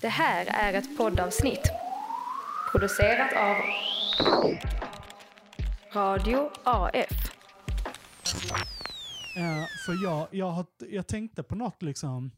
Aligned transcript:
Det 0.00 0.08
här 0.08 0.46
är 0.46 0.78
ett 0.78 0.96
poddavsnitt 0.96 1.70
producerat 2.72 3.32
av 3.32 3.56
Radio 5.94 6.50
AF. 6.64 7.30
Eh, 9.36 9.64
för 9.86 10.04
jag, 10.04 10.28
jag, 10.30 10.50
har, 10.50 10.66
jag 10.78 11.06
tänkte 11.06 11.42
på 11.42 11.54
något 11.54 11.82
liksom, 11.82 12.30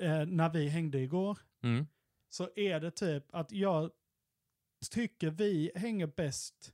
eh, 0.00 0.26
när 0.26 0.48
vi 0.48 0.68
hängde 0.68 0.98
igår, 0.98 1.38
Mm. 1.62 1.86
så 2.28 2.48
är 2.56 2.80
det 2.80 2.90
typ 2.90 3.34
att 3.34 3.52
jag 3.52 3.90
tycker 4.90 5.30
vi 5.30 5.72
hänger 5.74 6.06
bäst 6.06 6.72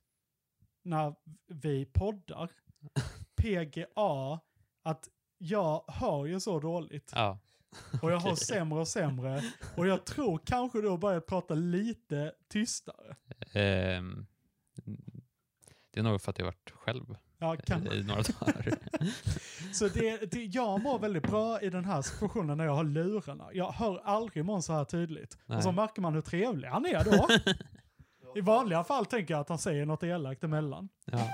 när 0.83 1.15
vi 1.47 1.85
poddar. 1.85 2.51
PGA, 3.37 4.41
att 4.83 5.09
jag 5.39 5.85
hör 5.89 6.27
ju 6.27 6.41
så 6.41 6.61
dåligt. 6.61 7.13
Ja. 7.15 7.39
Och 8.03 8.13
jag 8.13 8.19
har 8.19 8.35
sämre 8.35 8.81
och 8.81 8.89
sämre. 8.89 9.43
Och 9.77 9.87
jag 9.87 10.05
tror 10.05 10.41
kanske 10.45 10.81
då 10.81 10.97
börjar 10.97 11.21
prata 11.21 11.55
lite 11.55 12.33
tystare. 12.49 13.17
Ehm, 13.53 14.27
det 15.93 16.01
är 16.01 16.05
nog 16.05 16.21
för 16.21 16.31
att 16.31 16.39
jag 16.39 16.47
varit 16.47 16.71
själv 16.71 17.17
Ja, 17.43 17.57
kan, 17.57 17.93
i 17.93 18.03
några 18.03 18.23
dagar. 18.23 18.75
Så 19.73 19.89
det, 19.89 20.33
det, 20.33 20.45
jag 20.45 20.83
mår 20.83 20.99
väldigt 20.99 21.23
bra 21.23 21.61
i 21.61 21.71
den 21.71 21.85
här 21.85 22.03
situationen 22.03 22.59
när 22.59 22.65
jag 22.65 22.75
har 22.75 22.85
lurarna. 22.85 23.49
Jag 23.53 23.73
hör 23.73 24.01
aldrig 24.05 24.45
Måns 24.45 24.67
så 24.67 24.73
här 24.73 24.85
tydligt. 24.85 25.35
Och 25.35 25.41
Nej. 25.47 25.63
så 25.63 25.73
märker 25.73 26.03
man 26.03 26.15
hur 26.15 26.21
trevlig 26.21 26.69
han 26.69 26.87
är 26.87 27.05
då. 27.05 27.29
I 28.37 28.41
vanliga 28.41 28.85
fall 28.85 29.07
tänker 29.07 29.35
jag 29.35 29.41
att 29.41 29.49
han 29.49 29.59
säger 29.59 29.87
något 29.87 30.03
elakt 30.03 30.45
emellan. 30.45 30.89
Ja. 31.05 31.29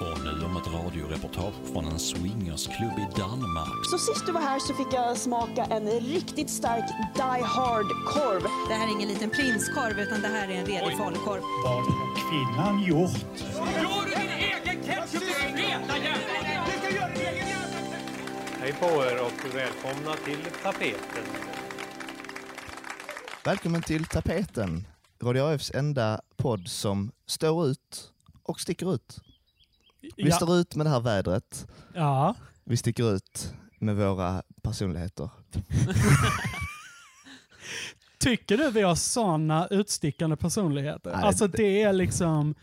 Och 0.00 0.24
nu 0.24 0.44
om 0.44 0.56
ett 0.56 0.66
radioreportage 0.66 1.54
från 1.72 1.84
en 1.84 1.98
swingersklubb 1.98 2.98
i 2.98 3.06
Danmark. 3.16 3.86
Så 3.90 3.98
sist 3.98 4.26
du 4.26 4.32
var 4.32 4.40
här 4.40 4.58
så 4.58 4.74
fick 4.74 4.92
jag 4.92 5.16
smaka 5.16 5.64
en 5.64 5.90
riktigt 6.00 6.50
stark 6.50 6.84
Die 7.14 7.44
Hard-korv. 7.44 8.42
Det 8.68 8.74
här 8.74 8.88
är 8.88 8.92
ingen 8.92 9.08
liten 9.08 9.30
prinskorv 9.30 9.98
utan 10.00 10.20
det 10.20 10.28
här 10.28 10.48
är 10.48 10.54
en 10.54 10.66
redig 10.66 10.98
falukorv. 10.98 11.42
Vad 11.64 11.72
har 11.72 11.84
kvinnan 12.30 12.82
gjort? 12.82 13.24
Hej 18.60 18.72
på 18.72 18.86
er 18.86 19.20
och 19.22 19.54
välkomna 19.56 20.16
till 20.24 20.44
tapeten. 20.62 21.24
Välkommen 23.44 23.82
till 23.82 24.04
Tapeten, 24.04 24.86
Radio 25.22 25.42
AFs 25.42 25.70
enda 25.70 26.20
podd 26.36 26.68
som 26.68 27.12
står 27.26 27.66
ut 27.66 28.12
och 28.42 28.60
sticker 28.60 28.94
ut. 28.94 29.20
Vi 30.00 30.10
Ja, 30.16 30.36
står 30.36 30.56
ut 30.56 30.74
med 30.74 30.86
det 30.86 30.90
här 30.90 31.00
vädret, 31.00 31.66
ja. 31.94 32.34
vi 32.64 32.76
sticker 32.76 33.14
ut 33.14 33.52
med 33.78 33.96
våra 33.96 34.42
personligheter. 34.62 35.30
Tycker 38.18 38.56
du 38.58 38.70
vi 38.70 38.82
har 38.82 38.94
sådana 38.94 39.66
utstickande 39.70 40.36
personligheter? 40.36 41.10
Nej, 41.10 41.22
alltså 41.24 41.46
det- 41.46 41.82
är 41.82 41.92
liksom, 41.92 42.54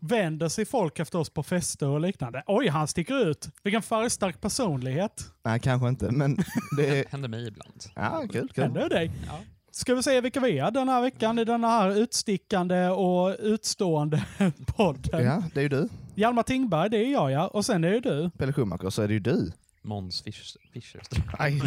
vänder 0.00 0.48
sig 0.48 0.64
folk 0.64 0.98
efter 0.98 1.18
oss 1.18 1.30
på 1.30 1.42
fester 1.42 1.88
och 1.88 2.00
liknande. 2.00 2.42
Oj, 2.46 2.68
han 2.68 2.88
sticker 2.88 3.26
ut. 3.30 3.48
Vilken 3.64 3.82
färgstark 3.82 4.40
personlighet. 4.40 5.24
Nej, 5.44 5.60
kanske 5.60 5.88
inte, 5.88 6.10
men 6.10 6.36
det 6.76 6.98
är... 7.00 7.04
Händer 7.10 7.28
mig 7.28 7.48
ibland. 7.48 7.84
Ja, 7.94 8.24
kul, 8.32 8.48
kul. 8.54 8.64
Händer 8.64 8.80
det 8.80 8.88
dig? 8.88 9.10
Ja. 9.26 9.38
Ska 9.70 9.94
vi 9.94 10.02
se 10.02 10.20
vilka 10.20 10.40
vi 10.40 10.58
är 10.58 10.70
den 10.70 10.88
här 10.88 11.02
veckan 11.02 11.38
i 11.38 11.44
den 11.44 11.64
här 11.64 11.90
utstickande 11.96 12.88
och 12.88 13.36
utstående 13.38 14.24
podden? 14.66 15.24
Ja, 15.24 15.42
det 15.54 15.60
är 15.60 15.62
ju 15.62 15.68
du. 15.68 15.88
Hjalmar 16.18 16.42
Tingberg, 16.42 16.90
det 16.90 16.96
är 16.96 17.12
jag 17.12 17.30
ja. 17.30 17.46
Och 17.48 17.64
sen 17.64 17.84
är 17.84 17.90
det 17.90 18.00
du. 18.00 18.30
Pelle 18.38 18.52
Schumacher, 18.52 18.90
så 18.90 19.02
är 19.02 19.08
det 19.08 19.14
ju 19.14 19.20
du. 19.20 19.52
Måns 19.82 20.24
Fisch- 20.24 20.56
Fischerström. 20.72 21.22
Aj. 21.38 21.60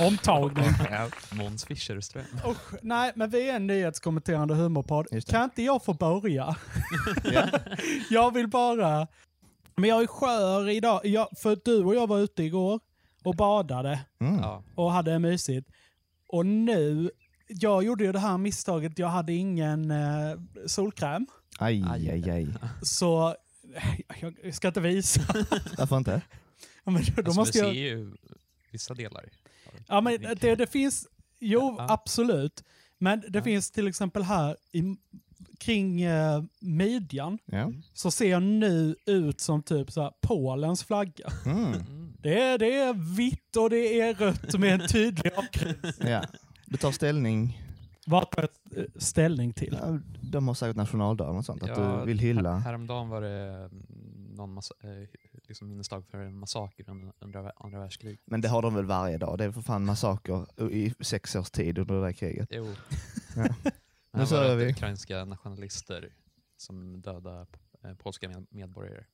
Omtagning. 0.06 0.64
Måns 1.32 1.64
Fischerström. 1.64 2.24
Usch, 2.46 2.74
nej, 2.82 3.12
men 3.14 3.30
vi 3.30 3.50
är 3.50 3.56
en 3.56 3.66
nyhetskommenterande 3.66 4.54
humorpodd. 4.54 5.06
Kan 5.26 5.44
inte 5.44 5.62
jag 5.62 5.84
få 5.84 5.94
börja? 5.94 6.56
Ja. 7.32 7.48
jag 8.10 8.34
vill 8.34 8.48
bara... 8.48 9.06
Men 9.76 9.90
jag 9.90 10.02
är 10.02 10.06
skör 10.06 10.68
idag. 10.68 11.00
Jag, 11.06 11.28
för 11.38 11.58
du 11.64 11.84
och 11.84 11.94
jag 11.94 12.06
var 12.06 12.18
ute 12.18 12.42
igår 12.42 12.80
och 13.24 13.34
badade 13.34 14.00
Mm. 14.20 14.40
Och 14.74 14.92
hade 14.92 15.10
det 15.10 15.18
mysigt. 15.18 15.68
Och 16.28 16.46
nu... 16.46 17.10
Jag 17.48 17.84
gjorde 17.84 18.04
ju 18.04 18.12
det 18.12 18.18
här 18.18 18.38
misstaget, 18.38 18.98
jag 18.98 19.08
hade 19.08 19.32
ingen 19.32 19.90
eh, 19.90 20.38
solkräm. 20.66 21.26
Aj, 21.58 21.84
Aj. 21.88 22.10
aj, 22.10 22.30
aj. 22.30 22.46
Så... 22.82 23.36
Jag 24.44 24.54
ska 24.54 24.68
inte 24.68 24.80
visa. 24.80 25.20
Varför 25.78 25.96
inte? 25.98 26.20
Ja, 26.84 26.90
men 26.92 27.02
då 27.04 27.22
Alltså, 27.22 27.40
måste 27.40 27.58
jag... 27.58 27.66
ser 27.66 27.80
ju 27.80 28.12
vissa 28.70 28.94
delar. 28.94 29.24
Ja, 29.86 30.00
men 30.00 30.20
det, 30.40 30.54
det 30.54 30.66
finns... 30.66 31.06
Jo, 31.40 31.74
Ja. 31.78 31.86
absolut. 31.90 32.64
Men 32.98 33.20
det 33.28 33.38
Ja. 33.38 33.44
finns 33.44 33.70
till 33.70 33.86
exempel 33.88 34.22
här 34.22 34.56
i, 34.72 34.96
kring 35.58 36.02
eh, 36.02 36.42
midjan 36.60 37.38
Ja. 37.44 37.72
så 37.94 38.10
ser 38.10 38.30
jag 38.30 38.42
nu 38.42 38.96
ut 39.06 39.40
som 39.40 39.62
typ 39.62 39.90
så 39.92 40.02
här 40.02 40.12
Polens 40.20 40.84
flagga. 40.84 41.32
Mm. 41.46 41.64
Mm. 41.72 42.12
Det 42.20 42.42
är, 42.42 42.58
det 42.58 42.74
är 42.74 43.16
vitt 43.16 43.56
och 43.56 43.70
det 43.70 44.00
är 44.00 44.14
rött 44.14 44.58
med 44.60 44.80
en 44.80 44.88
tydlig 44.88 45.32
avgräns. 45.36 45.96
ja. 46.00 46.24
Du 46.66 46.76
tar 46.76 46.92
ställning. 46.92 47.62
Vad 48.08 48.30
tar 48.30 48.48
jag 48.70 48.86
ställning 49.02 49.52
till? 49.52 49.78
Ja, 49.82 49.98
de 50.20 50.48
har 50.48 50.54
säkert 50.54 50.76
nationaldagen 50.76 51.36
och 51.36 51.44
sånt, 51.44 51.62
att 51.62 51.68
Ja, 51.68 51.98
du 52.00 52.06
vill 52.06 52.18
hylla. 52.18 52.52
Här, 52.52 52.60
häromdagen 52.60 53.08
var 53.08 53.20
det 53.20 53.54
mm, 53.54 53.86
någon 54.34 54.52
massa, 54.54 54.74
eh, 54.80 55.08
liksom 55.48 55.68
minnesdag 55.68 56.04
för 56.10 56.18
en 56.18 56.38
massaker 56.38 56.90
under 56.90 57.12
andra, 57.20 57.52
andra 57.56 57.78
världskriget. 57.78 58.20
Men 58.24 58.40
det 58.40 58.48
har 58.48 58.62
de 58.62 58.74
väl 58.74 58.84
varje 58.84 59.18
dag? 59.18 59.38
Det 59.38 59.44
är 59.44 59.50
för 59.52 59.60
fan 59.62 59.84
massaker 59.84 60.46
i 60.70 60.94
sex 61.00 61.36
års 61.36 61.50
tid 61.50 61.78
under 61.78 61.94
det 61.94 62.00
där 62.00 62.12
kriget. 62.12 62.48
Jo. 62.52 62.74
Ja. 63.36 63.42
Men 64.12 64.20
Nu 64.30 64.36
var 64.36 64.54
vi. 64.56 64.70
ukrainska 64.70 65.24
nationalister 65.24 66.08
som 66.56 67.00
dödade 67.00 67.46
eh, 67.84 67.94
polska 67.94 68.28
med, 68.28 68.46
medborgare. 68.50 69.04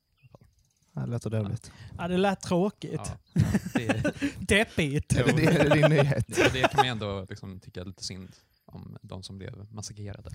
Ja, 0.93 1.01
Det 1.01 1.11
låter 1.11 1.29
dåligt. 1.29 1.71
Ja, 1.97 2.07
det 2.07 2.17
lät 2.17 2.41
tråkigt. 2.41 3.01
Ja. 3.33 3.41
Det, 3.73 4.13
Deppigt. 4.47 5.13
Är 5.13 5.23
det, 5.23 5.31
det 5.31 5.45
är 5.45 5.69
din 5.75 5.89
nyhet? 5.89 6.27
det, 6.27 6.53
det 6.53 6.61
kan 6.61 6.77
man 6.77 6.85
ändå 6.85 7.25
liksom 7.29 7.59
tycka 7.59 7.81
är 7.81 7.85
lite 7.85 8.03
synd 8.03 8.29
om 8.75 8.97
de 9.01 9.23
som 9.23 9.37
blev 9.37 9.67
massakrerade. 9.71 10.29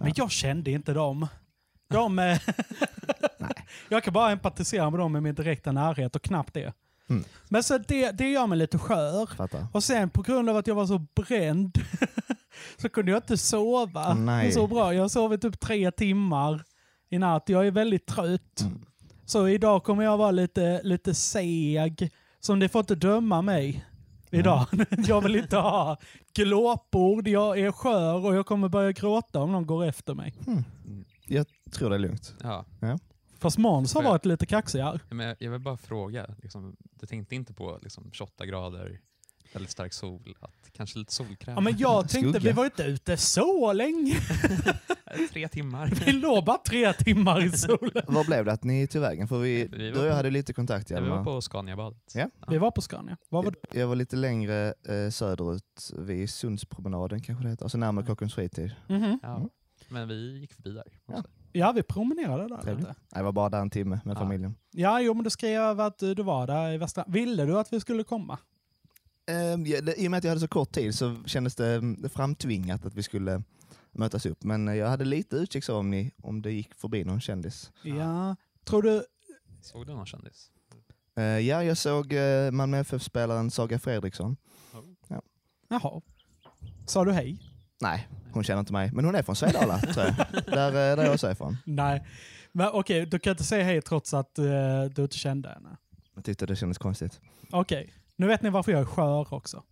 Men 0.00 0.12
jag 0.16 0.30
kände 0.30 0.70
inte 0.70 0.92
dem. 0.92 1.26
De... 1.88 2.18
eh, 2.18 2.40
jag 3.88 4.04
kan 4.04 4.12
bara 4.12 4.30
empatisera 4.30 4.90
med 4.90 5.00
dem 5.00 5.16
i 5.16 5.20
min 5.20 5.34
direkta 5.34 5.72
närhet 5.72 6.16
och 6.16 6.22
knappt 6.22 6.54
det. 6.54 6.72
Mm. 7.10 7.24
Men 7.48 7.62
så 7.62 7.78
det, 7.78 8.10
det 8.10 8.30
gör 8.30 8.46
mig 8.46 8.58
lite 8.58 8.78
skör. 8.78 9.26
Fattar. 9.26 9.66
Och 9.72 9.84
sen 9.84 10.10
på 10.10 10.22
grund 10.22 10.50
av 10.50 10.56
att 10.56 10.66
jag 10.66 10.74
var 10.74 10.86
så 10.86 10.98
bränd 10.98 11.78
så 12.76 12.88
kunde 12.88 13.10
jag 13.12 13.18
inte 13.18 13.38
sova 13.38 14.14
nej. 14.14 14.52
så 14.52 14.66
bra. 14.66 14.94
Jag 14.94 15.02
har 15.02 15.08
sovit 15.08 15.42
typ 15.42 15.60
tre 15.60 15.90
timmar 15.90 16.64
i 17.10 17.18
natt. 17.18 17.48
Jag 17.48 17.66
är 17.66 17.70
väldigt 17.70 18.06
trött. 18.06 18.60
Mm. 18.60 18.84
Så 19.24 19.48
idag 19.48 19.84
kommer 19.84 20.04
jag 20.04 20.16
vara 20.16 20.30
lite, 20.30 20.80
lite 20.82 21.14
seg. 21.14 22.12
Så 22.40 22.54
ni 22.54 22.68
får 22.68 22.80
inte 22.80 22.94
döma 22.94 23.42
mig 23.42 23.84
idag. 24.34 24.66
jag 25.06 25.20
vill 25.20 25.36
inte 25.36 25.56
ha 25.56 25.96
glåpord. 26.34 27.28
Jag 27.28 27.58
är 27.58 27.72
skör 27.72 28.26
och 28.26 28.34
jag 28.34 28.46
kommer 28.46 28.68
börja 28.68 28.92
gråta 28.92 29.40
om 29.40 29.52
någon 29.52 29.66
går 29.66 29.84
efter 29.84 30.14
mig. 30.14 30.34
Jag 31.26 31.46
tror 31.72 31.90
det 31.90 31.96
är 31.96 32.00
lugnt. 32.00 32.34
Ja, 32.42 32.64
Fast 33.38 33.58
Måns 33.58 33.94
har 33.94 34.02
varit 34.02 34.24
lite 34.26 34.46
kaxig 34.46 34.80
här. 34.80 35.00
men 35.10 35.26
jag- 35.26 35.36
jag 35.38 35.50
vill 35.50 35.60
bara 35.60 35.76
fråga, 35.76 36.26
liksom, 36.42 36.76
du 37.00 37.06
tänkte 37.06 37.34
inte 37.34 37.52
på 37.54 37.78
liksom, 37.82 38.10
28 38.12 38.46
grader, 38.46 39.00
väldigt 39.54 39.70
stark 39.70 39.92
sol, 39.92 40.36
att 40.40 40.70
kanske 40.72 40.98
lite 40.98 41.12
solkräm? 41.12 41.54
Ja, 41.54 41.60
men 41.60 41.76
jag 41.78 42.08
tänkte, 42.08 42.30
Skugga. 42.32 42.50
vi 42.50 42.52
var 42.56 42.64
inte 42.64 42.82
ute 42.82 43.16
så 43.16 43.72
länge. 43.72 44.14
Tre 45.32 45.48
timmar. 45.48 45.86
Vi 46.06 46.12
låg 46.12 46.44
bara 46.44 46.58
tre 46.58 46.92
timmar 46.92 47.44
i 47.44 47.50
solen. 47.50 48.02
Vad 48.08 48.26
blev 48.26 48.44
det 48.44 48.52
att 48.52 48.64
ni 48.64 48.86
tog 48.86 49.02
vägen? 49.02 49.28
För 49.28 49.38
vi, 49.38 49.66
Vi 49.72 49.90
var 49.90 49.94
du 49.94 50.00
och 50.00 50.04
jag 50.06 50.12
på- 50.12 50.16
hade 50.16 50.30
lite 50.30 50.52
kontakt 50.52 50.90
Ja, 50.90 51.00
vi 51.00 51.08
var 51.08 51.24
på 51.24 51.40
Scaniabadet. 51.40 52.12
Ja. 52.14 52.28
Vi 52.48 52.58
var 52.58 52.70
på 52.70 52.80
Scania. 52.82 53.16
Vad 53.28 53.44
var 53.44 53.54
det? 53.70 53.78
Jag 53.78 53.86
var 53.86 53.96
lite 53.96 54.16
längre 54.16 54.74
eh, 54.88 55.10
söderut 55.10 55.90
vid 55.98 56.30
Sundspromenaden 56.30 57.22
kanske 57.22 57.44
det 57.44 57.50
heter. 57.50 57.64
Alltså 57.64 57.78
närmare 57.78 58.06
Kockums 58.06 58.34
fritid. 58.34 58.74
Mhm. 58.88 59.18
Ja. 59.22 59.36
Mm. 59.36 59.48
Men 59.88 60.08
vi 60.08 60.38
gick 60.40 60.52
förbi 60.52 60.70
där. 60.70 60.84
Ja. 61.52 61.72
vi 61.72 61.82
promenerade 61.82 62.48
där 62.48 62.56
Trevligt. 62.62 62.78
lite. 62.88 62.94
Nej, 63.00 63.18
Jag 63.18 63.24
var 63.24 63.32
bara 63.32 63.48
där 63.48 63.60
en 63.60 63.70
timme 63.70 64.00
med 64.04 64.16
Ja. 64.16 64.20
familjen. 64.20 64.54
Ja, 64.70 65.00
jo, 65.00 65.14
men 65.14 65.24
du 65.24 65.30
skrev 65.30 65.80
att 65.80 65.98
du 65.98 66.14
var 66.14 66.46
där 66.46 66.72
i 66.72 66.78
Västra... 66.78 67.04
Ville 67.08 67.44
du 67.44 67.58
att 67.58 67.72
vi 67.72 67.80
skulle 67.80 68.04
komma? 68.04 68.38
Ehm, 69.26 69.66
ja, 69.66 69.80
det, 69.80 70.00
I 70.00 70.06
och 70.06 70.10
med 70.10 70.18
att 70.18 70.24
jag 70.24 70.30
hade 70.30 70.40
så 70.40 70.48
kort 70.48 70.72
tid 70.72 70.94
så 70.94 71.16
kändes 71.26 71.54
det 71.54 71.74
mm, 71.74 72.08
framtvingat 72.10 72.86
att 72.86 72.94
vi 72.94 73.02
skulle 73.02 73.42
mötas 73.92 74.26
upp. 74.26 74.44
Men 74.44 74.68
eh, 74.68 74.74
jag 74.74 74.88
hade 74.88 75.04
lite 75.04 75.36
utkik 75.36 75.64
så 75.64 75.76
om, 75.76 75.90
ni, 75.90 76.10
om 76.22 76.42
det 76.42 76.52
gick 76.52 76.74
förbi 76.74 77.04
någon 77.04 77.20
kändis. 77.20 77.72
Ja. 77.82 78.36
Tror 78.64 78.82
du... 78.82 79.04
Såg 79.62 79.86
du 79.86 79.92
någon 79.92 80.06
kändis? 80.06 80.50
Eh, 81.16 81.24
ja, 81.24 81.64
jag 81.64 81.76
såg 81.76 82.12
uh, 82.12 82.50
Malmö 82.50 82.78
FF-spelaren 82.78 83.50
Saga 83.50 83.78
Fredriksson. 83.78 84.36
Jaha. 85.68 86.00
Sa 86.86 87.04
du 87.04 87.12
hej? 87.12 87.38
Nej, 87.80 88.08
hon 88.32 88.44
känner 88.44 88.60
inte 88.60 88.72
mig. 88.72 88.90
Men 88.92 89.04
hon 89.04 89.14
är 89.14 89.22
från 89.22 89.36
Svedala, 89.36 89.78
tror 89.94 90.06
jag. 90.06 90.14
Där, 90.46 90.68
eh, 90.68 90.96
där 90.96 91.04
jag 91.04 91.14
också 91.14 91.26
är 91.26 91.32
ifrån. 91.32 91.56
Nej. 91.64 92.06
Men 92.52 92.68
okej, 92.72 93.06
du 93.06 93.18
kan 93.18 93.30
inte 93.30 93.44
säga 93.44 93.64
hej 93.64 93.82
trots 93.82 94.14
att 94.14 94.38
eh, 94.38 94.44
du 94.94 95.02
inte 95.02 95.18
kände 95.18 95.48
henne. 95.48 95.76
Jag 96.14 96.24
tyckte 96.24 96.46
det 96.46 96.56
kändes 96.56 96.78
konstigt. 96.78 97.20
Okej. 97.50 97.92
Nu 98.16 98.26
vet 98.26 98.42
ni 98.42 98.50
varför 98.50 98.72
jag 98.72 98.80
är 98.80 98.84
skör 98.84 99.34
också. 99.34 99.62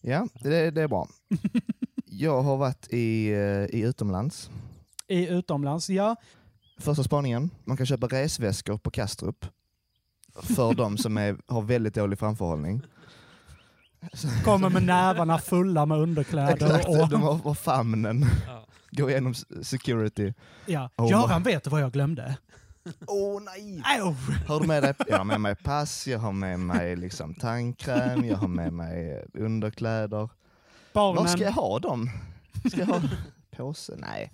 Ja, 0.00 0.28
det, 0.40 0.70
det 0.70 0.82
är 0.82 0.88
bra. 0.88 1.08
Jag 2.10 2.42
har 2.42 2.56
varit 2.56 2.88
i, 2.90 3.28
eh, 3.32 3.78
i 3.78 3.80
utomlands. 3.80 4.50
I 5.08 5.28
utomlands, 5.28 5.90
ja. 5.90 6.16
Första 6.78 7.04
spaningen, 7.04 7.50
man 7.64 7.76
kan 7.76 7.86
köpa 7.86 8.06
resväskor 8.06 8.78
på 8.78 8.90
Kastrup. 8.90 9.46
För 10.42 10.74
de 10.74 10.98
som 10.98 11.16
är, 11.16 11.36
har 11.46 11.62
väldigt 11.62 11.94
dålig 11.94 12.18
framförhållning. 12.18 12.82
Kommer 14.44 14.70
med 14.70 14.82
nävarna 14.82 15.38
fulla 15.38 15.86
med 15.86 15.98
underkläder. 15.98 16.54
Exakt, 16.54 16.88
och, 16.88 17.08
de 17.08 17.22
har, 17.22 17.34
har 17.34 17.54
famnen. 17.54 18.24
Ja. 18.46 18.66
Går 18.90 19.10
igenom 19.10 19.34
security. 19.62 20.32
ja. 20.66 20.90
Oh 20.96 21.10
Göran 21.10 21.42
vet 21.42 21.64
du 21.64 21.70
vad 21.70 21.80
jag 21.80 21.92
glömde? 21.92 22.36
Åh 23.06 23.42
nej! 23.42 23.82
Au! 23.84 24.14
Har 24.46 24.60
du 24.60 24.66
med 24.66 24.82
dig? 24.82 24.94
Jag 25.08 25.18
har 25.18 25.24
med 25.24 25.40
mig 25.40 25.54
pass, 25.56 26.06
jag 26.06 26.18
har 26.18 26.32
med 26.32 26.60
mig 26.60 26.96
liksom 26.96 27.34
tandkräm, 27.34 28.24
jag 28.24 28.36
har 28.36 28.48
med 28.48 28.72
mig 28.72 29.24
underkläder. 29.34 30.28
Var 30.92 31.26
ska 31.26 31.44
jag 31.44 31.54
Barnen, 31.54 31.70
ha 31.70 31.78
dem? 31.78 32.10
Ska 32.70 32.78
jag 32.80 32.86
ha 32.86 33.00
påse? 33.56 33.94
Nej. 33.98 34.32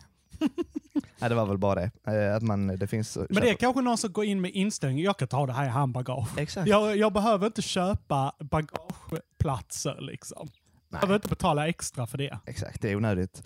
Nej, 1.19 1.29
det 1.31 1.35
var 1.35 1.47
väl 1.47 1.59
bara 1.59 1.75
det. 1.75 1.91
Eh, 2.29 2.37
Att 2.37 2.43
man, 2.43 2.67
det 2.67 2.87
finns... 2.87 3.17
men 3.17 3.43
det 3.43 3.51
är 3.51 3.55
kanske 3.55 3.83
någon 3.83 3.99
som 3.99 4.13
går 4.13 4.25
in 4.25 4.41
med 4.41 4.51
inställningen, 4.51 5.05
jag 5.05 5.17
kan 5.19 5.29
ta 5.29 5.47
det 5.47 5.53
här 5.53 5.65
i 5.65 5.69
handbagage. 5.69 6.39
Exakt. 6.39 6.69
Jag, 6.69 6.97
jag 6.97 7.13
behöver 7.13 7.47
inte 7.47 7.63
köpa 7.63 8.33
bagageplatser 8.39 9.99
liksom. 10.01 10.49
Jag 10.91 11.01
behöver 11.01 11.15
inte 11.15 11.29
betala 11.29 11.69
extra 11.69 12.07
för 12.07 12.19
det. 12.19 12.39
Exakt, 12.47 12.83
det 12.83 12.91
är 12.91 12.97
onödigt. 12.97 13.43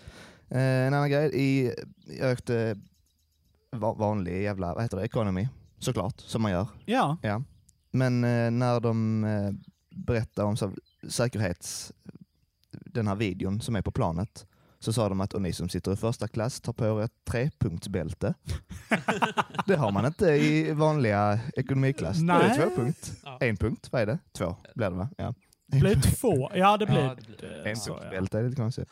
Eh, 0.48 0.58
en 0.60 0.94
annan 0.94 1.10
grej, 1.10 1.30
i, 1.34 1.72
jag 2.20 2.32
åkte 2.32 2.76
vanlig 3.72 4.42
jävla, 4.42 4.74
vad 4.74 4.82
heter 4.82 4.96
det, 4.96 5.04
economy, 5.04 5.48
såklart, 5.78 6.20
som 6.20 6.42
man 6.42 6.50
gör. 6.50 6.66
Ja, 6.84 7.16
Ja. 7.22 7.42
Men 7.90 8.24
eh, 8.24 8.50
när 8.50 8.80
de 8.80 9.24
eh, 9.24 9.50
berättar 9.96 10.44
om 10.44 10.56
så, 10.56 10.72
säkerhets, 11.08 11.92
den 12.70 13.06
här 13.08 13.14
videon 13.14 13.60
som 13.60 13.76
är 13.76 13.82
på 13.82 13.90
planet, 13.90 14.46
så 14.78 14.92
sa 14.92 15.08
de 15.08 15.20
att 15.20 15.34
och 15.34 15.42
ni 15.42 15.52
som 15.52 15.68
sitter 15.68 15.92
i 15.92 15.96
första 15.96 16.28
klass 16.28 16.60
tar 16.60 16.72
på 16.72 16.84
er 16.86 17.04
ett 17.04 17.12
trepunktsbälte. 17.24 18.34
det 19.66 19.76
har 19.76 19.92
man 19.92 20.06
inte 20.06 20.26
i 20.26 20.72
vanliga 20.72 21.40
ekonomiklass. 21.56 22.16
Är 22.18 22.22
det 22.22 22.26
Nej. 22.26 22.56
två 22.58 22.82
punkt. 22.82 23.12
Ja. 23.24 23.38
En 23.40 23.56
punkt, 23.56 23.88
vad 23.92 24.02
är 24.02 24.06
det? 24.06 24.18
Två 24.32 24.56
blir 24.74 24.90
det 24.90 24.96
va? 24.96 25.08
Ja. 25.16 25.34
det 25.66 25.78
blir 25.78 25.94
två. 26.20 26.50
Ja, 26.54 26.76
det 26.76 26.86
blir... 26.86 26.98
Ja, 27.04 27.14
det 27.16 27.26
blir 27.26 27.66
eh, 27.66 27.70
En 27.72 27.76
ja. 27.86 28.38
är 28.38 28.42
lite 28.42 28.56
konstigt. 28.56 28.88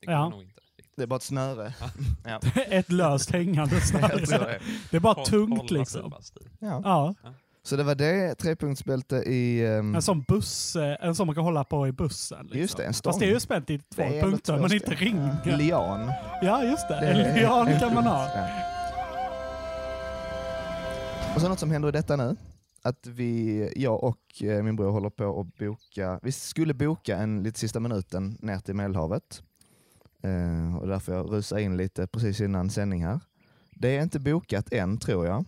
Det 0.00 0.06
går 0.06 0.14
Ja. 0.14 0.28
nog 0.28 0.42
inte. 0.42 0.57
Det 0.98 1.04
är 1.04 1.06
bara 1.06 1.16
ett 1.16 1.22
snöre. 1.22 1.72
Ett 2.68 2.92
löst 2.92 3.30
hängande 3.30 3.80
snöre. 3.80 4.16
det. 4.38 4.58
Det 4.90 4.96
är 4.96 5.00
bara 5.00 5.14
Håll- 5.14 5.26
tungt 5.26 5.70
liksom. 5.70 6.12
Ja. 6.58 6.80
Ja, 6.84 7.14
Så 7.62 7.76
det 7.76 7.82
var 7.82 7.94
det, 7.94 8.34
trepunktsbälte 8.34 9.16
i... 9.16 9.66
ehm, 9.66 9.94
en 9.94 10.02
sån 10.02 10.22
buss, 10.22 10.76
eh, 10.76 10.96
en 11.00 11.14
sån 11.14 11.26
man 11.26 11.34
kan 11.34 11.44
hålla 11.44 11.64
på 11.64 11.88
i 11.88 11.92
bussen. 11.92 12.38
Liksom. 12.42 12.60
Just 12.60 12.76
det, 12.76 12.84
en 12.84 12.94
stång. 12.94 13.12
Fast 13.12 13.20
det 13.20 13.26
är 13.26 13.30
ju 13.30 13.40
spänt 13.40 13.70
i 13.70 13.78
två 13.78 13.84
det 13.96 14.02
är 14.02 14.12
ändå 14.12 14.30
punkter, 14.30 14.58
men 14.58 14.72
inte 14.72 14.90
ring. 14.90 15.30
Lian. 15.44 16.12
Ja, 16.42 16.64
just 16.64 16.88
det. 16.88 17.00
Det 17.00 17.06
En 17.06 17.34
lian 17.34 17.68
en 17.68 17.80
kan 17.80 17.94
man 17.94 18.04
ha. 18.04 18.24
Ja. 18.34 18.48
Och 21.34 21.40
så 21.40 21.48
något 21.48 21.58
som 21.58 21.70
händer 21.70 21.88
i 21.88 21.92
detta 21.92 22.16
nu, 22.16 22.36
att 22.82 23.06
vi, 23.06 23.72
jag 23.76 24.04
och 24.04 24.42
eh, 24.42 24.62
min 24.62 24.76
bror 24.76 24.90
håller 24.90 25.10
på 25.10 25.40
att 25.40 25.58
boka, 25.58 26.20
vi 26.22 26.32
skulle 26.32 26.74
boka 26.74 27.16
en 27.16 27.42
lite 27.42 27.60
sista 27.60 27.80
minuten 27.80 28.38
ner 28.42 28.58
till 28.58 28.74
Medelhavet. 28.74 29.42
Eh, 30.22 30.76
och 30.76 30.88
därför 30.88 31.14
jag 31.14 31.32
rusar 31.32 31.58
in 31.58 31.76
lite 31.76 32.06
precis 32.06 32.40
innan 32.40 32.70
sändning 32.70 33.04
här. 33.04 33.20
Det 33.70 33.96
är 33.96 34.02
inte 34.02 34.20
bokat 34.20 34.72
än 34.72 34.98
tror 34.98 35.26
jag. 35.26 35.44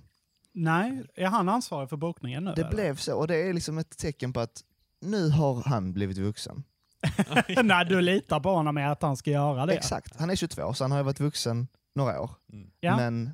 Nej, 0.52 1.04
är 1.14 1.26
han 1.26 1.48
ansvarig 1.48 1.88
för 1.88 1.96
bokningen 1.96 2.44
nu? 2.44 2.52
Det 2.54 2.60
eller? 2.60 2.70
blev 2.70 2.96
så 2.96 3.16
och 3.16 3.28
det 3.28 3.36
är 3.36 3.52
liksom 3.52 3.78
ett 3.78 3.98
tecken 3.98 4.32
på 4.32 4.40
att 4.40 4.62
nu 5.00 5.28
har 5.28 5.62
han 5.62 5.92
blivit 5.92 6.18
vuxen. 6.18 6.64
Nej, 7.64 7.84
du 7.84 8.00
litar 8.00 8.40
på 8.40 8.50
honom 8.50 8.74
med 8.74 8.92
att 8.92 9.02
han 9.02 9.16
ska 9.16 9.30
göra 9.30 9.66
det. 9.66 9.72
Exakt, 9.72 10.16
han 10.20 10.30
är 10.30 10.36
22 10.36 10.74
så 10.74 10.84
han 10.84 10.90
har 10.90 10.98
ju 10.98 11.04
varit 11.04 11.20
vuxen 11.20 11.68
några 11.94 12.20
år. 12.20 12.30
Mm. 12.52 12.70
Ja. 12.80 12.96
Men 12.96 13.30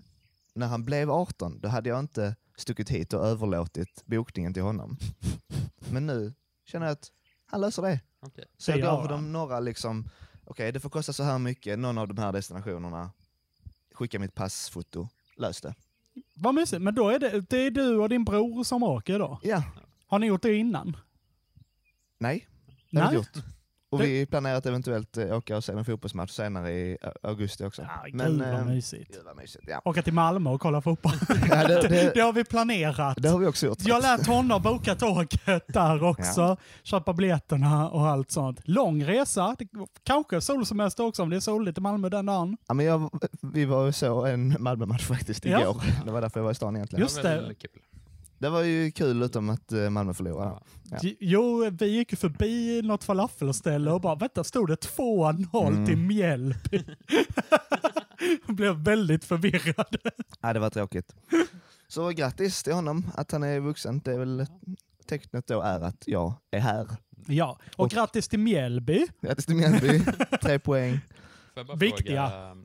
när 0.54 0.66
han 0.66 0.84
blev 0.84 1.10
18, 1.10 1.60
då 1.60 1.68
hade 1.68 1.88
jag 1.88 1.98
inte 1.98 2.36
stuckit 2.56 2.90
hit 2.90 3.12
och 3.12 3.26
överlåtit 3.26 4.02
bokningen 4.04 4.54
till 4.54 4.62
honom. 4.62 4.96
Men 5.90 6.06
nu 6.06 6.34
känner 6.64 6.86
jag 6.86 6.92
att 6.92 7.12
han 7.46 7.60
löser 7.60 7.82
det. 7.82 8.00
Okej. 8.20 8.44
Så 8.58 8.70
jag 8.70 8.78
gör 8.78 8.86
gav 8.86 9.08
dem 9.08 9.32
några, 9.32 9.60
liksom, 9.60 10.08
okej 10.46 10.72
det 10.72 10.80
får 10.80 10.90
kosta 10.90 11.12
så 11.12 11.22
här 11.22 11.38
mycket, 11.38 11.78
någon 11.78 11.98
av 11.98 12.08
de 12.08 12.18
här 12.18 12.32
destinationerna, 12.32 13.10
skicka 13.94 14.18
mitt 14.18 14.34
passfoto, 14.34 15.08
lös 15.36 15.60
det. 15.60 15.74
Vad 16.34 16.54
mysigt. 16.54 16.82
Men 16.82 16.94
då 16.94 17.08
är 17.08 17.18
det, 17.18 17.40
det 17.40 17.56
är 17.58 17.70
du 17.70 17.96
och 17.96 18.08
din 18.08 18.24
bror 18.24 18.64
som 18.64 18.82
åker 18.82 19.18
då? 19.18 19.40
Ja, 19.42 19.62
Har 20.06 20.18
ni 20.18 20.26
gjort 20.26 20.42
det 20.42 20.54
innan? 20.54 20.96
nej, 22.18 22.48
det 22.90 23.00
har 23.00 23.10
vi 23.12 23.16
inte 23.18 23.38
gjort. 23.38 23.46
Och 23.90 24.00
vi 24.00 24.26
planerar 24.26 24.54
att 24.56 24.66
eventuellt 24.66 25.16
eh, 25.16 25.36
åka 25.36 25.56
och 25.56 25.64
se 25.64 25.72
en 25.72 25.84
fotbollsmatch 25.84 26.30
senare 26.30 26.72
i 26.72 26.98
augusti 27.22 27.64
också. 27.64 27.82
Ja, 27.82 27.88
Men, 28.12 28.26
gud 28.32 28.38
vad 28.38 28.60
eh, 28.60 28.64
mysigt. 28.64 29.12
Gud 29.14 29.22
vad 29.24 29.36
mysigt. 29.36 29.64
Ja. 29.68 29.80
Åka 29.84 30.02
till 30.02 30.12
Malmö 30.12 30.50
och 30.50 30.60
kolla 30.60 30.80
fotboll. 30.82 31.12
Ja, 31.50 31.68
det, 31.68 31.88
Det 31.88 32.14
det, 32.14 32.20
har 32.20 32.32
vi 32.32 32.44
planerat. 32.44 33.16
det 33.22 33.28
har 33.28 33.38
vi 33.38 33.46
också 33.46 33.66
gjort. 33.66 33.78
Jag 33.80 34.02
lärt 34.02 34.26
honom 34.26 34.62
boka 34.62 34.94
tåget 34.94 35.46
där 35.66 36.02
också. 36.04 36.56
Köpa 36.82 37.12
biljetterna 37.12 37.90
och 37.90 38.06
allt 38.06 38.30
sånt. 38.30 38.60
Lång 38.64 39.04
resa. 39.04 39.56
Det, 39.58 39.68
kanske 40.02 40.40
solsemester 40.40 41.04
också 41.04 41.22
om 41.22 41.30
det 41.30 41.36
är 41.36 41.40
soligt 41.40 41.78
i 41.78 41.80
Malmö 41.80 42.08
den 42.08 42.26
dagen. 42.26 42.56
Ja, 42.68 42.74
men 42.74 42.86
jag, 42.86 43.10
vi 43.52 43.64
var 43.64 43.86
och 43.88 43.94
så 43.94 44.24
en 44.26 44.56
Malmö-match 44.58 45.06
faktiskt 45.06 45.44
Ja. 45.44 45.60
igår. 45.60 45.82
Det 46.04 46.10
var 46.12 46.20
därför 46.20 46.40
jag 46.40 46.44
var 46.44 46.50
i 46.50 46.54
stan 46.54 46.76
egentligen. 46.76 47.02
Just 47.02 47.22
det. 47.22 47.54
Det. 48.38 48.48
var 48.48 48.62
ju 48.62 48.90
kul 48.90 49.22
utom 49.22 49.50
att 49.50 49.72
eh, 49.72 49.90
Malmö 49.90 50.14
förlorade. 50.14 50.60
Ja. 50.90 50.98
Jo, 51.20 51.70
vi 51.70 51.86
gick 51.86 52.12
ju 52.12 52.16
förbi 52.16 52.82
något 52.82 53.04
falafelställe 53.04 53.90
och 53.92 54.00
bara 54.00 54.14
vänta, 54.14 54.44
stod 54.44 54.68
det 54.68 54.74
2-0 54.96 55.66
Mm. 55.68 55.86
till 55.86 55.96
Mjällby? 55.96 56.84
Jag 58.46 58.56
blev 58.56 58.74
väldigt 58.76 59.24
förvirrad. 59.24 59.96
Ja, 60.40 60.52
det 60.52 60.58
var 60.60 60.70
tråkigt. 60.70 61.14
Så 61.88 62.08
grattis 62.08 62.62
till 62.62 62.72
honom 62.72 63.06
att 63.14 63.32
han 63.32 63.42
är 63.42 63.60
vuxen. 63.60 64.00
Det 64.04 64.12
är 64.12 64.18
väl 64.18 64.46
tecknet 65.06 65.46
då 65.46 65.60
är 65.60 65.80
att 65.80 66.04
jag 66.06 66.34
är 66.50 66.60
här. 66.60 66.86
Ja, 67.26 67.58
och, 67.76 67.84
Och- 67.84 67.90
grattis 67.90 68.28
till 68.28 68.38
Mjällby. 68.38 69.06
Grattis 69.20 69.46
till 69.46 69.56
Mjällby, 69.56 70.00
tre 70.42 70.58
poäng. 70.58 71.00
Viktiga. 71.76 72.28
fråga 72.30 72.56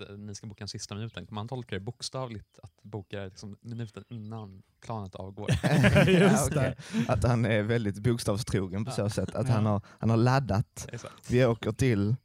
att 0.00 0.10
eh, 0.10 0.16
ni 0.16 0.34
ska 0.34 0.46
boka 0.46 0.64
en 0.64 0.68
sista 0.68 0.94
minuten. 0.94 1.26
Kan 1.26 1.34
man 1.34 1.48
tolka 1.48 1.74
det 1.76 1.80
bokstavligt 1.80 2.58
att 2.62 2.82
boka 2.82 3.20
liksom 3.24 3.56
minuten 3.60 4.04
innan 4.08 4.62
planet 4.84 5.14
avgår? 5.14 5.50
Just 6.08 6.50
okej. 6.50 6.76
Att 7.08 7.24
han 7.24 7.44
är 7.44 7.62
väldigt 7.62 7.98
bokstavstrogen 7.98 8.84
på 8.84 8.90
så 8.90 9.10
sätt. 9.10 9.34
Att 9.34 9.48
han, 9.48 9.64
Ja. 9.64 9.70
har, 9.70 9.82
han 9.98 10.10
har 10.10 10.16
laddat. 10.16 10.88
Exakt. 10.92 11.30
Vi 11.30 11.44
åker 11.44 11.72
till 11.72 12.16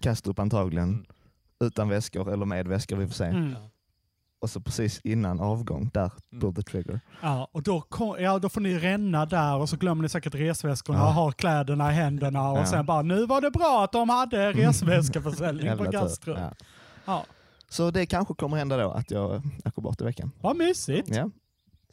Kastrup 0.00 0.38
antagligen, 0.38 0.88
Mm. 0.88 1.06
utan 1.60 1.88
väskor 1.88 2.32
eller 2.32 2.46
med 2.46 2.68
väskor, 2.68 2.96
vi 2.96 3.06
får 3.06 3.14
se. 3.14 3.24
Mm. 3.24 3.52
Ja. 3.52 3.70
Och 4.40 4.50
så 4.50 4.60
precis 4.60 5.00
innan 5.04 5.40
avgång, 5.40 5.90
där 5.94 6.10
Mm. 6.32 6.40
pull 6.40 6.54
the 6.54 6.62
trigger. 6.62 7.00
Ja, 7.22 7.48
och 7.52 7.62
då, 7.62 7.80
kom, 7.80 8.16
ja, 8.20 8.38
då 8.38 8.48
får 8.48 8.60
ni 8.60 8.78
ränna 8.78 9.26
där 9.26 9.56
och 9.56 9.68
så 9.68 9.76
glömmer 9.76 10.02
ni 10.02 10.08
säkert 10.08 10.34
resväskorna 10.34 10.98
Ja. 10.98 11.06
och 11.08 11.12
har 11.14 11.32
kläderna 11.32 11.90
i 11.92 11.94
händerna 11.94 12.50
och 12.50 12.58
Ja. 12.58 12.66
sen 12.66 12.86
bara 12.86 13.02
nu 13.02 13.26
var 13.26 13.40
det 13.40 13.50
bra 13.50 13.84
att 13.84 13.92
de 13.92 14.08
hade 14.08 14.52
resväskeförsäljning 14.52 15.78
på. 15.78 15.92
Kastrup. 15.92 16.38
Ja. 16.38 16.52
Ja. 17.08 17.26
Så 17.68 17.90
det 17.90 18.06
kanske 18.06 18.34
kommer 18.34 18.56
hända 18.56 18.76
då 18.76 18.90
att 18.90 19.10
jag 19.10 19.42
åker 19.64 19.82
bort 19.82 20.00
i 20.00 20.04
veckan. 20.04 20.30
Vad 20.40 20.56
mysigt. 20.56 21.08
Ja. 21.08 21.30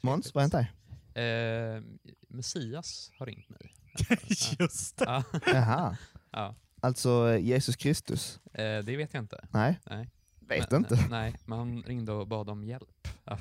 Måns, 0.01 0.34
vad 0.34 0.43
har 0.43 0.50
hänt 0.60 0.72
dig? 1.13 1.24
Eh, 1.24 1.81
Messias 2.27 3.12
har 3.19 3.25
ringt 3.25 3.50
mig. 3.50 3.75
Just 4.60 4.98
det. 4.98 5.05
Ja. 5.05 5.24
Jaha. 5.45 5.98
ja. 6.31 6.55
Alltså 6.81 7.38
Jesus 7.38 7.75
Kristus? 7.75 8.39
Eh, 8.53 8.84
det 8.84 8.98
vet 8.98 9.13
jag 9.13 9.24
inte. 9.24 9.48
Nej, 9.51 9.79
Nej. 9.86 10.10
vet 10.39 10.72
Men- 10.72 10.81
inte. 10.81 11.07
Nej, 11.10 11.36
men 11.45 11.57
han 11.60 11.84
ringde 11.84 12.12
och 12.12 12.27
bad 12.27 12.50
om 12.50 12.63
hjälp. 12.63 13.07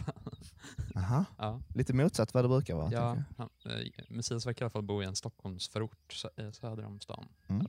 Jaha. 0.95 1.25
ja. 1.38 1.61
Lite 1.75 1.93
motsatt 1.93 2.35
vad 2.35 2.45
det 2.45 2.49
brukar 2.49 2.75
vara. 2.75 2.93
Ja, 2.93 3.16
han, 3.37 3.49
eh, 3.64 4.04
Messias 4.09 4.47
verkar 4.47 4.62
i 4.62 4.64
alla 4.64 4.71
fall 4.71 4.83
bo 4.83 5.02
i 5.02 5.07
en 5.07 5.16
Stockholmsförort 5.16 5.99
sö- 6.12 6.47
eh, 6.47 6.50
söder 6.52 6.85
om 6.87 7.00
stan. 7.00 7.28
i 7.49 7.52
Mm. 7.52 7.66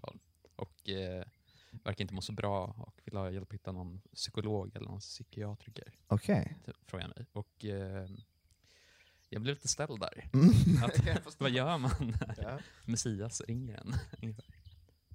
Och 0.55 0.89
eh, 0.89 1.23
verkar 1.85 2.01
inte 2.03 2.13
må 2.13 2.21
så 2.21 2.31
bra 2.33 2.65
och 2.77 3.01
vill 3.05 3.17
ha 3.17 3.31
hjälp 3.31 3.47
att 3.49 3.53
hitta 3.53 3.71
någon 3.71 4.01
psykolog 4.15 4.75
eller 4.75 4.87
någon 4.87 4.99
psykiatriker, 4.99 5.83
jag. 6.07 6.15
Okej. 6.15 6.57
typ, 6.65 6.75
frågar 6.87 7.07
jag 7.07 7.17
mig. 7.17 7.25
Och 7.33 7.65
eh, 7.65 8.07
jag 9.29 9.41
blev 9.41 9.55
lite 9.55 9.67
ställd 9.67 9.99
där. 9.99 10.29
Mm. 10.33 10.83
Att, 11.25 11.39
vad 11.39 11.49
gör 11.51 11.77
man 11.77 11.91
när 11.99 12.35
Ja. 12.41 12.59
Messias 12.85 13.41
ringer 13.41 13.77
en? 13.77 13.95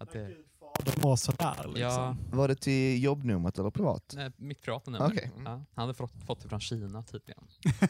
Att 0.01 0.13
det, 0.13 0.37
De 0.85 1.01
var 1.01 1.17
sådär 1.17 1.55
liksom. 1.65 1.81
ja, 1.81 2.17
Var 2.33 2.49
det 2.49 2.55
till 2.55 3.03
jobbnumret 3.03 3.59
eller 3.59 3.71
privat? 3.71 4.13
nej, 4.17 4.33
mitt 4.37 4.63
privata 4.63 4.91
nummer. 4.91 5.07
Okej. 5.07 5.31
Ja, 5.37 5.43
han 5.51 5.67
hade 5.75 5.95
fått, 5.95 6.13
fått 6.27 6.41
det 6.43 6.49
från 6.49 6.61
Kina 6.61 7.03
tydligen. 7.03 7.45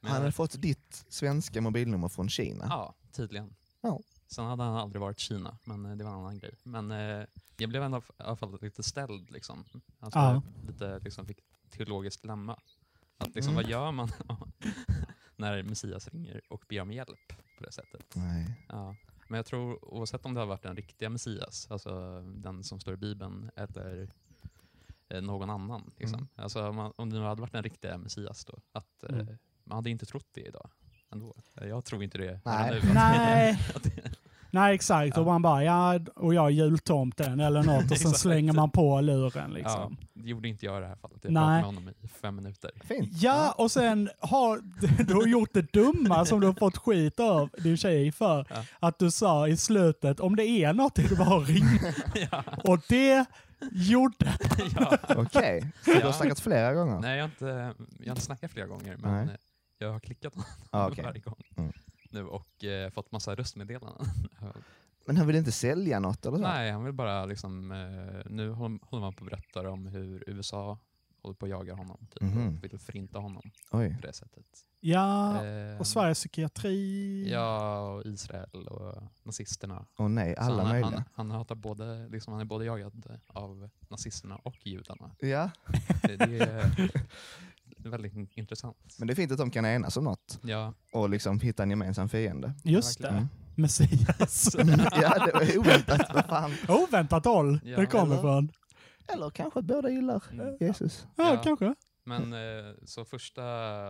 Men- 0.00 0.10
Han 0.12 0.20
hade 0.20 0.32
fått 0.32 0.62
ditt 0.62 1.04
svenska 1.08 1.60
mobilnummer 1.60 2.08
från 2.08 2.28
Kina. 2.28 2.66
Ja, 2.68 2.94
tydligen. 3.12 3.54
Ja. 3.80 4.00
Sen 4.26 4.44
hade 4.46 4.62
han 4.62 4.74
aldrig 4.76 5.00
varit 5.00 5.18
i 5.18 5.20
Kina, 5.20 5.58
men 5.64 5.86
eh, 5.86 5.96
det 5.96 6.04
var 6.04 6.10
en 6.10 6.18
annan 6.18 6.38
grej. 6.38 6.54
Men 6.62 6.90
eh, 6.90 7.26
jag 7.60 7.70
blev 7.70 7.82
ändå 7.82 7.98
i 7.98 8.02
alla 8.18 8.36
fall 8.36 8.58
lite 8.62 8.82
ställd. 8.82 9.30
Liksom. 9.30 9.64
Alltså, 9.98 10.18
Ja. 10.18 10.42
lite, 10.66 10.98
liksom, 10.98 11.26
fick 11.26 11.38
teologiskt 11.70 12.22
dilemma. 12.22 12.58
Att, 13.18 13.34
liksom, 13.34 13.52
Mm. 13.52 13.62
Vad 13.62 13.70
gör 13.70 13.92
man 13.92 14.08
när 15.36 15.62
Messias 15.62 16.08
ringer 16.08 16.40
och 16.48 16.64
ber 16.68 16.80
om 16.80 16.92
hjälp 16.92 17.28
på 17.58 17.64
det 17.64 17.72
sättet? 17.72 18.12
Nej. 18.14 18.64
Ja. 18.68 18.96
Men 19.28 19.36
jag 19.36 19.46
tror 19.46 19.84
oavsett 19.94 20.26
om 20.26 20.34
det 20.34 20.40
har 20.40 20.46
varit 20.46 20.62
den 20.62 20.76
riktiga 20.76 21.08
Messias, 21.10 21.66
alltså 21.70 22.20
den 22.22 22.64
som 22.64 22.80
står 22.80 22.94
i 22.94 22.96
Bibeln, 22.96 23.50
eller 23.56 24.08
eh, 25.08 25.22
någon 25.22 25.50
annan. 25.50 25.90
Liksom. 25.96 26.18
Mm. 26.18 26.28
Alltså, 26.34 26.68
om, 26.68 26.76
man, 26.76 26.92
om 26.96 27.10
det 27.10 27.18
nu 27.18 27.24
hade 27.24 27.40
varit 27.40 27.52
den 27.52 27.62
riktiga 27.62 27.98
Messias 27.98 28.44
då, 28.44 28.58
att 28.72 29.02
eh, 29.02 29.14
Mm. 29.18 29.38
man 29.64 29.76
hade 29.76 29.90
inte 29.90 30.06
trott 30.06 30.28
det 30.32 30.40
idag. 30.40 30.70
Ändå. 31.12 31.34
Jag 31.54 31.84
tror 31.84 32.02
inte 32.04 32.18
det. 32.18 32.40
Nej. 32.44 32.80
nu. 32.84 32.92
Nej. 32.94 33.58
Att 33.74 33.86
Nej, 34.50 34.74
exakt. 34.74 35.16
Och 35.16 35.22
Ja. 35.22 35.26
man 35.26 35.42
bara, 35.42 35.64
ja, 35.64 36.00
och 36.16 36.34
jag 36.34 36.46
är 36.46 36.50
jultomten 36.50 37.40
eller 37.40 37.62
något. 37.62 37.90
Och 37.90 37.98
sen 37.98 38.10
slänger 38.10 38.52
man 38.52 38.70
på 38.70 39.00
luren 39.00 39.50
liksom. 39.50 39.96
ja, 40.00 40.06
det 40.22 40.28
gjorde 40.28 40.48
inte 40.48 40.66
jag 40.66 40.78
i 40.78 40.80
det 40.80 40.86
här 40.86 40.96
fallet. 40.96 41.18
Jag 41.22 41.32
Nej. 41.32 41.42
pratade 41.42 41.56
med 41.56 41.64
honom 41.84 41.88
i 42.02 42.08
fem 42.08 42.36
minuter. 42.36 42.70
Fint. 42.84 43.08
Ja, 43.12 43.54
och 43.58 43.70
sen 43.70 44.10
har 44.18 44.60
du 45.04 45.14
har 45.14 45.26
gjort 45.26 45.50
det 45.52 45.72
dumma 45.72 46.24
som 46.24 46.40
du 46.40 46.46
har 46.46 46.54
fått 46.54 46.76
skit 46.76 47.20
av 47.20 47.48
din 47.58 47.76
tjej 47.76 48.12
för. 48.12 48.46
Ja. 48.50 48.64
Att 48.80 48.98
du 48.98 49.10
sa 49.10 49.48
i 49.48 49.56
slutet, 49.56 50.20
om 50.20 50.36
det 50.36 50.46
är 50.46 50.72
något 50.72 50.98
är 50.98 51.08
det 51.08 51.16
bara 51.16 51.36
att 51.42 51.48
ringa. 51.48 51.94
ja. 52.30 52.44
Och 52.64 52.78
det 52.88 53.24
gjorde... 53.72 54.34
ja. 54.78 54.98
Okej, 55.16 55.72
så 55.84 55.90
du 55.92 56.00
har 56.02 56.12
snackat 56.12 56.40
flera 56.40 56.74
gånger? 56.74 56.98
Nej, 57.00 57.16
jag 57.16 57.24
har, 57.24 57.28
inte, 57.28 57.74
jag 57.98 58.06
har 58.06 58.10
inte 58.10 58.20
snackat 58.22 58.50
flera 58.50 58.66
gånger, 58.66 58.96
men 58.96 59.26
Nej. 59.26 59.36
jag 59.78 59.92
har 59.92 60.00
klickat 60.00 60.34
honom 60.34 60.46
Ah, 60.70 60.88
okej. 60.88 61.04
varje 61.04 61.20
gång 61.20 61.34
Mm. 61.56 61.72
Nu 62.12 62.24
och 62.24 62.64
eh, 62.64 62.90
fått 62.90 63.12
massa 63.12 63.34
röstmeddelanden. 63.34 64.06
Men 65.06 65.16
han 65.16 65.26
vill 65.26 65.36
inte 65.36 65.52
sälja 65.52 66.00
något 66.00 66.26
eller 66.26 66.36
så? 66.36 66.42
Nej, 66.42 66.70
han 66.70 66.84
vill 66.84 66.92
bara 66.94 67.24
liksom, 67.26 67.72
eh, 67.72 68.30
nu 68.30 68.50
håller 68.50 69.00
man 69.00 69.12
på 69.12 69.24
att 69.24 69.30
berätta 69.30 69.70
om 69.70 69.86
hur 69.86 70.24
USA 70.26 70.78
håller 71.22 71.34
på 71.34 71.46
att 71.46 71.50
jaga 71.50 71.74
honom, 71.74 72.06
typ, 72.10 72.22
Mhm. 72.22 72.48
och 72.48 72.64
vill 72.64 72.78
förinta 72.78 73.18
honom 73.18 73.50
Oj. 73.70 73.96
på 74.00 74.06
det 74.06 74.12
sättet. 74.12 74.44
Ja, 74.82 75.44
Eh, 75.46 75.78
och 75.80 75.86
Sveriges 75.86 76.18
psykiatri. 76.18 77.30
Ja, 77.32 77.80
och 77.80 78.06
Israel 78.06 78.66
och 78.68 79.02
nazisterna. 79.22 79.86
Åh 79.98 80.08
nej, 80.08 80.34
Så 80.36 80.42
alla 80.42 80.62
han, 80.62 80.72
möjliga. 80.72 80.90
Han, 80.90 81.04
han, 81.14 81.30
hatar 81.30 81.54
både, 81.54 82.08
liksom, 82.08 82.32
han 82.32 82.40
är 82.40 82.44
både 82.44 82.64
jagad 82.64 83.18
av 83.26 83.70
nazisterna 83.88 84.36
och 84.36 84.66
judarna. 84.66 85.10
Ja, 85.20 85.50
Det, 86.02 86.16
det 86.16 86.38
är 86.38 86.70
väldigt 87.88 88.14
in- 88.14 88.28
intressant. 88.34 88.76
men 88.98 89.06
det 89.08 89.12
är 89.12 89.14
fint 89.14 89.32
att 89.32 89.38
de 89.38 89.50
kan 89.50 89.66
enas 89.66 89.96
om 89.96 90.04
något 90.04 90.38
Ja, 90.42 90.74
och 90.92 91.10
liksom 91.10 91.40
hitta 91.40 91.62
en 91.62 91.70
gemensam 91.70 92.08
fiende. 92.08 92.52
Just 92.64 93.02
det, 93.02 93.26
Messias. 93.54 94.54
ja, 94.92 95.26
det 95.26 95.32
var 95.34 95.58
oväntat. 95.58 96.14
Vad 96.14 96.26
fan. 96.26 96.52
Oväntat 96.68 97.24
håll 97.24 97.60
Ja, 97.64 97.80
det 97.80 97.86
kommer 97.86 98.04
eller? 98.06 98.16
ifrån. 98.18 98.52
Eller 99.08 99.30
kanske 99.30 99.58
att 99.58 99.64
båda 99.64 99.90
gillar 99.90 100.22
Mm. 100.32 100.56
Jesus. 100.60 101.06
Ja, 101.16 101.34
Ja. 101.34 101.42
kanske. 101.42 101.74
Men 102.04 102.32
eh, 102.32 102.74
så 102.84 103.04
första 103.04 103.44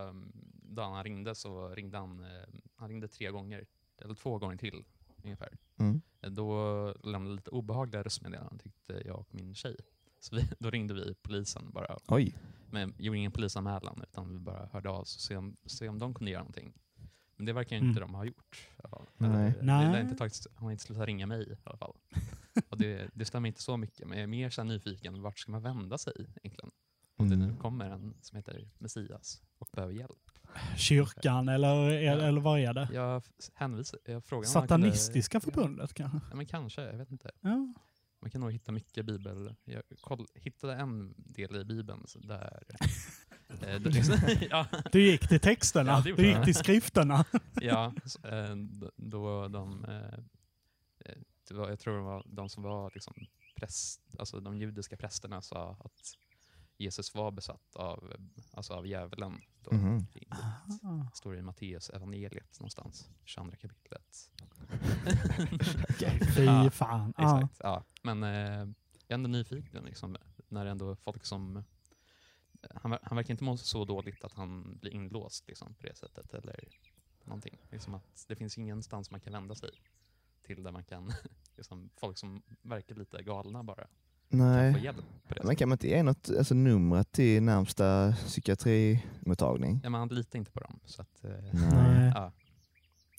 mm, 0.09 0.31
dagen 0.63 0.93
han 0.93 1.03
ringde 1.03 1.35
så 1.35 1.69
ringde 1.69 1.97
han, 1.97 2.19
eh, 2.19 2.27
han 2.75 2.89
ringde 2.89 3.07
tre 3.07 3.29
gånger, 3.31 3.65
eller 4.01 4.13
två 4.15 4.37
gånger 4.37 4.57
till 4.57 4.83
ungefär. 5.23 5.57
Mm. 5.79 6.01
Eh, 6.21 6.29
Då 6.29 6.55
lämnade 7.03 7.35
lite 7.35 7.49
obehagliga 7.49 8.03
röstmeddelanden 8.03 8.59
tyckte 8.59 9.01
jag 9.05 9.19
och 9.19 9.27
min 9.35 9.55
tjej. 9.55 9.75
Så 10.23 10.35
vi, 10.35 10.47
då 10.59 10.69
ringde 10.69 10.93
vi 10.93 11.13
polisen 11.21 11.71
bara, 11.71 11.97
Oj. 12.07 12.35
men 12.69 12.93
gjorde 12.97 13.17
ingen 13.17 13.31
polisanmälan 13.31 14.01
utan 14.03 14.33
vi 14.33 14.39
bara 14.39 14.69
hörde 14.71 14.89
av 14.89 14.99
oss 14.99 15.15
och 15.15 15.21
se 15.21 15.35
om, 15.35 15.57
se 15.65 15.89
om 15.89 15.99
de 15.99 16.13
kunde 16.13 16.31
göra 16.31 16.41
någonting. 16.41 16.73
Men 17.35 17.45
det 17.45 17.53
verkar 17.53 17.75
Mm. 17.75 17.89
inte 17.89 17.99
de 18.01 18.13
ha 18.13 18.25
gjort. 18.25 18.67
fall. 18.89 19.05
Nej. 19.17 19.29
Det- 19.59 19.65
Nej. 19.65 19.85
Det 19.85 19.91
har 19.91 19.99
inte 19.99 20.15
tagit, 20.15 20.47
han 20.55 20.63
har 20.63 20.71
inte 20.71 20.83
slutat 20.83 21.05
ringa 21.05 21.27
mig 21.27 21.41
i 21.51 21.55
alla 21.63 21.77
fall. 21.77 21.95
och 22.69 22.77
det, 22.77 23.09
det 23.13 23.25
stämmer 23.25 23.47
inte 23.47 23.61
så 23.61 23.77
mycket, 23.77 24.07
men 24.07 24.17
jag 24.17 24.23
är 24.23 24.27
mer 24.27 24.49
så 24.49 24.63
nyfiken, 24.63 25.21
vart 25.21 25.39
ska 25.39 25.51
man 25.51 25.61
vända 25.61 25.97
sig 25.97 26.13
egentligen? 26.43 26.71
Om 27.17 27.29
det 27.29 27.35
nu 27.35 27.45
Mm. 27.45 27.57
kommer 27.57 27.89
en 27.89 28.13
som 28.21 28.35
heter 28.35 28.69
Messias 28.77 29.41
och 29.59 29.69
behöver 29.73 29.93
hjälp. 29.93 30.31
Kyrkan 30.77 31.49
eller, 31.49 31.75
eller, 31.89 32.01
Ja. 32.01 32.27
eller 32.27 32.41
vad 32.41 32.59
är 32.59 32.73
det? 32.73 32.89
Jag 32.93 33.23
hänvisar, 33.53 33.99
jag 34.05 34.13
han 34.13 34.21
kunde- 34.21 34.47
Satanistiska 34.47 35.39
förbundet 35.39 35.93
kanske? 35.93 36.19
Ja, 36.29 36.35
men 36.35 36.45
kanske, 36.45 36.81
jag 36.81 36.97
vet 36.97 37.11
inte. 37.11 37.31
Ja. 37.41 37.73
Man 38.21 38.31
kan 38.31 38.41
nog 38.41 38.51
hitta 38.51 38.71
mycket 38.71 39.05
bibel. 39.05 39.55
Jag 39.63 39.83
koll, 40.01 40.27
hittade 40.35 40.75
en 40.75 41.13
del 41.17 41.55
i 41.55 41.65
bibeln 41.65 42.03
så 42.07 42.19
där... 42.19 42.63
eh, 43.49 43.79
det 43.79 43.89
liksom, 43.89 44.17
ja, 44.49 44.67
Du 44.91 45.01
gick 45.01 45.27
till 45.27 45.39
texterna, 45.39 45.91
Ja, 46.05 46.13
du 46.15 46.27
gick 46.27 46.43
till 46.43 46.55
skrifterna. 46.55 47.25
ja, 47.61 47.93
eh, 48.23 48.55
då 48.95 49.47
de... 49.47 49.85
eh, 49.85 50.19
eh, 51.05 51.17
Det 51.47 51.53
var, 51.53 51.69
jag 51.69 51.79
tror 51.79 51.95
det 51.97 52.03
var 52.03 52.23
de 52.25 52.49
som 52.49 52.63
var 52.63 52.91
liksom 52.93 53.13
präst, 53.55 54.01
alltså 54.19 54.39
de 54.39 54.57
judiska 54.57 54.97
prästerna 54.97 55.41
sa 55.41 55.77
att 55.79 56.17
Jesus 56.81 57.13
var 57.15 57.31
besatt 57.31 57.75
av, 57.75 58.11
eh, 58.11 58.19
alltså 58.53 58.73
av 58.73 58.87
djävulen. 58.87 59.41
Då. 59.63 59.75
Mhm. 59.75 60.07
Det 61.11 61.15
står 61.15 61.37
i 61.37 61.41
Matteus 61.41 61.89
evangeliet 61.89 62.59
någonstans, 62.59 63.09
22 63.25 63.51
kapitlet. 63.57 64.29
Fy 66.35 66.43
Ja, 66.45 66.69
fan. 66.69 67.13
Ja. 67.17 67.35
Exakt, 67.37 67.59
ja. 67.59 67.83
Men 68.03 68.23
eh, 68.23 68.29
jag 69.07 69.09
är 69.09 69.13
ändå 69.13 69.29
nyfiken 69.29 69.83
liksom, 69.85 70.17
när 70.47 70.65
det 70.65 70.71
ändå 70.71 70.95
folk 70.95 71.25
som... 71.25 71.63
Han, 72.75 72.93
ver- 72.93 72.99
han 73.03 73.15
verkar 73.15 73.31
inte 73.33 73.43
må 73.43 73.57
så 73.57 73.85
dåligt 73.85 74.23
att 74.23 74.33
han 74.33 74.77
blir 74.77 74.91
inlåst 74.91 75.47
liksom, 75.47 75.73
på 75.75 75.83
det 75.87 75.95
sättet. 75.97 76.33
Eller 76.33 76.69
någonting. 77.23 77.57
Liksom 77.71 77.93
att 77.93 78.25
det 78.27 78.35
finns 78.35 78.57
ingenstans 78.57 79.11
man 79.11 79.19
kan 79.21 79.33
vända 79.33 79.55
sig 79.55 79.69
till 80.41 80.63
där 80.63 80.71
man 80.71 80.83
kan... 80.83 81.11
Liksom, 81.57 81.89
folk 81.95 82.17
som 82.17 82.41
verkar 82.61 82.95
lite 82.95 83.23
galna 83.23 83.63
bara 83.63 83.87
Nej. 84.31 84.91
Men 85.43 85.55
kan 85.55 85.69
man 85.69 85.75
inte 85.75 85.87
ge 85.87 86.03
något, 86.03 86.29
alltså 86.37 86.53
numret 86.53 87.11
till 87.11 87.43
närmsta 87.43 88.13
psykiatrimottagning? 88.25 89.79
Ja, 89.83 89.89
man 89.89 90.07
litar 90.07 90.39
inte 90.39 90.51
på 90.51 90.59
dem. 90.59 90.79
Så 90.85 91.01
att, 91.01 91.23
eh, 91.23 91.31
Nej. 91.53 92.11
ja, 92.15 92.31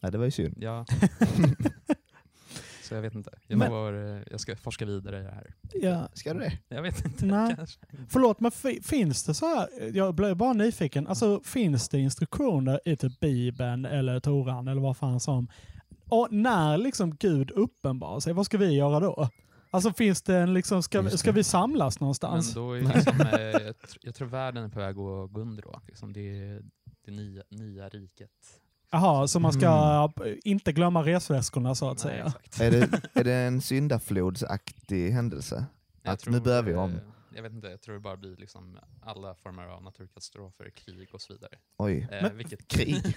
Ja, 0.01 0.11
det 0.11 0.19
var 0.19 0.25
ju 0.25 0.31
synd. 0.31 0.55
ja. 0.61 0.87
så 2.83 2.95
jag 2.95 3.03
vet 3.03 3.15
inte. 3.15 3.31
Jag, 3.47 3.59
Men- 3.59 3.69
får, 3.69 3.93
eh, 4.17 4.23
jag 4.31 4.41
ska 4.41 4.57
forska 4.57 4.85
vidare 4.87 5.21
i 5.21 5.23
det 5.23 5.31
här. 5.31 5.55
Ja. 5.73 6.09
Ska 6.15 6.35
du 6.35 6.41
det? 6.41 6.59
Jag 6.69 6.83
vet 6.83 7.05
inte. 7.05 7.27
Nej. 7.27 7.55
Kanske. 7.57 7.81
Förlåt, 8.09 8.41
men 8.41 8.51
fi- 8.51 8.83
finns 8.83 9.25
det 9.25 9.35
så 9.35 9.47
här, 9.47 9.69
jag 9.97 10.15
blev 10.15 10.37
bara 10.37 10.53
nyfiken, 10.53 11.07
alltså 11.07 11.41
finns 11.45 11.89
det 11.89 11.99
instruktioner 11.99 12.81
i 12.85 12.97
typ 12.97 13.21
Bibeln 13.21 13.85
eller 13.85 14.21
Toran 14.21 14.69
eller 14.69 14.83
vad 14.83 14.97
fan 14.97 15.21
som, 15.21 15.49
och 16.09 16.29
när 16.33 16.79
liksom 16.79 17.17
Gud 17.17 17.51
uppenbarar 17.51 18.21
sig, 18.21 18.33
vad 18.33 18.47
ska 18.47 18.59
vi 18.59 18.73
göra 18.77 19.01
då? 19.01 19.29
Alltså 19.75 19.93
finns 19.93 20.23
det 20.23 20.37
en 20.37 20.55
liksom, 20.55 20.83
ska, 20.83 21.11
ska 21.11 21.33
vi 21.33 21.45
samlas 21.45 22.01
Men 22.01 22.05
någonstans? 22.05 22.55
då 22.55 22.73
är 22.73 22.81
liksom, 22.95 23.21
eh, 23.21 23.41
jag, 23.41 23.75
tr- 23.77 23.99
jag 24.01 24.15
tror 24.15 24.29
världen 24.29 24.65
är 24.65 24.69
på 24.69 24.79
väg 24.81 24.91
att 24.91 25.33
gå 25.33 25.41
under 25.41 25.63
då. 25.63 25.81
Liksom 25.87 26.13
det 26.13 26.21
är 26.41 26.63
det 27.05 27.11
nya, 27.13 27.43
nya 27.49 27.89
riket. 27.89 28.31
Jaha, 28.91 29.29
så 29.29 29.41
man 29.41 29.53
ska 29.53 30.13
inte 30.45 30.73
glömma 30.73 31.03
resväskorna 31.03 31.75
så 31.75 31.91
att 31.91 32.05
Nej, 32.05 32.13
säga? 32.13 32.27
exakt. 32.45 32.61
Är 32.61 32.71
det, 32.71 33.01
är 33.21 33.25
det 33.25 33.35
en 33.35 33.61
syndaflodsaktig 33.63 35.11
händelse? 35.11 35.65
Jag 36.03 36.13
Att 36.13 36.27
nu 36.27 36.41
börjar 36.41 36.63
vi 36.63 36.75
om. 36.75 37.01
Jag 37.35 37.43
vet 37.43 37.53
inte, 37.53 37.67
jag 37.69 37.81
tror 37.81 37.95
det 37.95 38.01
bara 38.01 38.17
blir 38.17 38.37
liksom 38.37 38.79
alla 39.03 39.35
former 39.35 39.63
av 39.67 39.83
naturkatastrofer, 39.83 40.71
krig 40.71 41.09
och 41.13 41.21
så 41.21 41.33
vidare. 41.33 41.53
Oj. 41.77 42.09
Eh, 42.13 42.23
Men- 42.23 42.37
vilket, 42.37 42.69
Krig. 42.69 43.17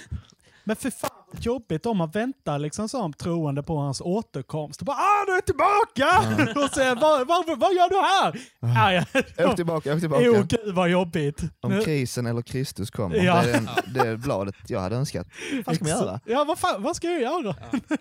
Men 0.64 0.76
för 0.76 0.90
fan 0.90 1.10
jobbigt 1.40 1.86
om 1.86 1.96
man 1.96 2.10
väntar 2.10 2.58
liksom 2.58 2.88
som 2.88 3.12
troende 3.12 3.62
på 3.62 3.76
hans 3.76 4.00
återkomst. 4.00 4.80
Och 4.80 4.86
bara 4.86 4.96
ah, 4.96 5.24
du 5.26 5.32
är 5.36 5.40
tillbaka! 5.40 6.60
och 6.64 6.70
sen, 6.70 6.98
vad, 7.00 7.26
vad, 7.26 7.58
vad 7.58 7.74
gör 7.74 7.88
du 7.88 7.96
här? 7.96 8.40
Ah, 8.84 8.92
ja. 8.92 9.04
Åk 9.50 9.56
tillbaka, 9.56 9.94
åk 9.94 10.00
tillbaka. 10.00 10.22
Jo, 10.24 10.46
gud 10.48 10.74
vad 10.74 10.90
jobbigt. 10.90 11.40
Om 11.60 11.70
Nu- 11.72 11.82
krisen 11.82 12.26
eller 12.26 12.42
Kristus 12.42 12.90
kommer. 12.90 13.16
Ja. 13.16 13.42
Det, 13.42 13.50
är 13.50 13.94
det 13.94 14.00
är 14.08 14.16
bladet 14.16 14.54
jag 14.68 14.80
hade 14.80 14.96
önskat. 14.96 15.26
Vad 15.66 15.76
ska 15.76 15.84
man 15.84 15.92
göra? 15.92 16.20
Ja, 16.24 16.44
vad, 16.44 16.58
fan, 16.58 16.82
vad 16.82 16.96
ska 16.96 17.06
jag 17.10 17.20
göra? 17.20 17.54
ja, 17.72 17.78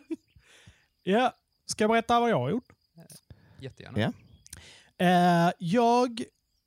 Ja, 1.03 1.34
ska 1.65 1.84
jag 1.84 1.91
berätta 1.91 2.20
vad 2.20 2.29
jag 2.29 2.39
har 2.39 2.50
gjort? 2.50 2.65
jättegärna. 3.60 4.00
Ja. 4.00 4.12
Eh, 5.05 5.51
jag... 5.58 6.24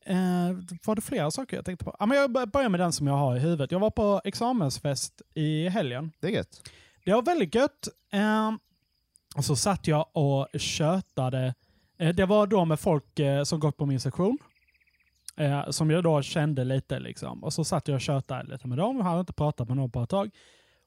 Eh, 0.08 0.56
var 0.84 0.94
det 0.94 1.00
flera 1.00 1.30
saker 1.30 1.56
jag 1.56 1.64
tänkte 1.64 1.84
på? 1.84 1.96
Ja, 1.98 2.06
men 2.06 2.18
jag 2.18 2.32
bör- 2.32 2.46
börjar 2.46 2.68
med 2.68 2.80
den 2.80 2.92
som 2.92 3.06
jag 3.06 3.14
har 3.14 3.36
i 3.36 3.38
huvudet. 3.38 3.72
Jag 3.72 3.78
var 3.80 3.90
på 3.90 4.20
examensfest 4.24 5.22
i 5.34 5.68
helgen. 5.68 6.12
Det 6.20 6.26
är 6.26 6.30
gött. 6.30 6.62
Det 7.04 7.12
var 7.12 7.22
väldigt 7.22 7.54
gött. 7.54 7.88
Eh, 8.12 8.52
och 9.36 9.44
så 9.44 9.56
satt 9.56 9.86
jag 9.86 10.06
och 10.12 10.48
tjötade. 10.60 11.54
Eh, 11.98 12.14
det 12.14 12.26
var 12.26 12.46
då 12.46 12.64
med 12.64 12.80
folk 12.80 13.18
eh, 13.18 13.42
som 13.44 13.60
gått 13.60 13.76
på 13.76 13.86
min 13.86 14.00
sektion. 14.00 14.38
Som 15.70 15.90
jag 15.90 16.02
då 16.04 16.22
kände 16.22 16.64
lite 16.64 16.98
liksom. 16.98 17.44
Och 17.44 17.52
så 17.52 17.64
satt 17.64 17.88
jag 17.88 17.94
och 17.94 18.00
tjötade 18.00 18.50
lite 18.52 18.68
med 18.68 18.78
dem. 18.78 18.96
Jag 18.96 19.04
hade 19.04 19.20
inte 19.20 19.32
pratat 19.32 19.68
med 19.68 19.76
någon 19.76 19.90
på 19.90 20.02
ett 20.02 20.08
tag. 20.10 20.30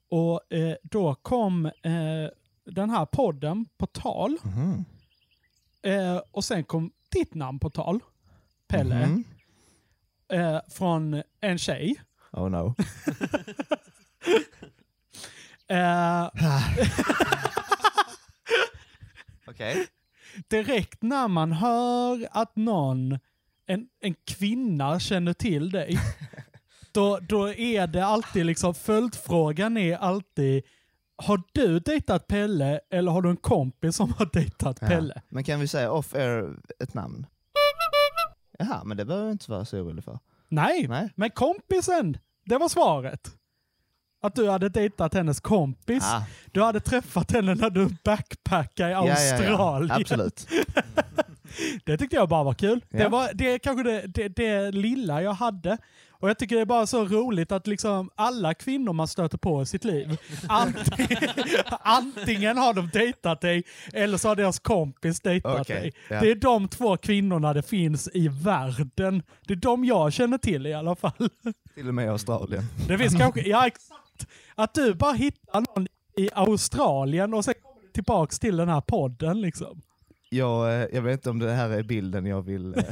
Och 0.10 0.42
då 0.84 1.16
kom 1.16 1.72
den 2.66 2.90
här 2.90 3.06
podden 3.06 3.66
på 3.78 3.86
tal. 3.88 4.38
Eh, 5.84 6.18
och 6.32 6.44
sen 6.46 6.63
kom 6.63 6.92
ditt 7.12 7.34
namn 7.34 7.60
på 7.60 7.70
tal. 7.70 8.00
Pelle. 8.72 9.08
Mhm. 9.08 9.24
Eh, 10.34 10.60
från 10.70 11.22
en 11.42 11.58
tjej. 11.58 12.01
Oh 12.32 12.50
no. 12.50 12.75
Eh, 15.68 16.25
Okej. 19.48 19.88
direkt 20.48 21.01
när 21.01 21.28
man 21.28 21.51
hör 21.51 22.28
att 22.32 22.56
någon, 22.56 23.20
en, 23.66 23.88
en 24.01 24.16
kvinna 24.28 25.00
känner 25.00 25.34
till 25.34 25.70
dig, 25.72 26.00
då, 26.92 27.20
då 27.20 27.54
är 27.54 27.88
det 27.88 28.06
alltid 28.06 28.46
liksom, 28.46 28.74
följdfrågan 28.75 29.78
är 29.78 29.98
alltid, 29.98 30.63
har 31.18 31.42
du 31.51 31.80
dejtat 31.80 32.28
Pelle 32.28 32.80
eller 32.90 33.12
har 33.12 33.22
du 33.22 33.30
en 33.30 33.38
kompis 33.38 33.96
som 33.96 34.13
har 34.13 34.30
dejtat 34.34 34.78
Ja. 34.82 34.88
Pelle? 34.88 35.22
Men 35.30 35.44
kan 35.44 35.60
vi 35.60 35.68
säga 35.68 35.92
off-air 35.92 36.58
ett 36.80 36.94
namn? 36.94 37.25
Jaha, 38.65 38.84
men 38.84 38.98
det 38.98 39.06
behöver 39.06 39.25
jag 39.27 39.34
inte 39.34 39.51
vara 39.51 39.65
så 39.65 39.77
orolig 39.77 40.03
för. 40.03 40.20
Nej, 40.50 40.88
Nej. 40.88 41.10
men 41.15 41.30
kompisen, 41.30 42.18
det 42.46 42.58
var 42.58 42.70
svaret. 42.70 43.27
Att 44.24 44.36
du 44.36 44.50
hade 44.50 44.70
dejtat 44.70 45.13
hennes 45.13 45.39
kompis. 45.39 46.03
Ah, 46.03 46.24
Du 46.51 46.62
hade 46.63 46.80
träffat 46.80 47.32
henne 47.32 47.56
när 47.56 47.70
du 47.70 47.89
backpackade 48.03 48.89
i 48.89 48.94
ja, 48.94 49.08
ja, 49.08 49.20
ja. 49.20 49.32
Australien. 49.38 49.91
Absolut. 49.91 50.48
Det 51.86 51.98
tyckte 51.98 52.15
jag 52.15 52.30
bara 52.30 52.44
var 52.44 52.53
kul. 52.53 52.86
Det, 52.89 53.08
var, 53.08 53.30
det 53.34 53.51
är 53.53 53.60
kanske 53.60 53.84
det, 53.84 54.08
det, 54.08 54.27
det 54.27 54.72
lilla 54.72 55.22
jag 55.22 55.34
hade. 55.34 55.77
Och 56.22 56.30
jag 56.30 56.38
tycker 56.38 56.56
det 56.56 56.62
är 56.62 56.66
bara 56.66 56.88
så 56.88 57.06
roligt 57.06 57.51
att 57.51 57.68
liksom 57.68 58.10
alla 58.16 58.54
kvinnor 58.54 58.94
man 58.94 59.08
stöter 59.08 59.38
på 59.38 59.62
i 59.62 59.66
sitt 59.66 59.84
liv, 59.84 60.18
antingen, 60.48 61.30
antingen 61.82 62.58
har 62.58 62.74
de 62.74 62.90
dejtat 62.90 63.42
dig 63.42 63.63
eller 63.94 64.18
så 64.18 64.28
har 64.28 64.36
deras 64.36 64.60
kompis 64.60 65.20
dejtat 65.22 65.62
Okej, 65.62 65.94
dig. 66.10 66.20
Det 66.22 66.32
är 66.32 66.36
de 66.36 66.68
två 66.68 66.98
kvinnorna 66.98 67.54
det 67.54 67.63
finns 67.63 68.10
i 68.13 68.28
världen. 68.28 69.24
Det 69.48 69.54
är 69.54 69.58
de 69.58 69.86
jag 69.86 70.13
känner 70.13 70.38
till 70.38 70.68
i 70.68 70.74
alla 70.74 70.96
fall. 70.96 71.30
Till 71.75 71.88
och 71.88 71.94
med 71.94 72.06
i 72.06 72.10
Australien. 72.10 72.63
Det 72.88 72.98
finns 72.98 73.18
kanske, 73.18 73.42
ja 73.42 73.68
exakt. 73.68 74.28
Att 74.56 74.74
du 74.74 74.94
bara 74.94 75.13
hittar 75.13 75.60
någon 75.60 75.88
i 76.18 76.30
Australien 76.34 77.34
och 77.34 77.46
sen 77.46 77.54
kommer 77.62 77.82
du 77.82 77.88
tillbaks 77.88 78.40
till 78.40 78.58
den 78.58 78.70
här 78.70 78.82
podden 78.82 79.42
liksom. 79.42 79.82
Jag, 80.34 80.82
eh, 80.82 80.88
jag 80.94 81.02
vet 81.02 81.14
inte 81.14 81.30
om 81.30 81.40
det 81.40 81.52
här 81.52 81.70
är 81.70 81.84
bilden 81.84 82.26
jag 82.26 82.42
vill, 82.42 82.74
eh, 82.78 82.84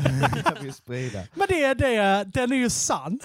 jag 0.45 0.61
vill 0.61 0.73
sprida. 0.73 1.19
Men 1.33 1.47
det 1.49 1.63
är 1.63 1.75
det, 1.75 2.23
den 2.33 2.51
är 2.51 2.55
ju 2.55 2.69
sann. 2.69 3.19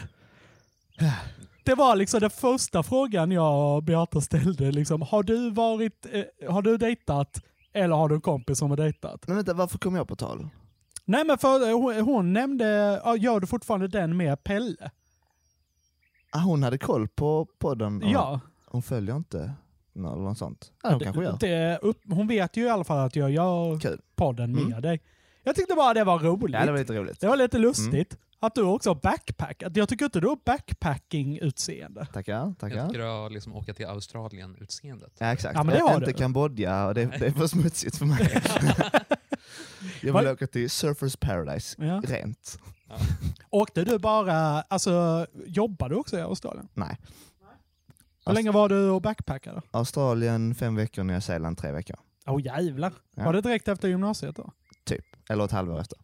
Det 1.65 1.75
var 1.75 1.97
liksom 1.97 2.21
den 2.21 2.31
första 2.31 2.83
frågan 2.83 3.31
jag 3.31 3.77
och 3.77 3.83
Beata 3.83 4.21
ställde. 4.21 4.73
Liksom, 4.73 5.03
har 5.03 5.23
du 5.23 5.51
varit, 5.51 6.07
eh, 6.13 6.53
har 6.53 6.63
du 6.63 6.77
dejtat 6.77 7.41
eller 7.73 7.97
har 7.97 8.09
du 8.09 8.15
en 8.15 8.21
kompis 8.21 8.59
som 8.59 8.71
har 8.71 8.77
dejtat? 8.77 9.27
Men 9.27 9.37
vänta, 9.37 9.55
varför 9.55 9.79
kom 9.79 9.95
jag 9.95 10.09
på 10.09 10.17
tal? 10.17 10.49
Nej 11.05 11.25
men 11.25 11.39
för 11.39 11.73
hon, 11.73 12.01
hon 12.01 12.33
nämnde, 12.33 13.01
ja, 13.05 13.17
gör 13.17 13.41
du 13.41 13.47
fortfarande 13.47 13.89
den 13.89 14.17
med 14.17 14.45
Pelle? 14.45 14.91
Ah, 16.31 16.39
hon 16.39 16.63
hade 16.63 16.79
koll 16.79 17.09
på 17.09 17.47
podden? 17.59 18.03
Ja. 18.07 18.41
Hon 18.67 18.83
följer 18.83 19.17
inte 19.17 19.55
eller 19.97 20.17
något 20.17 20.39
sånt? 20.39 20.73
Ja, 20.83 20.91
hon 20.91 21.01
kanske 21.01 21.23
gör. 21.23 21.37
Det, 21.41 21.79
upp, 21.83 22.01
hon 22.11 22.27
vet 22.27 22.57
ju 22.57 22.63
i 22.65 22.69
alla 22.69 22.85
fall 22.85 23.07
att 23.07 23.17
jag 23.17 23.31
gör 23.31 23.81
Kul. 23.81 24.01
podden 24.17 24.53
med 24.53 24.63
Mm. 24.65 24.83
dig. 24.83 25.01
Jag 25.43 25.57
tyckte 25.57 25.75
bara 25.75 25.95
det 25.95 26.05
var 26.05 26.19
roligt. 26.19 26.55
Ja, 26.61 26.65
det 26.67 26.73
var 26.73 26.79
lite 26.79 26.95
roligt. 26.95 27.21
Det 27.21 27.27
var 27.27 27.37
lite 27.37 27.59
lustigt. 27.59 28.13
Mm. 28.13 28.21
Att 28.41 28.55
du 28.55 28.63
också 28.63 28.91
har 28.91 28.95
backpackat. 28.95 29.77
Jag 29.77 29.89
tycker 29.89 30.05
inte 30.05 30.21
du 30.21 30.27
har 30.29 30.39
backpacking-utseende. 30.45 32.07
Tackar, 32.13 32.33
Jag 32.33 32.59
tackar. 32.59 32.87
tycker 32.87 32.99
du 32.99 33.05
har 33.05 33.31
liksom 33.31 33.55
åka 33.55 33.75
till 33.75 33.87
Australien-utseendet. 33.87 35.13
Ja, 35.19 35.33
exakt. 35.33 35.55
Ja, 35.55 35.63
men 35.63 35.75
det 35.75 35.81
har 35.81 35.95
inte 35.95 36.07
du. 36.07 36.13
Kambodja, 36.13 36.87
och 36.87 36.95
det, 36.95 37.05
det 37.19 37.27
är 37.27 37.31
för 37.31 37.47
smutsigt 37.47 37.97
för 37.97 38.05
mig. 38.07 38.43
jag 40.03 40.19
vill 40.19 40.29
åka 40.29 40.47
till 40.47 40.71
Surfers 40.71 41.17
Paradise, 41.17 41.85
Ja. 41.85 42.03
rent. 42.07 42.59
Åkte 43.51 43.85
du 43.85 43.99
bara, 43.99 44.61
alltså 44.63 45.27
jobbade 45.47 45.95
du 45.95 45.99
också 45.99 46.19
i 46.19 46.21
Australien? 46.21 46.69
Nej. 46.75 46.99
Hur 48.27 48.35
länge 48.35 48.51
var 48.51 48.69
du 48.69 48.91
och 48.91 49.03
backpackade? 49.03 49.63
Australien 49.71 50.55
fem 50.55 50.77
veckor, 50.77 51.05
Nya 51.05 51.21
Zeeland 51.21 51.59
tre 51.59 51.73
veckor. 51.73 51.97
Åh 52.27 52.37
oh, 52.37 52.43
jävlar. 52.43 52.93
Ja. 53.17 53.25
Var 53.25 53.33
det 53.33 53.41
direkt 53.41 53.69
efter 53.69 53.89
gymnasiet 53.89 54.37
då? 54.37 54.53
Typ. 54.85 55.05
Eller 55.29 55.45
ett 55.45 55.51
halvår 55.53 55.81
efter. 55.81 55.99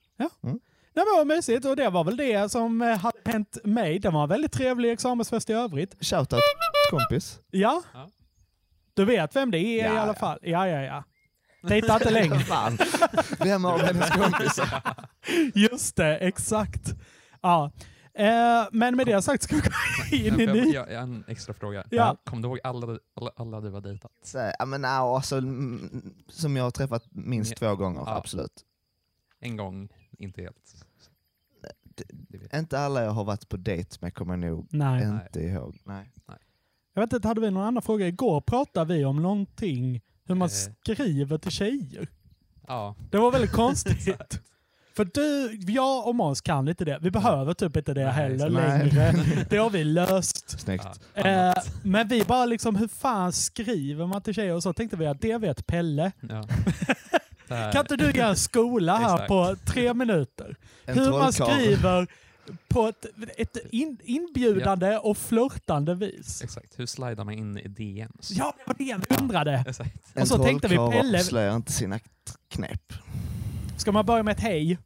Det 0.95 1.01
var 1.01 1.25
mysigt 1.25 1.65
och 1.65 1.77
det 1.77 1.91
var 1.91 2.05
väl 2.05 2.17
det 2.17 2.53
som 2.53 2.83
eh, 2.83 2.99
hade 2.99 3.19
hänt 3.25 3.59
mig. 3.65 3.99
Det 3.99 4.11
var 4.11 4.23
en 4.23 4.29
väldigt 4.29 4.53
trevlig 4.53 4.93
examensfest 4.93 5.51
i 5.51 5.53
övrigt. 5.53 5.97
Shoutout 6.01 6.41
kompis. 6.91 7.41
Ja. 7.51 7.83
Ja. 7.95 8.11
Du 8.95 9.05
vet 9.05 9.37
vem 9.37 9.51
det 9.51 9.59
är 9.59 9.85
Ja, 9.85 9.95
i 9.95 9.99
alla 9.99 10.07
ja. 10.13 10.15
fall. 10.15 10.39
Ja, 10.43 10.69
ja, 10.69 10.81
ja. 10.83 11.05
Dejta 11.69 11.95
inte 11.95 12.11
längre. 12.21 12.39
Fan. 12.39 12.79
Vem 13.39 13.65
av 13.65 13.81
hennes 13.81 14.11
kompisar? 14.11 14.83
Just 15.55 15.97
det, 15.97 16.17
exakt. 16.17 16.95
Ja. 17.43 17.73
Eh, 18.21 18.69
men 18.73 18.97
med 18.97 19.07
det 19.07 19.23
sagt 19.23 19.43
ska 19.43 19.57
vi 19.57 19.63
gå 19.63 20.17
in 20.31 20.41
i 20.41 20.47
ny... 20.47 20.73
jag, 20.73 20.91
jag 20.93 20.97
har 20.97 21.03
en 21.03 21.25
extra 21.29 21.55
fråga. 21.55 21.85
Ja. 21.91 22.17
Kommer 22.25 22.43
du 22.43 22.49
ihåg 22.49 22.59
alla, 22.65 22.99
alla, 23.15 23.31
alla 23.37 23.61
du 23.61 23.71
har 23.71 23.81
dejtat? 23.81 24.13
Så, 24.23 24.53
ja, 24.59 24.65
men, 24.67 24.83
ja, 24.83 25.17
alltså, 25.17 25.37
mm, 25.39 26.15
som 26.29 26.57
jag 26.57 26.65
har 26.65 26.71
träffat 26.71 27.05
minst 27.11 27.57
två 27.57 27.75
gånger, 27.77 28.01
Ja. 28.01 28.17
absolut. 28.17 28.65
En 29.41 29.57
gång, 29.57 29.89
inte 30.19 30.43
helt. 30.43 30.85
Det-. 31.97 32.59
Inte 32.59 32.79
alla 32.79 33.03
jag 33.05 33.11
har 33.11 33.25
varit 33.25 33.49
på 33.49 33.57
dejt 33.57 33.97
med 34.01 34.15
kommer 34.15 34.33
jag 34.33 34.39
nog 34.51 34.67
Nej. 34.71 35.05
inte 35.27 35.41
ihåg. 35.41 35.79
Nej. 35.85 36.11
Jag 36.95 37.03
vet 37.03 37.13
inte, 37.13 37.29
hade 37.29 37.41
vi 37.41 37.51
någon 37.51 37.63
annan 37.67 37.83
fråga? 37.83 38.09
Igår 38.09 38.41
pratade 38.41 38.95
vi 38.95 39.05
om 39.05 39.23
någonting, 39.23 40.01
hur 40.25 40.35
man 40.35 40.49
Eh. 40.49 40.73
skriver 40.83 41.39
till 41.39 41.51
tjejer. 41.51 42.09
Ja, 42.67 42.95
Det 43.11 43.19
var 43.19 43.33
väldigt 43.33 43.53
konstigt. 43.53 44.41
För 44.97 45.05
du, 45.15 45.59
jag 45.73 46.07
och 46.09 46.15
Måns 46.15 46.41
kan 46.41 46.69
inte 46.69 46.85
det. 46.85 46.99
Vi 47.03 47.11
behöver 47.11 47.55
typ 47.55 47.77
inte 47.77 47.95
det 47.95 48.05
Nej, 48.05 48.13
heller 48.13 48.51
nej. 48.51 48.91
längre. 48.91 49.47
Det 49.51 49.57
har 49.57 49.71
vi 49.71 49.85
löst. 49.85 50.61
Snyggt. 50.61 50.87
ja. 51.15 51.23
Eh, 51.23 51.55
men 51.83 52.09
vi 52.09 52.25
bara 52.25 52.47
liksom, 52.47 52.77
hur 52.77 52.89
fan 52.89 53.33
skriver 53.33 54.07
man 54.07 54.23
till 54.23 54.35
tjejer? 54.35 54.55
Och 54.55 54.63
så 54.63 54.73
tänkte 54.73 54.97
vi 54.97 55.07
att 55.07 55.21
det 55.21 55.39
vet 55.39 55.67
Pelle. 55.67 56.13
ja. 56.29 56.45
Kan 57.73 57.81
inte 57.81 57.97
du 57.97 58.11
göra 58.11 58.29
en 58.29 58.37
skola 58.37 58.97
här 58.97 59.27
på 59.29 59.57
tre 59.67 59.95
minuter? 59.95 60.57
En 60.85 60.99
hur 60.99 61.11
man 61.11 61.33
skriver 61.33 62.07
på 62.69 62.87
ett, 62.89 63.07
ett 63.37 63.57
in, 63.71 63.99
inbjudande 64.05 64.97
och 64.97 65.19
flörtande 65.19 65.95
vis. 65.95 66.43
Exakt, 66.43 66.79
hur 66.79 66.87
slidar 66.87 67.25
man 67.25 67.35
in 67.35 67.59
i 67.59 67.69
DMs? 67.69 68.31
Ja, 68.31 68.55
det 68.59 68.63
var 68.67 68.75
det 68.79 68.85
jag 68.85 69.21
undrade. 69.21 69.65
Exakt. 69.69 69.97
En 70.15 70.23
Och 70.23 70.29
så 70.29 70.39
tänkte 70.45 70.69
vi, 70.69 70.77
Pelle- 70.77 71.19
avslöjar 71.19 71.57
inte 71.57 71.73
sina 71.73 71.99
knep. 72.51 72.93
Ska 73.81 73.93
man 73.93 74.07
börja 74.07 74.23
med 74.23 74.33
ett 74.33 74.41
hej? 74.41 74.79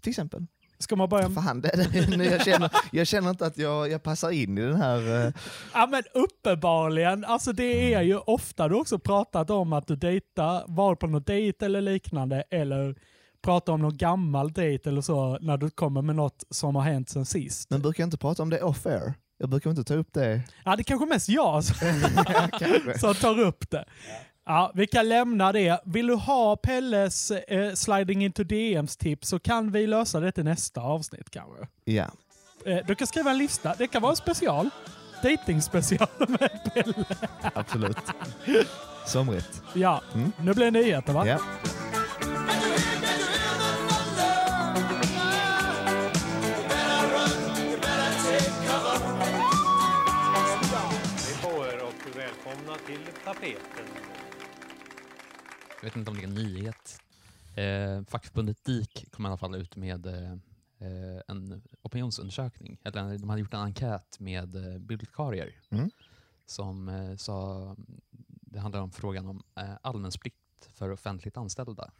Till 0.00 0.10
exempel. 0.10 0.46
Ska 0.78 0.96
man 0.96 1.08
börja. 1.08 1.30
Fan, 1.30 1.60
det, 1.60 1.88
det, 1.92 2.24
jag, 2.24 2.44
känner, 2.44 2.70
jag 2.92 3.06
känner 3.06 3.30
inte 3.30 3.46
att 3.46 3.58
jag, 3.58 3.90
jag 3.90 4.02
passar 4.02 4.30
in 4.30 4.58
i 4.58 4.60
den 4.60 4.76
här... 4.76 5.26
eh, 5.26 5.32
Ja 5.74 5.86
men 5.90 6.02
uppenbarligen, 6.14 7.24
alltså 7.24 7.52
det 7.52 7.94
är 7.94 8.02
ju 8.02 8.16
ofta 8.18 8.68
du 8.68 8.74
också 8.74 8.98
pratat 8.98 9.50
om 9.50 9.72
att 9.72 9.86
du 9.86 9.96
dejtar, 9.96 10.64
var 10.66 10.94
på 10.94 11.06
någon 11.06 11.22
dejt 11.22 11.64
eller 11.66 11.80
liknande, 11.80 12.44
eller 12.50 12.94
pratar 13.42 13.72
om 13.72 13.80
någon 13.82 13.96
gammal 13.96 14.52
dejt 14.52 14.88
eller 14.88 15.00
så 15.00 15.38
när 15.40 15.56
du 15.56 15.70
kommer 15.70 16.02
med 16.02 16.16
något 16.16 16.44
som 16.50 16.76
har 16.76 16.82
hänt 16.82 17.08
sen 17.10 17.26
sist. 17.26 17.70
Men 17.70 17.82
brukar 17.82 18.02
jag 18.02 18.06
inte 18.06 18.18
prata 18.18 18.42
om 18.42 18.50
det 18.50 18.62
off-air? 18.62 19.14
Jag 19.38 19.48
brukar 19.48 19.70
inte 19.70 19.84
ta 19.84 19.94
upp 19.94 20.08
det. 20.12 20.42
Ja 20.64 20.76
det 20.76 20.80
är 20.82 20.84
kanske 20.84 21.06
mest 21.06 21.28
jag 21.28 21.64
som, 21.64 21.76
som 22.98 23.14
tar 23.14 23.38
upp 23.40 23.70
det. 23.70 23.84
Ja, 24.50 24.72
vi 24.74 24.86
kan 24.86 25.08
lämna 25.08 25.52
det. 25.52 25.80
Vill 25.84 26.06
du 26.06 26.14
ha 26.14 26.56
Pelles 26.56 27.30
eh, 27.30 27.74
sliding 27.74 28.24
into 28.24 28.44
DMs 28.44 28.96
tips 28.96 29.28
så 29.28 29.38
kan 29.38 29.72
vi 29.72 29.86
lösa 29.86 30.20
det 30.20 30.32
till 30.32 30.44
nästa 30.44 30.80
avsnitt 30.80 31.30
kanske. 31.30 31.66
Ja. 31.84 32.04
Eh, 32.66 32.78
du 32.86 32.94
kan 32.94 33.06
skriva 33.06 33.30
en 33.30 33.38
lista, 33.38 33.74
det 33.78 33.86
kan 33.86 34.02
vara 34.02 34.10
en 34.12 34.16
special. 34.16 34.70
Dating 35.22 35.62
special 35.62 36.08
med 36.28 36.60
Pelle. 36.74 36.94
Absolut. 37.54 37.96
Somrigt. 39.06 39.62
Ja, 39.74 40.02
Mm. 40.14 40.32
nu 40.42 40.54
blir 40.54 40.64
det 40.64 40.70
nyheter 40.70 41.12
va? 41.12 41.26
Ja. 41.26 41.38
Välkomna 52.16 52.74
till 52.86 53.06
tapeten. 53.24 53.99
Jag 55.80 55.84
vet 55.84 55.96
inte 55.96 56.10
om 56.10 56.16
det 56.16 56.22
är 56.22 56.26
en 56.28 56.34
nyhet. 56.34 57.00
Eh, 57.54 58.04
fackförbundet 58.04 58.64
DIK 58.64 59.06
kom 59.12 59.24
i 59.24 59.28
alla 59.28 59.36
fall 59.36 59.54
ut 59.54 59.76
med 59.76 60.06
eh, 60.06 60.32
eh, 60.78 61.20
en 61.28 61.62
opinionsundersökning. 61.82 62.78
Eller 62.84 63.18
de 63.18 63.28
hade 63.28 63.40
gjort 63.40 63.54
en 63.54 63.60
enkät 63.60 64.20
med 64.20 64.54
eh, 64.54 64.78
bibliotekarier 64.78 65.54
Mm. 65.70 65.90
som 66.46 66.88
eh, 66.88 67.16
sa, 67.16 67.76
det 68.26 68.58
handlar 68.60 68.80
om 68.80 68.90
frågan 68.90 69.26
om 69.28 69.42
eh, 69.54 69.74
allmänplikt 69.82 70.36
för 70.74 70.90
offentligt 70.90 71.36
anställda. 71.36 71.92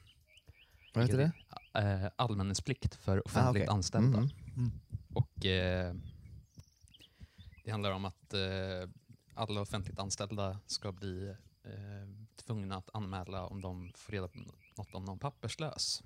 Vad 0.94 1.04
heter 1.04 1.18
det? 1.18 1.80
Eh, 1.80 2.10
allmänningsplikt 2.16 2.94
för 2.94 3.26
offentligt 3.26 3.62
okej. 3.62 3.74
anställda. 3.74 4.18
Mhm. 4.20 4.70
Och 5.14 5.46
eh, 5.46 5.94
Det 7.64 7.70
handlar 7.70 7.92
om 7.92 8.04
att 8.04 8.34
eh, 8.34 8.88
alla 9.34 9.60
offentligt 9.60 9.98
anställda 9.98 10.58
ska 10.66 10.92
bli 10.92 11.28
eh, 11.64 12.19
tvungna 12.42 12.76
att 12.76 12.90
anmäla 12.92 13.46
om 13.46 13.60
de 13.60 13.92
får 13.96 14.12
reda 14.12 14.28
på 14.28 14.38
något 14.76 14.94
om 14.94 15.04
någon 15.04 15.18
papperslös. 15.18 16.02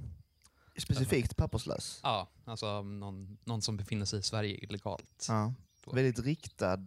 Specifikt 0.76 1.36
papperslös. 1.36 2.00
Ja, 2.02 2.28
alltså 2.44 2.82
någon, 2.82 3.38
någon 3.44 3.62
som 3.62 3.76
befinner 3.76 4.04
sig 4.06 4.18
i 4.18 4.22
Sverige 4.22 4.56
illegalt. 4.64 5.26
Ja. 5.28 5.54
Väldigt 5.92 6.18
riktad 6.26 6.78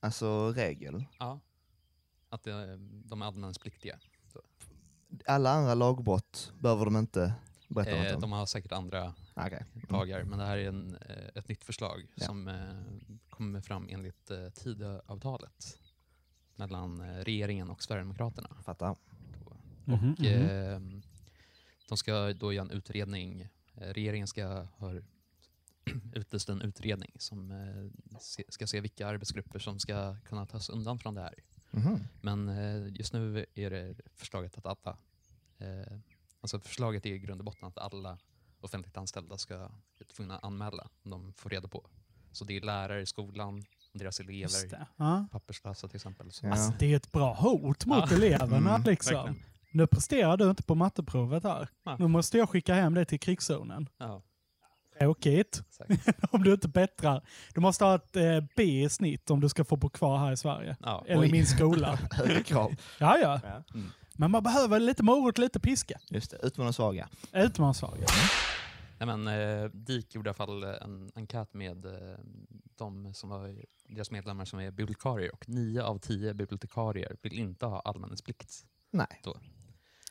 alltså, 0.00 0.52
regel. 0.52 1.04
Ja. 1.18 1.40
Att 2.28 2.42
det, 2.42 2.76
de 3.04 3.22
är 3.22 3.26
anmälningspliktiga. 3.26 3.98
Alla 5.26 5.50
andra 5.50 5.74
lagbrott 5.74 6.52
behöver 6.60 6.84
de 6.84 6.96
inte 6.96 7.34
berätta 7.68 7.90
något 7.96 8.06
Eh, 8.06 8.14
om. 8.14 8.20
de 8.20 8.32
har 8.32 8.46
säkert 8.46 8.72
andra 8.72 9.14
Okej. 9.34 9.64
Mm. 9.74 9.86
lagar, 9.90 10.24
men 10.24 10.38
det 10.38 10.44
här 10.44 10.58
är 10.58 10.68
en, 10.68 10.96
eh, 10.96 11.28
ett 11.34 11.48
nytt 11.48 11.64
förslag 11.64 12.06
Ja. 12.14 12.26
som 12.26 12.48
eh, 12.48 12.74
kommer 13.30 13.60
fram 13.60 13.88
enligt 13.90 14.30
eh, 14.30 14.48
Tidöavtalet. 14.48 15.78
Mellan 16.56 17.00
eh, 17.00 17.24
regeringen 17.24 17.70
och 17.70 17.82
Sverigedemokraterna. 17.82 18.48
Fattar. 18.64 18.96
Mhm, 19.84 19.98
mhm. 19.98 20.12
Och, 20.12 20.24
eh, 20.24 20.80
de 21.88 21.98
ska 21.98 22.32
då 22.32 22.52
göra 22.52 22.64
en 22.64 22.70
utredning. 22.70 23.48
Eh, 23.74 23.88
regeringen 23.88 24.26
ska 24.26 24.46
ha 24.62 24.94
utlyst 26.14 26.48
en 26.48 26.62
utredning 26.62 27.12
som 27.18 27.50
eh, 27.50 28.18
ska 28.48 28.66
se 28.66 28.80
vilka 28.80 29.06
arbetsgrupper 29.06 29.58
som 29.58 29.78
ska 29.78 30.16
kunna 30.24 30.46
tas 30.46 30.70
undan 30.70 30.98
från 30.98 31.14
det 31.14 31.20
här. 31.20 31.34
Mhm. 31.70 31.98
Men 32.20 32.48
eh, 32.48 32.88
just 32.88 33.12
nu 33.12 33.46
är 33.54 33.70
det 33.70 33.94
förslaget 34.14 34.58
att 34.58 34.66
alla, 34.66 34.98
eh, 35.58 35.98
alltså 36.40 36.60
förslaget 36.60 37.06
är 37.06 37.10
i 37.10 37.18
grund 37.18 37.40
och 37.40 37.44
botten 37.44 37.68
att 37.68 37.78
alla 37.78 38.18
offentligt 38.60 38.96
anställda 38.96 39.38
ska 39.38 39.70
tvungna 40.16 40.38
anmäla 40.38 40.88
om 41.02 41.10
de 41.10 41.32
får 41.32 41.50
reda 41.50 41.68
på. 41.68 41.86
Så 42.32 42.44
det 42.44 42.56
är 42.56 42.60
lärare 42.60 43.02
i 43.02 43.06
skolan, 43.06 43.64
deras 43.94 44.20
elever, 44.20 44.70
det. 44.70 44.86
Ja. 44.96 45.26
papperslösa 45.32 45.88
till 45.88 45.96
exempel. 45.96 46.32
Så, 46.32 46.46
Ja. 46.46 46.50
Alltså, 46.52 46.72
det 46.78 46.92
är 46.92 46.96
ett 46.96 47.12
bra 47.12 47.34
hot 47.34 47.86
mot 47.86 48.10
Ja. 48.10 48.16
eleverna 48.16 48.56
Mm, 48.74 48.82
liksom. 48.82 49.14
verkligen. 49.16 49.42
Nu 49.72 49.86
presterar 49.86 50.36
du 50.36 50.50
inte 50.50 50.62
på 50.62 50.74
matteprovet 50.74 51.44
här. 51.44 51.68
Nej. 51.86 51.96
Nu 51.98 52.06
måste 52.08 52.38
jag 52.38 52.48
skicka 52.48 52.74
hem 52.74 52.94
dig 52.94 53.04
till 53.06 53.20
krigszonen. 53.20 53.88
Ja, 53.98 54.22
Tråkigt. 54.98 55.62
om 56.30 56.42
du 56.44 56.52
inte 56.52 56.68
bättrar. 56.68 57.22
Du 57.54 57.60
måste 57.60 57.84
ha 57.84 57.94
ett 57.94 58.16
eh, 58.16 58.40
B 58.56 58.62
i 58.84 58.88
snitt 58.88 59.30
om 59.30 59.40
du 59.40 59.48
ska 59.48 59.64
få 59.64 59.76
bo 59.76 59.88
kvar 59.90 60.18
här 60.18 60.32
i 60.32 60.36
Sverige. 60.36 60.76
Ja. 60.80 61.04
Eller 61.08 61.20
Oj. 61.22 61.32
min 61.32 61.46
skola. 61.46 61.98
Högre 62.10 62.42
krav. 62.42 62.72
ja, 62.98 63.18
ja. 63.18 63.40
Mm. 63.74 63.90
Men 64.16 64.30
man 64.30 64.42
behöver 64.42 64.80
lite 64.80 65.02
morot, 65.02 65.38
lite 65.38 65.60
piska. 65.60 65.98
Just 66.10 66.30
det, 66.30 66.36
utmana 66.42 66.72
svaga. 66.72 67.08
Utmansvaga. 67.32 67.96
Nej, 68.00 68.08
men, 69.06 69.28
eh, 69.28 69.70
DIK 69.70 70.14
gjorde 70.14 70.28
i 70.28 70.30
alla 70.30 70.34
fall 70.34 70.62
en 70.64 71.10
enkät 71.14 71.54
med 71.54 71.84
eh, 71.86 72.18
de 72.76 73.14
som 73.14 73.30
var, 73.30 73.64
deras 73.88 74.10
medlemmar 74.10 74.44
som 74.44 74.58
är 74.58 74.70
bibliotekarier 74.70 75.32
och 75.34 75.48
nio 75.48 75.82
av 75.82 75.98
tio 75.98 76.34
bibliotekarier 76.34 77.16
vill 77.22 77.38
inte 77.38 77.66
ha 77.66 77.80
anmälningsplikt. 77.84 78.64
Nej. 78.90 79.20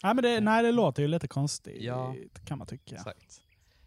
Nej, 0.04 0.16
men 0.16 0.24
det, 0.24 0.40
nej, 0.42 0.64
det 0.64 0.72
låter 0.72 1.02
ju 1.02 1.08
lite 1.08 1.28
konstigt 1.28 1.82
Ja. 1.84 2.16
kan 2.46 2.58
man 2.58 2.68
tycka. 2.68 2.96
Exakt. 2.96 3.42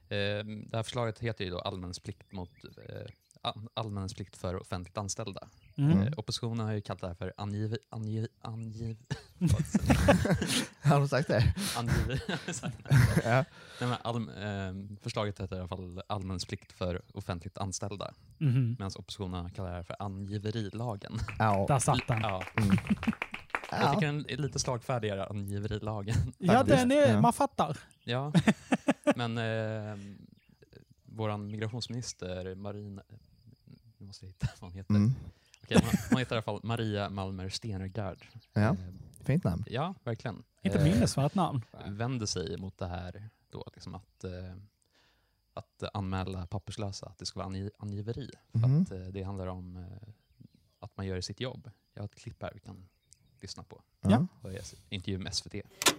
Eh, 0.09 0.45
det 0.67 0.77
här 0.77 0.83
förslaget 0.83 1.19
heter 1.19 1.45
ju 1.45 1.51
då 1.51 1.59
allmänningsplikt, 1.59 2.33
mot, 2.33 2.51
eh, 2.65 3.07
all- 3.41 3.69
allmänningsplikt 3.75 4.37
för 4.37 4.57
offentligt 4.57 4.99
anställda. 4.99 5.49
Mm. 5.77 6.03
Eh, 6.03 6.13
oppositionen 6.17 6.67
har 6.67 6.73
ju 6.73 6.81
kallat 6.81 7.01
det 7.01 7.07
här 7.07 7.15
för 7.15 7.33
angiv... 7.37 7.77
angiv, 7.91 8.27
angiv 8.41 8.97
Har 10.83 11.01
du 11.01 11.09
sagt 11.09 11.29
det? 11.29 11.55
angiv 11.77 12.21
Ja. 13.25 13.45
Nej, 13.81 13.89
men 13.89 13.97
all, 14.03 14.17
eh, 14.17 14.99
förslaget 15.03 15.41
heter 15.41 15.57
i 15.57 15.59
alla 15.59 15.69
fall 15.69 16.03
allmänningsplikt 16.07 16.73
för 16.73 17.03
offentligt 17.15 17.59
anställda. 17.59 18.15
Mhm. 18.39 18.77
Medan 18.79 18.91
oppositionen 18.99 19.51
kallar 19.51 19.69
det 19.71 19.75
här 19.77 19.83
för 19.83 19.97
angiverilagen. 19.99 21.19
Ja. 21.39 21.65
Där 21.69 21.79
satt 21.79 22.09
den. 22.09 22.21
Ja, 22.21 22.43
Mm. 22.57 22.77
jag 23.71 23.83
Ja. 23.83 23.95
tycker 23.95 24.07
den 24.07 24.27
är 24.29 24.37
lite 24.37 24.59
slagfärdigare, 24.59 25.27
angiverilagen. 25.27 26.33
Ja, 26.39 26.63
den 26.63 26.93
är, 26.93 27.13
Ja. 27.13 27.21
man 27.21 27.33
fattar. 27.33 27.79
Ja, 28.05 28.33
men 29.17 29.39
eh, 29.39 29.97
vår 31.05 31.37
migrationsminister 31.37 32.55
Marin... 32.55 33.01
Nu 33.99 34.07
måste 34.07 34.25
jag 34.25 34.29
hitta 34.31 34.47
vad 34.61 34.71
hon 34.71 34.79
heter. 34.79 34.95
Mm. 34.95 35.15
Okej, 35.65 35.79
hon- 35.83 35.99
hon 36.11 36.19
heter 36.19 36.35
i 36.35 36.37
alla 36.37 36.43
fall 36.43 36.61
Maria 36.63 37.11
Malmer 37.11 37.49
Stenergard. 37.49 38.19
Ja, 38.53 38.61
Eh, 38.61 38.75
fint 39.25 39.45
namn. 39.45 39.65
ja, 39.69 39.95
verkligen. 40.05 40.45
Inte 40.63 40.79
Eh, 40.79 40.85
minnesvärt 40.85 41.35
namn. 41.35 41.63
vänder 41.87 42.27
sig 42.27 42.57
mot 42.57 42.79
det 42.79 42.87
här 42.87 43.31
då, 43.51 43.65
liksom 43.75 43.95
att, 43.95 44.25
eh, 44.25 44.55
att 45.55 45.83
anmäla 45.95 46.47
papperslösa, 46.47 47.07
att 47.07 47.19
det 47.19 47.27
ska 47.27 47.39
vara 47.41 47.47
angi 47.47 47.71
angiveri. 47.79 48.31
För 48.53 48.59
Mhm. 48.59 48.83
att 48.83 48.91
eh, 48.91 48.99
det 48.99 49.23
handlar 49.23 49.47
om 49.47 49.77
eh, 49.77 50.09
att 50.81 50.97
man 50.97 51.07
gör 51.07 51.21
sitt 51.21 51.41
jobb. 51.41 51.71
Jag 51.95 52.03
har 52.03 52.05
ett 52.05 52.15
klipp 52.15 52.43
här 52.43 52.51
vi 52.55 52.61
kan 52.61 52.89
lyssna 53.41 53.63
på. 53.63 53.83
Ja. 54.01 54.27
Och 54.43 54.53
jag 54.53 54.63
intervju 54.89 55.19
med 55.19 55.35
SVT. 55.35 55.55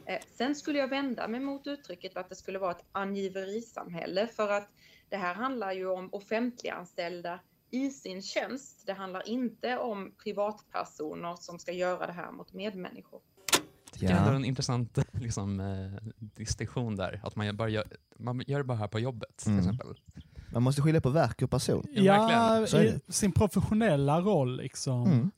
Eh, 0.06 0.20
Sen 0.38 0.56
skulle 0.56 0.80
jag 0.80 0.88
vända 0.88 1.28
mig 1.28 1.40
mot 1.40 1.68
uttrycket 1.68 2.18
att 2.18 2.30
det 2.30 2.36
skulle 2.36 2.60
vara 2.60 2.72
ett 2.72 2.84
angiverisamhälle 2.92 4.28
för 4.28 4.50
att 4.52 4.70
det 5.10 5.18
här 5.18 5.34
handlar 5.36 5.72
ju 5.72 5.88
om 5.90 6.10
offentliganställda 6.14 7.40
i 7.72 7.90
sin 7.90 8.22
tjänst. 8.22 8.84
Det 8.86 8.94
handlar 8.94 9.28
inte 9.30 9.78
om 9.78 10.12
privatpersoner 10.24 11.36
som 11.40 11.60
ska 11.60 11.72
göra 11.72 12.08
det 12.08 12.14
här 12.14 12.32
mot 12.32 12.54
medmänniskor. 12.54 13.20
Ja. 14.00 14.10
ändå 14.10 14.32
en 14.32 14.46
intressant 14.46 14.98
liksom, 15.12 15.60
eh, 15.60 16.04
distinktion 16.20 16.96
där. 16.96 17.20
Att 17.24 17.36
man, 17.36 17.46
gör 17.46 17.54
bara 17.54 17.70
gör, 17.70 17.86
man 18.20 18.44
gör 18.48 18.58
det 18.58 18.64
bara 18.64 18.78
här 18.78 18.88
på 18.88 19.00
jobbet 19.00 19.38
till 19.38 19.52
Mm. 19.52 19.60
exempel. 19.60 19.88
Man 20.54 20.64
måste 20.64 20.82
skilja 20.82 21.02
på 21.02 21.10
verk 21.10 21.42
och 21.42 21.50
person. 21.52 21.88
Ja, 21.94 22.04
Ja, 22.32 22.68
är 22.78 22.84
i 22.84 23.00
sin 23.12 23.32
professionella 23.32 24.22
roll 24.22 24.58
liksom. 24.58 25.08
Mm. 25.08 25.32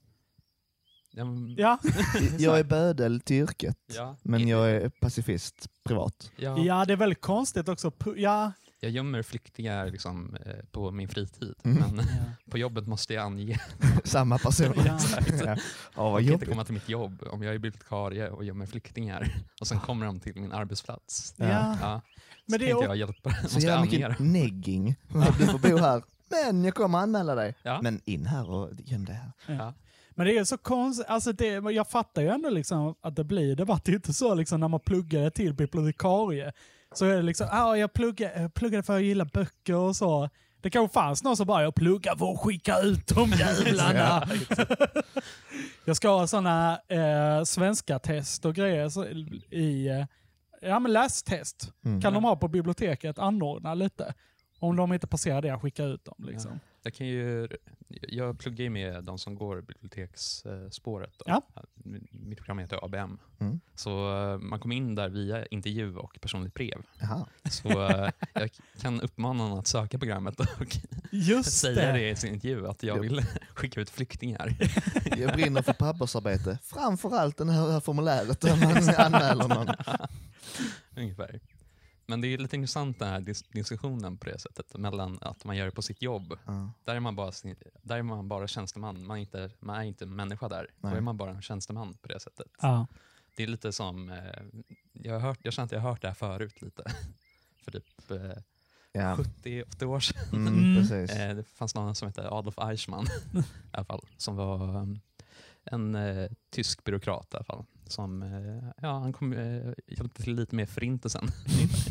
Ja. 1.57 1.79
Jag 2.39 2.59
är 2.59 2.63
bödel 2.63 3.21
till 3.21 3.35
yrket, 3.35 3.77
ja, 3.95 4.15
men 4.23 4.47
jag 4.47 4.71
är 4.71 4.89
pacifist 4.89 5.69
privat. 5.83 6.31
ja, 6.35 6.57
ja, 6.59 6.85
det 6.85 6.93
är 6.93 6.97
väldigt 6.97 7.21
konstigt 7.21 7.69
också. 7.69 7.91
Ja, 8.15 8.51
Jag 8.79 8.91
gömmer 8.91 9.23
flyktingar 9.23 9.85
liksom, 9.91 10.35
eh, 10.45 10.53
på 10.71 10.91
min 10.91 11.07
fritid, 11.07 11.53
Mm. 11.63 11.77
men 11.95 12.05
på 12.51 12.57
jobbet 12.57 12.87
måste 12.87 13.13
jag 13.13 13.23
ange. 13.25 13.59
Samma 14.03 14.37
person. 14.37 14.73
Ja. 14.85 14.99
ja. 15.45 15.45
Ja, 15.45 15.57
Jag 15.95 16.11
vad 16.11 16.23
kan 16.23 16.33
inte 16.33 16.45
komma 16.45 16.63
till 16.65 16.73
mitt 16.73 16.89
jobb 16.89 17.23
om 17.31 17.43
jag 17.43 17.55
är 17.55 17.59
bibliotekarie 17.59 18.29
och 18.29 18.43
gömmer 18.43 18.65
flyktingar 18.65 19.35
och 19.61 19.67
sen 19.67 19.79
kommer 19.79 20.05
de 20.05 20.19
till 20.19 20.35
min 20.41 20.51
arbetsplats. 20.51 21.33
ja. 21.37 21.45
Ja. 21.47 21.77
Ja, 21.81 22.01
Men 22.45 22.59
det 22.59 22.65
är 22.71 22.83
jag 22.83 22.95
hjälpa. 22.97 23.29
Så 23.33 23.41
Måste 23.43 23.59
jag 23.59 23.85
jävla 23.93 24.09
mycket 24.09 24.19
negging. 24.19 24.95
Du 25.39 25.45
får 25.47 25.59
bo 25.69 25.77
här, 25.77 26.03
men 26.29 26.63
jag 26.63 26.73
kommer 26.75 26.97
anmäla 26.99 27.35
dig. 27.35 27.55
Ja. 27.63 27.79
Men 27.81 28.01
in 28.05 28.25
här 28.25 28.49
och 28.49 28.69
göm 28.77 29.05
dig 29.05 29.15
här. 29.15 29.55
Ja. 29.57 29.73
Men 30.15 30.25
det 30.25 30.37
är 30.37 30.43
så 30.43 30.57
konstigt, 30.57 31.05
alltså 31.09 31.31
det, 31.31 31.47
jag 31.71 31.89
fattar 31.89 32.21
ju 32.21 32.27
ändå 32.27 32.49
liksom 32.49 32.95
att 33.01 33.15
det 33.15 33.23
blir. 33.23 33.55
Det 33.55 33.63
är 33.63 33.89
inte 33.95 34.13
så 34.13 34.35
liksom 34.35 34.59
när 34.59 34.67
man 34.67 34.79
pluggade 34.79 35.31
till 35.31 35.53
bibliotekarie. 35.53 36.53
Så 36.97 37.05
är 37.05 37.15
det 37.15 37.21
liksom, 37.21 37.47
ah, 37.51 37.75
jag, 37.75 37.93
pluggade, 37.93 38.41
jag 38.41 38.53
pluggade 38.53 38.83
för 38.83 38.93
att 38.93 38.99
jag 38.99 39.07
gillar 39.07 39.25
böcker 39.25 39.75
och 39.75 39.95
så. 39.95 40.29
Det 40.61 40.69
kanske 40.69 40.93
fanns 40.93 41.23
någon 41.23 41.37
som 41.37 41.47
bara, 41.47 41.63
jag 41.63 41.75
pluggar 41.75 42.15
för 42.15 42.31
att 42.31 42.39
skicka 42.39 42.79
ut 42.79 43.07
de 43.07 43.29
jävlarna. 43.39 44.27
jag 45.85 45.95
ska 45.95 46.09
ha 46.09 46.27
sådana 46.27 46.79
eh, 46.87 47.43
svenska 47.43 47.99
test 47.99 48.45
och 48.45 48.55
grejer 48.55 48.89
så, 48.89 49.05
i, 49.05 49.87
eh, 49.87 50.05
ja 50.61 50.79
men 50.79 50.93
lästest. 50.93 51.73
Mm. 51.85 52.01
Kan 52.01 52.13
de 52.13 52.23
ha 52.23 52.35
på 52.35 52.47
biblioteket, 52.47 53.19
anordna 53.19 53.73
lite. 53.73 54.13
Om 54.59 54.75
de 54.75 54.93
inte 54.93 55.07
passerar 55.07 55.41
det, 55.41 55.59
skicka 55.59 55.83
ut 55.83 56.05
dem 56.05 56.15
liksom. 56.17 56.59
Jag, 56.87 56.93
kan 56.93 57.07
ju, 57.07 57.47
jag 57.87 58.39
pluggar 58.39 58.63
ju 58.63 58.69
med 58.69 59.03
de 59.03 59.17
som 59.17 59.35
går 59.35 59.61
biblioteksspåret. 59.61 61.13
Då. 61.17 61.23
Ja. 61.27 61.41
Mitt 62.11 62.37
program 62.37 62.59
heter 62.59 62.85
ABM. 62.85 63.19
Mm. 63.39 63.59
Så 63.75 64.15
eh, 64.15 64.37
man 64.37 64.59
kommer 64.59 64.75
in 64.75 64.95
där 64.95 65.09
via 65.09 65.45
intervju 65.45 65.95
och 65.95 66.17
personligt 66.21 66.53
brev. 66.53 66.81
Jaha. 66.99 67.27
Så 67.49 67.87
eh, 67.87 68.09
jag 68.33 68.49
kan 68.81 69.01
uppmana 69.01 69.47
någon 69.47 69.59
att 69.59 69.67
söka 69.67 69.99
programmet 69.99 70.39
och 70.39 70.77
Just 71.11 71.59
säga 71.59 71.91
det. 71.91 71.91
det 71.91 72.09
i 72.09 72.15
sin 72.15 72.33
intervju 72.33 72.67
att 72.67 72.83
jag 72.83 72.99
vill 72.99 73.21
skicka 73.53 73.81
ut 73.81 73.89
flyktingar. 73.89 74.55
Jag 75.17 75.33
brinner 75.33 75.61
för 75.61 75.73
pappersarbete. 75.73 76.59
Framförallt 76.63 77.37
det 77.37 77.51
här 77.51 77.79
formuläret 77.79 78.41
där 78.41 78.55
man 78.55 78.95
anmäler 79.05 79.47
någon. 79.47 79.67
Men 82.09 82.21
det 82.21 82.27
är 82.27 82.37
lite 82.37 82.55
intressant 82.55 82.99
den 82.99 83.07
här 83.07 83.19
dis- 83.19 83.45
diskussionen 83.51 84.17
på 84.17 84.25
det 84.25 84.39
sättet, 84.39 84.77
mellan 84.77 85.17
att 85.21 85.45
man 85.45 85.57
gör 85.57 85.65
det 85.65 85.71
på 85.71 85.81
sitt 85.81 86.01
jobb. 86.01 86.37
Ja. 86.45 86.71
Där 86.83 86.95
är 86.95 86.99
man 86.99 87.15
bara, 87.15 87.31
där 87.81 87.97
är 87.97 88.01
man 88.01 88.27
bara 88.27 88.47
tjänsteman, 88.47 89.05
man 89.05 89.17
är 89.17 89.21
inte, 89.21 89.51
man 89.59 89.75
är 89.75 89.83
inte 89.83 90.05
människa 90.05 90.49
där. 90.49 90.67
Då 90.81 90.87
Nej. 90.87 90.97
är 90.97 91.01
man 91.01 91.17
bara 91.17 91.31
en 91.31 91.41
tjänsteman 91.41 91.93
på 92.01 92.07
det 92.07 92.19
sättet. 92.19 92.47
Ja. 92.61 92.87
Det 93.35 93.43
är 93.43 93.47
lite 93.47 93.71
som, 93.71 94.09
eh, 94.09 94.17
jag, 94.93 95.13
har 95.13 95.19
hört, 95.19 95.39
jag 95.43 95.53
känner 95.53 95.65
att 95.65 95.71
jag 95.71 95.79
har 95.79 95.89
hört 95.89 96.01
det 96.01 96.07
här 96.07 96.15
förut 96.15 96.61
lite. 96.61 96.83
För 97.63 97.71
typ 97.71 98.11
eh, 98.11 98.17
Ja. 98.91 99.15
70-80 99.15 99.83
år 99.85 99.99
sedan. 99.99 100.17
Mm, 100.33 100.47
Mm. 100.53 100.75
precis. 100.89 101.17
Eh, 101.17 101.35
det 101.35 101.43
fanns 101.43 101.75
någon 101.75 101.95
som 101.95 102.07
hette 102.07 102.29
Adolf 102.29 102.57
Eichmann 102.59 103.05
i 103.35 103.41
alla 103.71 103.85
fall, 103.85 104.05
som 104.17 104.35
var 104.35 104.75
um, 104.77 104.99
en 105.63 105.95
eh, 105.95 106.31
tysk 106.49 106.83
byråkrat 106.83 107.33
i 107.33 107.35
alla 107.37 107.43
fall. 107.43 107.65
Som, 107.91 108.23
eh, 108.23 108.69
ja, 108.81 108.99
han 108.99 109.13
kom, 109.13 109.33
eh, 109.33 109.73
hjälpte 109.87 110.23
till 110.23 110.35
lite 110.35 110.55
med 110.55 110.69
förintelsen. 110.69 111.27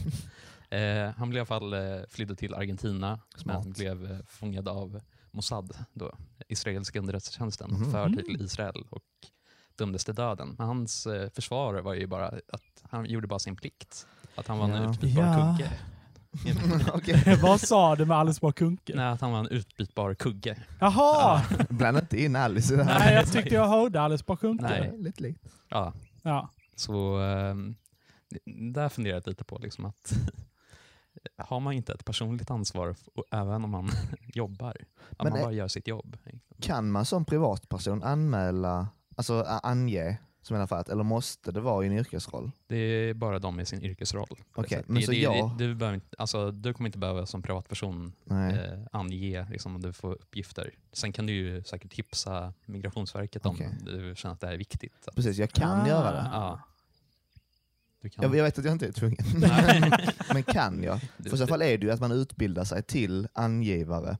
eh, 0.70 1.10
han 1.16 1.30
blev 1.30 1.36
i 1.36 1.40
alla 1.40 1.46
fall 1.46 1.74
flydde 2.08 2.36
till 2.36 2.54
Argentina, 2.54 3.20
Smart. 3.36 3.64
men 3.64 3.72
blev 3.72 4.24
fångad 4.26 4.68
av 4.68 5.00
Mossad, 5.30 5.76
då, 5.92 6.12
israeliska 6.48 6.98
underrättelsetjänsten, 6.98 7.70
Mhm. 7.70 7.92
förd 7.92 8.24
till 8.26 8.42
Israel 8.42 8.86
och 8.90 9.02
dömdes 9.76 10.04
till 10.04 10.14
döden. 10.14 10.54
Men 10.58 10.66
hans 10.66 11.06
försvar 11.34 11.74
var 11.74 11.94
ju 11.94 12.06
bara 12.06 12.26
att 12.28 12.82
han 12.82 13.06
gjorde 13.06 13.26
bara 13.26 13.38
sin 13.38 13.56
plikt. 13.56 14.06
Att 14.34 14.46
han 14.46 14.58
var 14.58 14.68
en 14.68 14.82
Ja. 14.82 14.90
utbytbar 14.90 15.22
Ja. 15.22 15.56
kugge. 15.58 15.70
Vad 17.42 17.60
sa 17.60 17.96
du 17.96 18.04
med 18.04 18.16
Alice 18.16 18.38
Bah 18.42 18.52
Kuhnke? 18.52 18.92
Nej, 18.96 19.06
att 19.06 19.20
han 19.20 19.32
var 19.32 19.38
en 19.40 19.46
utbytbar 19.48 20.14
kugge. 20.14 20.56
Jaha! 20.80 21.42
Blanda 21.68 22.00
inte 22.00 22.22
in 22.22 22.36
Alice 22.36 22.74
i 22.74 22.76
det 22.76 22.84
här. 22.84 22.98
Nej, 22.98 23.14
jag 23.14 23.32
tyckte 23.32 23.54
jag 23.54 23.68
hörde 23.68 24.00
Alice 24.00 24.24
Bah 24.26 24.36
Kuhnke. 24.36 24.64
Nej. 24.64 24.94
Lite 24.98 25.22
likt. 25.22 25.42
Ja, 25.68 25.92
Ja. 26.22 26.50
så 26.76 27.18
ehm, 27.18 27.74
där 28.72 28.88
funderar 28.88 29.14
jag 29.16 29.26
lite 29.26 29.44
på 29.44 29.58
liksom 29.58 29.84
att 29.84 30.12
har 31.38 31.60
man 31.60 31.72
inte 31.72 31.92
ett 31.92 32.04
personligt 32.04 32.50
ansvar 32.50 32.94
även 33.30 33.64
om 33.64 33.70
man 33.70 33.90
jobbar? 34.34 34.76
Att 35.10 35.24
Men 35.24 35.32
man 35.32 35.38
är- 35.38 35.42
bara 35.44 35.52
gör 35.52 35.68
sitt 35.68 35.88
jobb. 35.88 36.16
Kan 36.60 36.90
man 36.90 37.04
som 37.04 37.24
privatperson 37.24 38.02
anmäla 38.02 38.88
Alltså 39.16 39.42
ange 39.62 40.18
som 40.46 40.56
i 40.56 40.58
alla 40.58 40.66
fall, 40.66 40.84
eller 40.90 41.02
måste 41.04 41.52
det 41.52 41.60
vara 41.60 41.84
i 41.84 41.86
en 41.86 41.92
yrkesroll? 41.92 42.50
Det 42.66 42.76
är 42.76 43.14
bara 43.14 43.38
de 43.38 43.60
i 43.60 43.66
sin 43.66 43.82
yrkesroll. 43.82 44.26
Okej, 44.54 44.68
sättet. 44.70 44.88
men 44.88 44.96
det, 45.00 45.02
så 45.06 45.10
det, 45.12 45.18
jag- 45.18 45.58
det, 45.58 45.66
du, 45.66 45.74
behöver 45.74 45.94
inte, 45.94 46.16
alltså, 46.18 46.50
du 46.50 46.74
kommer 46.74 46.88
inte 46.88 46.98
behöva 46.98 47.26
som 47.26 47.42
privatperson 47.42 48.12
eh, 48.30 48.78
ange 48.92 49.46
liksom, 49.50 49.74
om 49.76 49.82
du 49.82 49.92
får 49.92 50.12
uppgifter. 50.12 50.70
Sen 50.92 51.12
kan 51.12 51.26
du 51.26 51.32
ju 51.32 51.62
säkert 51.64 51.92
tipsa 51.92 52.52
Migrationsverket 52.66 53.46
Okej. 53.46 53.66
om 53.66 53.84
du 53.84 54.14
känner 54.16 54.34
att 54.34 54.40
det 54.40 54.46
här 54.46 54.54
är 54.54 54.58
viktigt. 54.58 55.08
Att, 55.08 55.16
Precis, 55.16 55.38
jag 55.38 55.50
kan 55.50 55.80
Ah. 55.80 55.88
göra 55.88 56.12
det. 56.12 56.30
ja. 56.32 56.60
Du 58.00 58.10
kan, 58.10 58.22
Jag, 58.24 58.36
jag 58.36 58.44
vet 58.44 58.58
att 58.58 58.64
jag 58.64 58.72
inte 58.74 58.86
är 58.86 58.92
tvungen. 58.92 59.24
Men 60.32 60.42
kan 60.42 60.82
jag? 60.82 61.00
För 61.00 61.34
i 61.34 61.38
så 61.38 61.46
fall 61.46 61.62
är 61.62 61.78
det 61.78 61.86
ju 61.86 61.92
att 61.92 62.00
man 62.00 62.12
utbildar 62.12 62.64
sig 62.64 62.82
till 62.82 63.28
angivare 63.32 64.18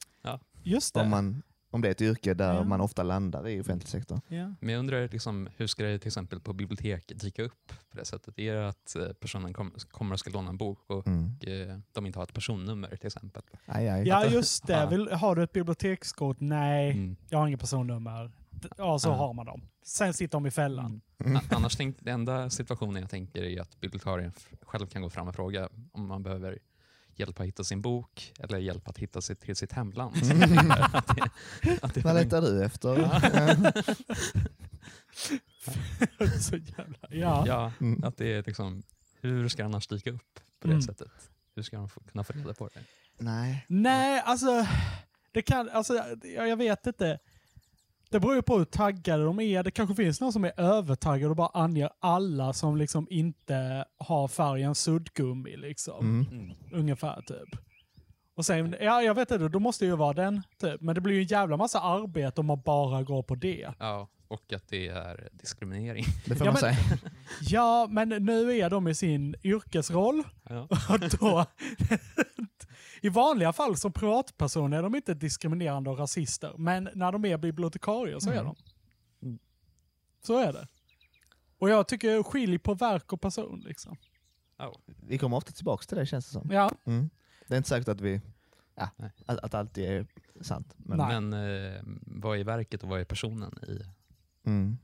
Just 0.62 0.94
det. 0.94 1.00
om, 1.00 1.10
man, 1.10 1.42
om 1.76 1.82
det 1.82 1.88
är 1.88 1.92
ett 1.92 2.00
yrke 2.02 2.34
där 2.34 2.54
Ja. 2.54 2.64
man 2.64 2.80
ofta 2.80 3.02
landar 3.02 3.48
i 3.48 3.60
offentlig 3.60 3.88
sektor. 3.88 4.20
Ja. 4.28 4.54
Men 4.60 4.68
jag 4.74 4.78
undrar 4.78 5.08
liksom, 5.08 5.48
hur 5.56 5.66
ska 5.66 5.84
det 5.84 5.98
till 5.98 6.08
exempel 6.08 6.40
på 6.40 6.52
bibliotek 6.52 7.12
dyka 7.16 7.42
upp 7.42 7.72
på 7.90 7.96
det 7.98 8.04
sättet? 8.04 8.38
Är 8.38 8.54
det 8.54 8.68
att 8.68 8.96
eh, 8.96 9.08
personen 9.08 9.52
kom, 9.52 9.72
kommer 9.90 10.12
och 10.12 10.20
ska 10.20 10.30
låna 10.30 10.48
en 10.50 10.56
bok 10.56 10.90
och 10.90 11.06
Mm. 11.06 11.24
eh, 11.46 11.78
de 11.92 12.06
inte 12.06 12.18
har 12.18 12.24
ett 12.24 12.34
personnummer 12.34 12.96
till 12.96 13.06
exempel? 13.06 13.42
Aj, 13.66 13.88
aj. 13.88 14.08
ja, 14.08 14.26
just 14.26 14.66
det. 14.66 14.86
Vill, 14.90 15.08
har 15.10 15.34
du 15.36 15.42
ett 15.42 15.52
bibliotekskort? 15.52 16.36
Nej, 16.40 16.90
Mm. 16.90 17.16
jag 17.28 17.38
har 17.38 17.46
inget 17.46 17.60
personnummer. 17.60 18.30
Ja, 18.76 18.98
så 18.98 19.08
Ja. 19.08 19.14
har 19.14 19.32
man 19.34 19.46
dem. 19.46 19.62
Sen 19.84 20.14
sitter 20.14 20.32
de 20.32 20.46
i 20.46 20.50
fällan. 20.50 21.00
A- 21.24 21.40
Annars 21.50 21.76
den 21.76 21.94
enda 22.06 22.50
situationen 22.50 23.00
jag 23.02 23.10
tänker 23.10 23.42
är 23.42 23.60
att 23.60 23.80
bibliotekarien 23.80 24.32
själv 24.62 24.86
kan 24.86 25.02
gå 25.02 25.10
fram 25.10 25.28
och 25.28 25.34
fråga 25.34 25.68
om 25.92 26.06
man 26.06 26.22
behöver 26.22 26.58
hjälp 27.18 27.40
att 27.40 27.46
hitta 27.46 27.64
sin 27.64 27.82
bok 27.82 28.32
eller 28.38 28.58
hjälp 28.58 28.88
att 28.88 28.98
hitta 28.98 29.20
sig 29.20 29.36
till 29.36 29.56
sitt 29.56 29.72
hemland. 29.72 30.16
Mm. 30.22 30.70
att 30.70 31.16
det, 31.16 31.30
att 31.82 31.94
det 31.94 32.00
Vad 32.04 32.14
letar 32.14 32.42
du 32.42 32.64
efter? 32.64 32.96
så 36.40 36.56
jävla... 36.56 36.98
Ja. 37.10 37.44
Ja, 37.46 37.72
Mm. 37.80 38.04
att 38.04 38.16
det 38.16 38.32
är 38.32 38.42
liksom, 38.46 38.82
hur 39.20 39.48
ska 39.48 39.62
det 39.62 39.66
annars 39.66 39.86
dyka 39.88 40.10
upp 40.10 40.40
på 40.60 40.66
det 40.68 40.72
Mm. 40.72 40.82
sättet? 40.82 41.30
Hur 41.54 41.62
ska 41.62 41.76
de 41.76 41.88
få, 41.88 42.00
kunna 42.00 42.24
få 42.24 42.32
reda 42.32 42.54
på 42.54 42.68
det? 42.74 42.80
Nej. 43.18 43.64
Nej, 43.68 44.22
alltså, 44.24 44.66
det 45.32 45.42
kan, 45.42 45.68
alltså 45.70 45.94
jag, 46.34 46.48
jag 46.48 46.56
vet 46.56 46.86
inte. 46.86 47.18
Det 48.10 48.20
beror 48.20 48.34
ju 48.34 48.42
på 48.42 48.58
hur 48.58 48.64
taggade 48.64 49.24
de 49.24 49.40
är. 49.40 49.62
Det 49.62 49.70
kanske 49.70 49.94
finns 49.94 50.20
någon 50.20 50.32
som 50.32 50.44
är 50.44 50.60
övertaggad 50.60 51.30
och 51.30 51.36
bara 51.36 51.50
anger 51.54 51.90
alla 52.00 52.52
som 52.52 52.76
liksom 52.76 53.06
inte 53.10 53.84
har 53.98 54.28
färgen 54.28 54.74
suddgummi. 54.74 55.56
Liksom. 55.56 56.26
Mm. 56.32 56.52
Ungefär 56.72 57.22
typ. 57.22 57.60
Och 58.36 58.46
sen, 58.46 58.76
ja 58.80 59.02
jag 59.02 59.14
vet 59.14 59.30
inte, 59.30 59.48
då 59.48 59.58
måste 59.58 59.84
det 59.84 59.88
ju 59.88 59.96
vara 59.96 60.12
den 60.12 60.42
typ. 60.60 60.80
Men 60.80 60.94
det 60.94 61.00
blir 61.00 61.14
ju 61.14 61.20
en 61.20 61.26
jävla 61.26 61.56
massa 61.56 61.80
arbete 61.80 62.40
om 62.40 62.46
man 62.46 62.60
bara 62.64 63.02
går 63.02 63.22
på 63.22 63.34
det. 63.34 63.68
Ja, 63.78 64.08
och 64.28 64.52
att 64.52 64.68
det 64.68 64.88
är 64.88 65.28
diskriminering. 65.32 66.04
Det 66.26 66.36
får 66.36 66.46
Ja, 66.46 66.52
man 66.52 66.60
men- 66.62 66.74
säga. 66.74 66.98
Ja, 67.40 67.86
men 67.90 68.08
nu 68.08 68.56
är 68.58 68.70
de 68.70 68.88
i 68.88 68.94
sin 68.94 69.34
yrkesroll. 69.44 70.22
Ja. 70.48 70.68
Och 70.90 71.00
då, 71.20 71.46
I 73.06 73.08
vanliga 73.08 73.52
fall 73.52 73.76
som 73.76 73.92
privatpersoner 73.92 74.78
är 74.78 74.82
de 74.82 74.94
inte 74.94 75.14
diskriminerande 75.14 75.90
och 75.90 75.98
rasister. 75.98 76.54
Men 76.58 76.88
när 76.94 77.12
de 77.12 77.24
är 77.24 77.38
bibliotekarier 77.38 78.18
så 78.18 78.30
är 78.30 78.44
de. 78.44 78.56
Mm. 79.22 79.38
Så 80.22 80.38
är 80.38 80.52
det. 80.52 80.68
Och 81.58 81.70
jag 81.70 81.88
tycker 81.88 82.22
skilj 82.22 82.58
på 82.58 82.74
verk 82.74 83.12
och 83.12 83.20
person. 83.20 83.60
Liksom. 83.66 83.96
Ja. 84.56 84.74
Vi 84.86 85.18
kommer 85.18 85.36
ofta 85.36 85.52
tillbaka 85.52 85.84
till 85.84 85.96
det 85.96 86.06
känns 86.06 86.26
det 86.26 86.32
som. 86.32 86.50
Ja, 86.50 86.70
Mm. 86.84 87.10
Det 87.48 87.54
är 87.54 87.56
inte 87.56 87.68
säkert 87.68 87.88
att 87.88 88.00
vi, 88.00 88.20
ja, 88.74 88.90
att, 89.26 89.38
att 89.38 89.54
allt 89.54 89.78
är 89.78 90.06
sant. 90.40 90.74
Men, 90.76 90.98
Nej. 90.98 91.20
Men 91.20 91.32
eh, 91.32 91.82
vad 92.06 92.38
är 92.38 92.44
verket 92.44 92.82
och 92.82 92.88
vad 92.88 93.00
är 93.00 93.04
personen 93.04 93.58
i? 93.68 93.82
mm. 94.48 94.78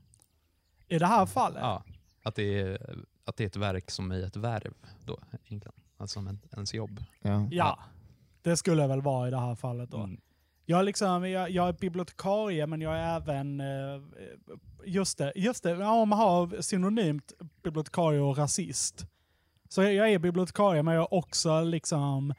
i 0.87 0.99
det 0.99 1.07
här 1.07 1.25
fallet. 1.25 1.61
Ja, 1.61 1.83
att 2.23 2.35
det 2.35 2.59
är, 2.61 2.95
att 3.25 3.37
det 3.37 3.43
är 3.43 3.47
ett 3.47 3.55
verk 3.55 3.91
som 3.91 4.11
är 4.11 4.23
ett 4.23 4.35
värv 4.35 4.73
då 5.05 5.19
egentligen. 5.31 5.73
Alltså 5.97 6.13
som 6.13 6.27
en, 6.27 6.39
ens 6.51 6.73
jobb. 6.73 7.03
ja. 7.21 7.47
Ja, 7.51 7.79
det 8.43 8.57
skulle 8.57 8.87
väl 8.87 9.01
vara 9.01 9.27
i 9.27 9.31
det 9.31 9.39
här 9.39 9.55
fallet 9.55 9.91
då. 9.91 9.97
Mm. 9.97 10.17
Jag, 10.65 10.79
är 10.79 10.83
liksom, 10.83 11.29
jag, 11.29 11.49
jag 11.49 11.67
är 11.67 11.73
bibliotekarie 11.73 12.67
men 12.67 12.81
jag 12.81 12.97
är 12.97 13.15
även, 13.15 13.59
eh, 13.61 14.01
just 14.85 15.17
det, 15.17 15.33
just 15.35 15.63
det 15.63 15.69
ja, 15.71 15.91
om 15.91 16.09
man 16.09 16.19
har 16.19 16.61
synonymt 16.61 17.33
bibliotekarie 17.63 18.19
och 18.19 18.37
rasist. 18.37 19.05
Så 19.69 19.83
jag, 19.83 19.93
jag 19.93 20.09
är 20.09 20.19
bibliotekarie 20.19 20.83
men 20.83 20.93
jag 20.93 21.03
är 21.03 21.13
också 21.13 21.61
liksom 21.61 22.33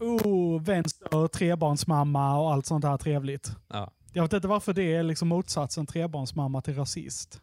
oh, 0.00 0.62
vänster, 0.62 1.28
trebarnsmamma 1.28 2.38
och 2.38 2.52
allt 2.52 2.66
sånt 2.66 2.84
här 2.84 2.96
trevligt. 2.96 3.52
Ja. 3.68 3.90
Jag 4.12 4.22
vet 4.22 4.32
inte 4.32 4.48
varför 4.48 4.72
det 4.72 4.94
är 4.94 5.02
liksom 5.02 5.28
motsatsen 5.28 5.86
trebarnsmamma 5.86 6.62
till 6.62 6.74
rasist. 6.74 7.40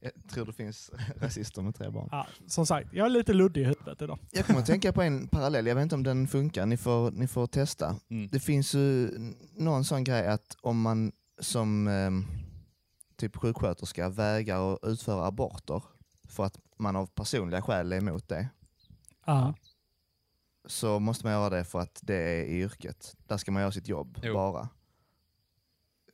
Jag 0.00 0.12
tror 0.30 0.46
det 0.46 0.52
finns 0.52 0.90
rasister 1.16 1.62
med 1.62 1.74
tre 1.74 1.90
barn. 1.90 2.08
Ja, 2.12 2.26
som 2.46 2.66
sagt, 2.66 2.88
jag 2.92 3.06
är 3.06 3.10
lite 3.10 3.32
luddig 3.32 3.60
i 3.60 3.64
huvudet 3.64 4.02
idag. 4.02 4.18
Jag 4.30 4.46
kommer 4.46 4.60
att 4.60 4.66
tänka 4.66 4.92
på 4.92 5.02
en 5.02 5.28
parallell, 5.28 5.66
jag 5.66 5.74
vet 5.74 5.82
inte 5.82 5.94
om 5.94 6.02
den 6.02 6.28
funkar, 6.28 6.66
ni 6.66 6.76
får, 6.76 7.10
ni 7.10 7.26
får 7.26 7.46
testa. 7.46 7.96
Mm. 8.10 8.28
Det 8.32 8.40
finns 8.40 8.74
ju 8.74 9.10
någon 9.56 9.84
sån 9.84 10.04
grej 10.04 10.26
att 10.26 10.56
om 10.60 10.80
man 10.80 11.12
som 11.38 11.88
eh, 11.88 12.10
typ 13.16 13.36
sjuksköterska 13.36 14.08
vägrar 14.08 14.72
att 14.74 14.78
utföra 14.82 15.26
aborter 15.26 15.82
för 16.28 16.44
att 16.44 16.58
man 16.78 16.96
av 16.96 17.06
personliga 17.06 17.62
skäl 17.62 17.92
är 17.92 17.96
emot 17.96 18.28
det, 18.28 18.48
Ja. 19.26 19.54
så 20.66 20.98
måste 20.98 21.26
man 21.26 21.32
göra 21.32 21.50
det 21.50 21.64
för 21.64 21.78
att 21.80 22.00
det 22.02 22.14
är 22.16 22.44
i 22.44 22.60
yrket. 22.60 23.16
Där 23.26 23.36
ska 23.36 23.52
man 23.52 23.62
göra 23.62 23.72
sitt 23.72 23.88
jobb 23.88 24.18
Jo. 24.22 24.34
bara. 24.34 24.68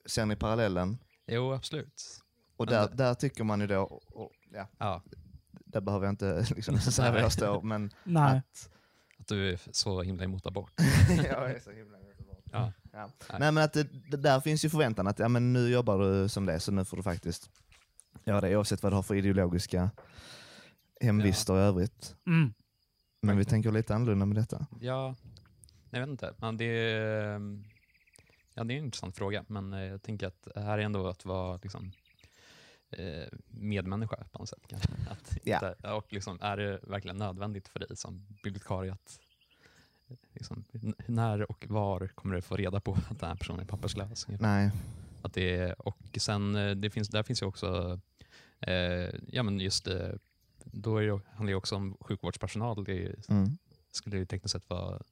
Ser 0.06 0.26
ni 0.26 0.36
parallellen? 0.36 0.98
Jo, 1.26 1.52
absolut. 1.52 2.02
Och 2.56 2.66
där, 2.66 2.88
där 2.88 3.14
tycker 3.14 3.44
man 3.44 3.60
ju 3.60 3.66
då, 3.66 3.82
och, 4.06 4.32
ja, 4.52 4.68
Ja, 4.78 5.02
där 5.50 5.80
behöver 5.80 6.06
jag 6.06 6.12
inte 6.12 6.46
liksom 6.56 6.78
säga 6.78 7.12
var 7.12 7.18
jag 7.18 7.32
står, 7.32 7.62
men 7.62 7.90
Nej. 8.04 8.38
att 8.38 8.70
att 9.18 9.26
du 9.26 9.52
är 9.52 9.60
så 9.72 10.02
himla 10.02 10.24
emot 10.24 10.46
abort. 10.46 10.72
jag 11.08 11.50
är 11.50 11.60
så 11.60 11.70
himla 11.70 11.98
Ja. 12.52 12.72
Ja. 12.92 13.10
Nej. 13.30 13.38
Nej 13.40 13.52
men 13.52 13.64
att 13.64 13.72
det, 13.72 13.88
det 14.10 14.16
där 14.16 14.40
finns 14.40 14.64
ju 14.64 14.70
förväntan 14.70 15.06
att 15.06 15.18
ja, 15.18 15.28
men 15.28 15.52
nu 15.52 15.68
jobbar 15.68 15.98
du 15.98 16.28
som 16.28 16.46
det 16.46 16.60
så 16.60 16.72
nu 16.72 16.84
får 16.84 16.96
du 16.96 17.02
faktiskt 17.02 17.50
göra 18.24 18.40
det 18.40 18.56
oavsett 18.56 18.82
vad 18.82 18.92
du 18.92 18.96
har 18.96 19.02
för 19.02 19.14
ideologiska 19.14 19.90
hemvister 21.00 21.54
i 21.54 21.58
övrigt. 21.58 22.16
Mm. 22.26 22.54
Men 23.22 23.38
vi 23.38 23.44
tänker 23.44 23.72
lite 23.72 23.94
annorlunda 23.94 24.26
med 24.26 24.36
detta. 24.36 24.66
Ja, 24.80 25.14
jag 25.90 26.00
vet 26.00 26.08
inte. 26.08 26.34
Men 26.38 26.56
det, 26.56 26.64
är, 26.64 27.34
ehm, 27.34 27.64
ja, 28.54 28.64
det 28.64 28.74
är 28.74 28.78
en 28.78 28.84
intressant 28.84 29.16
fråga, 29.16 29.44
men 29.48 29.72
eh, 29.72 29.80
jag 29.80 30.02
tänker 30.02 30.26
att 30.26 30.48
det 30.54 30.60
här 30.60 30.78
är 30.78 30.82
ändå 30.82 31.08
att 31.08 31.24
vara 31.24 31.58
liksom, 31.62 31.92
medmänniska 33.48 34.16
på 34.32 34.38
något 34.38 34.48
sätt. 34.48 34.62
Kanske. 34.66 34.88
Att 35.10 35.36
inte, 35.46 35.74
och 35.92 36.12
liksom, 36.12 36.38
är 36.40 36.56
det 36.56 36.80
verkligen 36.82 37.16
nödvändigt 37.16 37.68
för 37.68 37.78
dig 37.78 37.96
som 37.96 38.26
bibliotekarie 38.42 38.92
att 38.92 39.20
eh, 40.08 40.16
liksom, 40.32 40.64
när 41.06 41.50
och 41.50 41.66
var 41.68 42.06
kommer 42.06 42.34
du 42.34 42.42
få 42.42 42.56
reda 42.56 42.80
på 42.80 42.92
att 43.10 43.20
den 43.20 43.28
här 43.28 43.36
personen 43.36 43.60
är 43.60 43.64
papperslös? 43.64 44.26
Nej, 44.28 44.70
Att 45.22 45.34
det 45.34 45.56
är, 45.56 45.88
och 45.88 46.18
sen, 46.18 46.56
eh, 46.56 46.70
det 46.70 46.90
finns, 46.90 47.08
där 47.08 47.22
finns 47.22 47.42
ju 47.42 47.46
också, 47.46 48.00
eh, 48.60 49.10
ja 49.28 49.42
men 49.42 49.60
just 49.60 49.86
eh, 49.86 50.12
då 50.64 50.96
är 50.96 51.06
det, 51.06 51.20
handlar 51.34 51.50
det 51.50 51.54
också 51.54 51.76
om 51.76 51.96
sjukvårdspersonal. 52.00 52.84
Det 52.84 53.04
är, 53.04 53.14
mm. 53.28 53.58
skulle 53.90 54.16
ju 54.16 54.26
tekniskt 54.26 54.52
sett 54.52 54.70
vara 54.70 55.02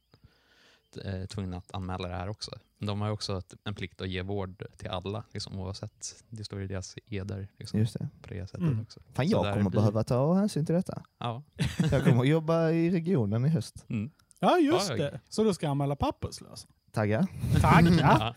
eh, 0.96 1.24
tvungna 1.26 1.56
att 1.56 1.74
anmäla 1.74 2.08
det 2.08 2.14
här 2.14 2.28
också. 2.28 2.50
Men 2.78 2.86
de 2.86 3.00
har 3.00 3.10
också 3.10 3.38
ett, 3.38 3.54
en 3.64 3.74
plikt 3.74 4.00
att 4.00 4.08
ge 4.08 4.22
vård 4.22 4.64
till 4.76 4.88
alla, 4.90 5.24
liksom, 5.32 5.58
oavsett. 5.60 6.24
Det 6.28 6.44
står 6.44 6.62
i 6.62 6.66
deras 6.66 6.94
eder 7.06 7.48
liksom, 7.58 7.80
just 7.80 7.98
det. 7.98 8.08
på 8.22 8.28
det 8.34 8.46
sättet 8.46 8.60
Mm. 8.60 8.80
också. 8.80 9.00
Fan 9.12 9.28
jag 9.28 9.54
kommer 9.54 9.70
blir- 9.70 9.80
behöva 9.80 10.04
ta 10.04 10.34
hänsyn 10.34 10.66
till 10.66 10.74
detta. 10.74 11.02
Ja. 11.18 11.42
Jag 11.90 12.04
kommer 12.04 12.20
att 12.20 12.28
jobba 12.28 12.70
i 12.70 12.90
regionen 12.90 13.44
i 13.44 13.48
höst. 13.48 13.84
Mm. 13.88 14.10
Ja, 14.40 14.58
just 14.58 14.90
Ja, 14.90 14.96
det. 14.96 15.20
Så 15.28 15.44
du 15.44 15.54
ska 15.54 15.68
anmäla 15.68 15.96
papperslösa? 15.96 16.68
Tagga? 16.92 17.26
Tagga? 17.60 17.90
Ja. 18.00 18.34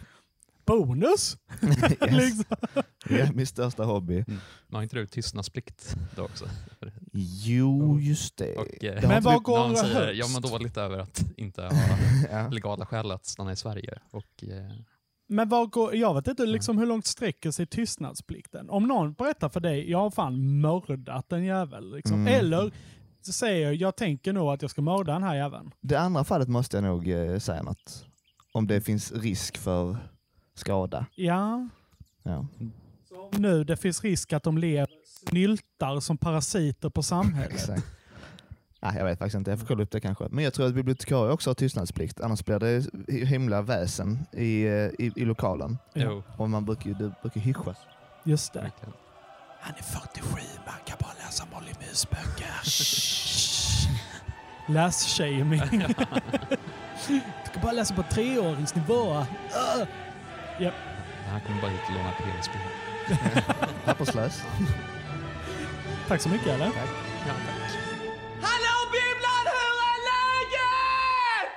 Bonus? 0.67 1.37
yes. 1.61 1.99
liksom. 2.11 2.57
Det 3.05 3.21
är 3.21 3.33
min 3.33 3.47
största 3.47 3.83
hobby. 3.83 4.23
Men 4.27 4.75
har 4.75 4.83
inte 4.83 4.95
du 4.95 5.07
tystnadsplikt 5.07 5.95
då 6.15 6.23
också? 6.23 6.45
Jo, 7.13 7.99
just 7.99 8.37
det. 8.37 8.55
Och, 8.55 8.83
eh, 8.83 8.95
Det 8.95 9.01
har 9.01 9.07
Men 9.07 9.23
vad 9.23 9.43
går 9.43 9.57
de 9.59 9.75
säger, 9.75 9.95
högst? 9.95 10.19
jag 10.19 10.31
mår 10.31 10.51
dåligt 10.51 10.77
över 10.77 10.97
att 10.99 11.23
inte 11.37 11.61
ha 11.61 11.71
ja. 12.31 12.47
legala 12.49 12.85
skäl 12.85 13.11
att 13.11 13.25
stanna 13.25 13.51
i 13.51 13.55
Sverige. 13.55 13.99
Och, 14.11 14.43
eh, 14.43 14.71
Men 15.29 15.49
vad 15.49 15.69
går, 15.71 15.95
jag 15.95 16.13
vet 16.13 16.27
inte 16.27 16.45
liksom 16.45 16.77
hur 16.77 16.85
långt 16.85 17.05
sträcker 17.05 17.51
sig 17.51 17.65
tystnadsplikten. 17.67 18.69
Om 18.69 18.83
någon 18.87 19.13
berättar 19.13 19.49
för 19.49 19.59
dig, 19.59 19.91
jag 19.91 19.97
har 19.97 20.11
fan 20.11 20.59
mördat 20.61 21.31
en 21.31 21.43
jävel. 21.45 21.95
Liksom. 21.95 22.13
Mm. 22.21 22.33
Eller 22.33 22.71
så 23.21 23.31
säger 23.33 23.65
jag, 23.65 23.75
jag 23.75 23.95
tänker 23.95 24.33
nog 24.33 24.49
att 24.49 24.61
jag 24.61 24.71
ska 24.71 24.81
mörda 24.81 25.13
den 25.13 25.23
här 25.23 25.35
jäveln. 25.35 25.71
Det 25.81 25.95
andra 25.95 26.23
fallet 26.23 26.47
måste 26.47 26.77
jag 26.77 26.83
nog 26.83 27.09
eh, 27.09 27.39
säga 27.39 27.63
något. 27.63 28.05
Om 28.53 28.67
det 28.67 28.81
finns 28.81 29.11
risk 29.11 29.57
för 29.57 29.97
skada. 30.59 31.05
Ja, 31.15 31.67
Ja. 32.23 32.45
nu 33.31 33.63
det 33.63 33.77
finns 33.77 34.03
risk 34.03 34.33
att 34.33 34.43
de 34.43 34.57
lever 34.57 34.87
snyltar 35.27 35.99
som 35.99 36.17
parasiter 36.17 36.89
på 36.89 37.03
samhället. 37.03 37.53
Exakt. 37.53 37.83
Nej, 38.81 38.95
jag 38.97 39.05
vet 39.05 39.19
faktiskt 39.19 39.35
inte, 39.35 39.51
jag 39.51 39.59
får 39.59 39.67
kolla 39.67 39.83
upp 39.83 39.91
det 39.91 39.99
kanske. 39.99 40.27
Men 40.29 40.43
jag 40.43 40.53
tror 40.53 40.67
att 40.67 40.73
bibliotekarier 40.73 41.31
också 41.33 41.49
har 41.49 41.55
tystnadsplikt, 41.55 42.21
annars 42.21 42.45
blir 42.45 42.59
det 42.59 42.85
himla 43.25 43.61
väsen 43.61 44.19
i, 44.31 44.63
eh, 44.63 44.71
i, 44.71 45.11
i 45.15 45.25
lokalen. 45.25 45.77
Jo. 45.93 46.23
Och 46.37 46.49
man 46.49 46.65
brukar 46.65 46.89
ju 46.89 46.95
brukar 46.95 47.39
hyschas. 47.41 47.77
Just 48.23 48.53
det. 48.53 48.61
Verkligen. 48.61 48.93
Han 49.59 49.73
är 49.77 49.83
47, 49.83 50.29
man 50.65 50.75
kan 50.85 50.97
bara 51.01 51.13
läsa 51.25 51.45
Molly 51.53 51.71
Mus-böcker. 51.79 52.53
Läs-shaming. 54.67 55.61
du 57.07 57.21
kan 57.53 57.61
bara 57.61 57.71
läsa 57.71 57.95
på 57.95 58.03
treåringsnivå. 58.03 59.25
Japp. 60.59 60.73
Han 61.31 61.41
kommer 61.41 61.61
bara 61.61 61.71
hit 61.71 61.81
och 61.87 61.93
låna 61.93 62.11
PSP. 62.11 62.51
Papperslös. 63.85 64.43
Tack 66.07 66.21
så 66.21 66.29
mycket 66.29 66.47
eller? 66.47 66.65
Ja, 66.65 66.71
tack. 66.75 67.33
Hallå 68.41 68.91
bibblan, 68.91 69.45
hur 69.45 69.77
är 69.89 69.99
läget? 70.09 71.53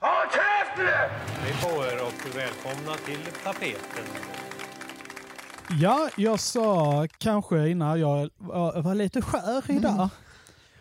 Håll 0.00 0.28
käften! 0.32 1.10
Hej 1.42 1.54
på 1.62 1.84
er 1.84 2.02
och 2.02 2.36
välkomna 2.36 2.96
till 2.96 3.24
tapeten. 3.44 4.04
Ja, 5.80 6.08
jag 6.16 6.40
sa 6.40 7.06
kanske 7.18 7.68
innan 7.68 8.00
jag 8.00 8.30
var, 8.38 8.82
var 8.82 8.94
lite 8.94 9.22
skör 9.22 9.70
idag. 9.70 10.08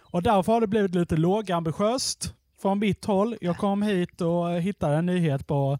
Och 0.01 0.23
därför 0.23 0.53
har 0.53 0.61
det 0.61 0.67
blivit 0.67 0.95
lite 0.95 1.15
lågambitiöst 1.17 2.33
från 2.61 2.79
mitt 2.79 3.05
håll. 3.05 3.37
Jag 3.41 3.57
kom 3.57 3.81
hit 3.81 4.21
och 4.21 4.51
hittade 4.53 4.95
en 4.95 5.05
nyhet 5.05 5.47
på 5.47 5.79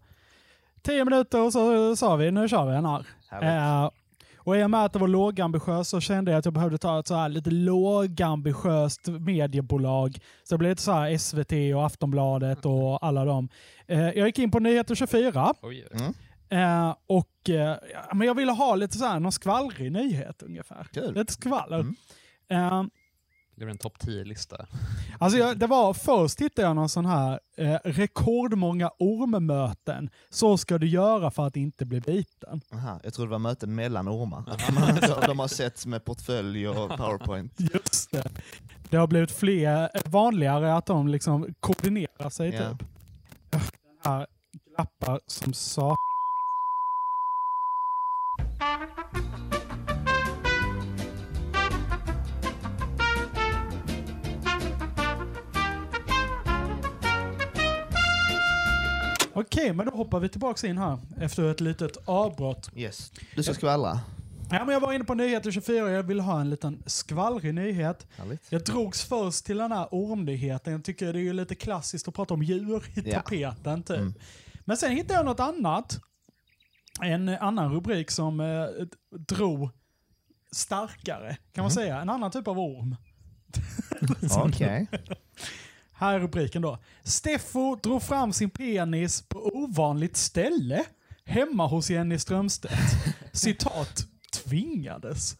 tio 0.82 1.04
minuter 1.04 1.42
och 1.44 1.52
så 1.52 1.96
sa 1.96 2.16
vi 2.16 2.30
nu 2.30 2.48
kör 2.48 2.66
vi 2.66 2.72
den 2.72 2.86
här. 2.86 3.04
Eh, 3.42 3.90
och 4.38 4.56
i 4.56 4.62
och 4.64 4.70
med 4.70 4.84
att 4.84 4.92
det 4.92 4.98
var 4.98 5.08
lågambitiöst 5.08 5.90
så 5.90 6.00
kände 6.00 6.30
jag 6.30 6.38
att 6.38 6.44
jag 6.44 6.54
behövde 6.54 6.78
ta 6.78 6.98
ett 7.00 7.06
så 7.06 7.14
här 7.14 7.28
lite 7.28 7.50
lågambitiöst 7.50 9.08
mediebolag. 9.08 10.18
Så 10.44 10.54
det 10.54 10.58
blev 10.58 10.70
lite 10.70 10.82
så 10.82 10.92
här 10.92 11.18
SVT 11.18 11.52
och 11.76 11.86
Aftonbladet 11.86 12.66
och 12.66 13.06
alla 13.06 13.24
dem. 13.24 13.48
Eh, 13.86 14.00
jag 14.00 14.26
gick 14.26 14.38
in 14.38 14.50
på 14.50 14.58
Nyheter 14.58 14.94
24. 14.94 15.54
Oj, 15.62 15.86
Mm. 15.92 16.14
Eh, 16.52 16.94
och, 17.06 17.50
eh, 17.50 17.76
men 18.14 18.26
jag 18.26 18.34
ville 18.34 18.52
ha 18.52 18.74
lite 18.74 18.98
så 18.98 19.04
här, 19.04 19.20
någon 19.20 19.32
skvallrig 19.32 19.92
nyhet 19.92 20.42
ungefär. 20.42 20.86
Kul. 20.92 21.14
Lite 21.14 21.32
skvaller. 21.32 21.80
Mm. 21.80 21.94
Eh, 22.48 22.84
det 23.60 23.64
blir 23.66 23.72
en 23.72 23.78
topp 23.78 23.98
10-lista. 24.00 24.66
alltså 25.18 25.38
jag, 25.38 25.58
det 25.58 25.66
var, 25.66 25.94
först 25.94 26.40
hittade 26.40 26.68
jag 26.68 26.76
någon 26.76 26.88
sån 26.88 27.06
här 27.06 27.40
eh, 27.56 27.76
rekordmånga 27.84 28.90
ormmöten. 28.98 30.10
Så 30.30 30.58
ska 30.58 30.78
du 30.78 30.88
göra 30.88 31.30
för 31.30 31.46
att 31.46 31.56
inte 31.56 31.84
bli 31.86 32.00
biten. 32.00 32.60
Aha, 32.74 33.00
jag 33.04 33.14
tror 33.14 33.26
det 33.26 33.30
var 33.30 33.38
möten 33.38 33.74
mellan 33.74 34.08
ormar. 34.08 34.44
De 35.26 35.38
har 35.38 35.48
sett 35.48 35.86
med 35.86 36.04
portfölj 36.04 36.68
och 36.68 36.90
powerpoint. 36.90 37.52
Just 37.74 38.10
det. 38.10 38.24
Det 38.90 38.96
har 38.96 39.06
blivit 39.06 39.30
fler, 39.30 39.90
eh, 39.94 40.02
vanligare 40.04 40.74
att 40.74 40.86
de 40.86 41.08
liksom 41.08 41.54
koordinerar 41.60 42.30
sig 42.30 42.50
Ja. 42.54 42.70
typ. 42.70 42.88
Den 43.50 43.60
här 44.04 44.26
glappar 44.76 45.20
som 45.26 45.52
sa. 45.52 45.96
Okej, 59.40 59.72
men 59.72 59.86
då 59.86 59.92
hoppar 59.92 60.20
vi 60.20 60.28
tillbaka 60.28 60.66
in 60.66 60.78
här 60.78 60.98
efter 61.20 61.50
ett 61.50 61.60
litet 61.60 61.96
avbrott. 62.04 62.70
Yes. 62.76 63.12
Du 63.36 63.42
ska 63.42 63.54
skvallra. 63.54 64.00
Ja, 64.50 64.64
men 64.64 64.72
jag 64.72 64.80
var 64.80 64.92
inne 64.92 65.04
på 65.04 65.14
Nyheter 65.14 65.50
24 65.50 65.84
och 65.84 65.90
jag 65.90 66.02
vill 66.02 66.20
ha 66.20 66.40
en 66.40 66.50
liten 66.50 66.82
skvallrig 66.86 67.54
nyhet. 67.54 68.06
Härligt. 68.16 68.52
Jag 68.52 68.64
drogs 68.64 69.02
först 69.04 69.44
till 69.46 69.58
den 69.58 69.72
här 69.72 69.88
ormnyheten. 69.90 70.72
Jag 70.72 70.84
tycker 70.84 71.12
det 71.12 71.18
är 71.18 71.22
ju 71.22 71.32
lite 71.32 71.54
klassiskt 71.54 72.08
att 72.08 72.14
prata 72.14 72.34
om 72.34 72.42
djur 72.42 72.84
i 72.94 73.10
Ja. 73.10 73.20
tapeten 73.22 73.82
typ. 73.82 73.96
Mm. 73.98 74.14
Men 74.64 74.76
sen 74.76 74.92
hittade 74.92 75.14
jag 75.14 75.24
något 75.26 75.40
annat. 75.40 75.98
En 77.02 77.28
annan 77.28 77.72
rubrik 77.72 78.10
som 78.10 78.40
eh, 78.40 78.46
drog 79.18 79.70
starkare, 80.52 81.36
kan 81.52 81.64
man 81.64 81.70
säga. 81.70 82.00
En 82.00 82.10
annan 82.10 82.30
typ 82.30 82.48
av 82.48 82.58
orm. 82.58 82.96
Okej. 84.36 84.86
Här 86.00 86.14
är 86.14 86.20
rubriken 86.20 86.62
då. 86.62 86.78
Steffo 87.02 87.76
drog 87.76 88.02
fram 88.02 88.32
sin 88.32 88.50
penis 88.50 89.22
på 89.28 89.38
ovanligt 89.38 90.16
ställe 90.16 90.84
hemma 91.24 91.66
hos 91.66 91.90
Jenny 91.90 92.18
Strömstedt. 92.18 92.74
Citat, 93.32 94.06
tvingades. 94.32 95.36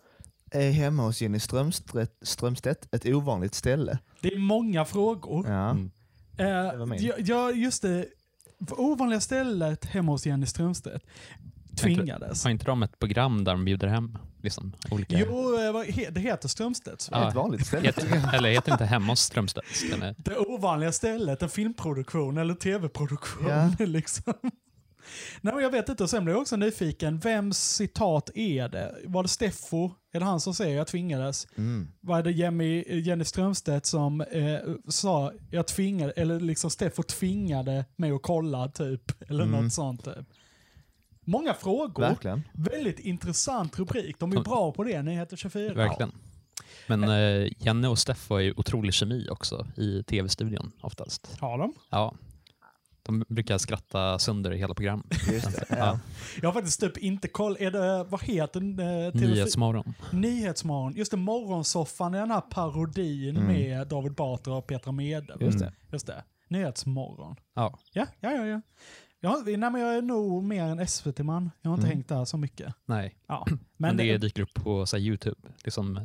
Är 0.51 0.71
hemma 0.71 1.03
hos 1.03 1.23
Jenny 1.23 1.39
Strömstedt, 1.39 2.13
Strömstedt 2.23 2.95
ett 2.95 3.07
ovanligt 3.07 3.55
ställe? 3.55 3.99
Det 4.21 4.35
är 4.35 4.39
många 4.39 4.85
frågor. 4.85 5.49
Ja. 5.49 5.71
Mm. 5.71 5.91
Eh, 6.39 7.15
ja, 7.19 7.51
just 7.51 7.83
det. 7.83 8.07
Ovanliga 8.71 9.21
stället 9.21 9.85
hemma 9.85 10.13
hos 10.13 10.27
Jenny 10.27 10.47
Strömstedt. 10.47 11.05
Tvingades. 11.83 12.45
Har 12.45 12.51
inte 12.51 12.65
de 12.65 12.83
ett 12.83 12.99
program 12.99 13.45
där 13.45 13.53
de 13.53 13.65
bjuder 13.65 13.89
hem 13.89 14.19
liksom, 14.43 14.73
olika... 14.91 15.19
Jo, 15.19 15.59
eh, 15.87 16.11
det 16.11 16.21
heter 16.21 16.49
Strömstedts. 16.49 17.09
Ja. 17.13 17.29
Ett 17.29 17.35
vanligt 17.35 17.67
ställe. 17.67 17.87
Heter, 17.87 18.35
eller 18.35 18.51
heter 18.51 18.73
inte 18.73 18.85
hemma 18.85 19.13
hos 19.13 19.21
Strömstedt? 19.21 19.67
Den 19.91 20.03
är- 20.03 20.15
Det 20.19 20.37
ovanliga 20.37 20.93
stället, 20.93 21.43
en 21.43 21.49
filmproduktion 21.49 22.39
eller 22.39 22.55
tv-produktion. 22.55 23.49
Ja. 23.49 23.71
liksom. 23.87 24.33
Nej, 25.41 25.55
men 25.55 25.63
jag 25.63 25.71
vet 25.71 25.89
inte, 25.89 26.03
och 26.03 26.11
sen 26.11 26.25
blev 26.25 26.35
jag 26.35 26.41
också 26.43 26.57
nyfiken. 26.57 27.19
Vems 27.19 27.59
citat 27.59 28.31
är 28.35 28.69
det? 28.69 28.95
Var 29.05 29.23
det 29.23 29.29
Steffo? 29.29 29.91
Är 30.13 30.19
det 30.21 30.27
han 30.27 30.41
som 30.41 30.55
säger 30.55 30.77
jag 30.77 30.87
tvingades? 30.87 31.47
Mm. 31.57 31.89
Var 32.01 32.23
det 32.23 32.31
Jenny, 32.33 33.01
Jenny 33.01 33.25
Strömstedt 33.25 33.87
som 33.87 34.21
eh, 34.21 34.59
sa 34.89 35.33
jag 35.51 35.67
tvingade, 35.67 36.13
eller 36.13 36.41
liksom 36.41 36.71
Steffo 36.71 37.03
tvingade 37.03 37.85
mig 37.97 38.11
att 38.11 38.23
kolla 38.23 38.69
typ? 38.69 39.31
Eller 39.31 39.45
Mm. 39.45 39.65
något 39.65 39.73
sånt 39.73 40.05
typ. 40.05 40.27
Många 41.31 41.55
frågor. 41.55 42.03
Verkligen. 42.03 42.43
Väldigt 42.53 42.99
intressant 42.99 43.79
rubrik. 43.79 44.19
De 44.19 44.33
är 44.33 44.41
bra 44.41 44.73
på 44.73 44.85
det, 44.85 45.03
Nyheter 45.03 45.37
24. 45.37 45.75
Verkligen. 45.75 46.13
Men 46.87 47.05
eh, 47.05 47.49
Janne 47.59 47.89
och 47.89 47.99
Steffo 47.99 48.35
är 48.35 48.41
ju 48.41 48.55
otrolig 48.57 48.95
kemi 48.95 49.29
också 49.31 49.67
i 49.77 50.03
tv-studion 50.03 50.73
oftast. 50.81 51.37
Har 51.41 51.59
de? 51.59 51.75
Ja. 51.91 52.15
De 53.03 53.25
brukar 53.29 53.59
skratta 53.59 54.19
sönder 54.19 54.51
hela 54.51 54.75
program. 54.75 55.03
Just 55.33 55.57
det. 55.57 55.65
Ja. 55.79 55.99
Jag 56.43 56.49
har 56.49 56.53
faktiskt 56.53 56.81
typ 56.81 56.99
inte 56.99 57.29
koll. 57.29 57.57
Är 57.61 57.71
det, 57.71 58.05
vad 58.05 58.23
heter 58.23 58.61
den? 58.61 58.79
Eh, 58.79 58.85
TV4? 59.13 59.21
Nyhetsmorgon. 59.21 59.95
Nyhetsmorgon. 60.13 60.95
Just 60.97 61.11
det, 61.11 61.17
Morgonsoffan 61.17 62.15
är 62.15 62.21
den 62.21 62.31
här 62.31 62.41
parodin 62.41 63.37
Mm. 63.37 63.47
med 63.53 63.87
David 63.89 64.13
Batra 64.15 64.55
och 64.55 64.67
Petra 64.67 64.93
Mede. 64.93 65.37
Just 65.41 65.59
det. 65.59 65.73
Just 65.93 66.07
det. 66.07 66.25
Nyhetsmorgon. 66.49 67.37
Ja. 67.55 67.79
Ja, 67.93 68.07
ja, 68.21 68.31
ja. 68.33 68.47
ja. 68.47 68.61
Jag, 69.21 69.47
nej, 69.47 69.57
men 69.71 69.81
jag 69.81 69.95
är 69.95 70.03
nog 70.03 70.45
mer 70.45 70.65
en 70.65 70.89
SVT-man. 70.89 71.51
Jag 71.63 71.71
har 71.71 71.75
inte 71.77 71.87
Mm. 71.87 71.97
hängt 71.97 72.09
där 72.09 72.25
så 72.25 72.37
mycket. 72.37 72.75
Nej, 72.87 73.17
Ja. 73.27 73.47
men, 73.51 73.59
Men, 73.77 73.97
det 73.97 74.19
dyker 74.19 74.43
upp 74.43 74.55
på 74.55 74.87
så 74.87 74.97
här, 74.97 75.03
YouTube. 75.05 75.41
Liksom 75.65 75.97
eh, 75.97 76.03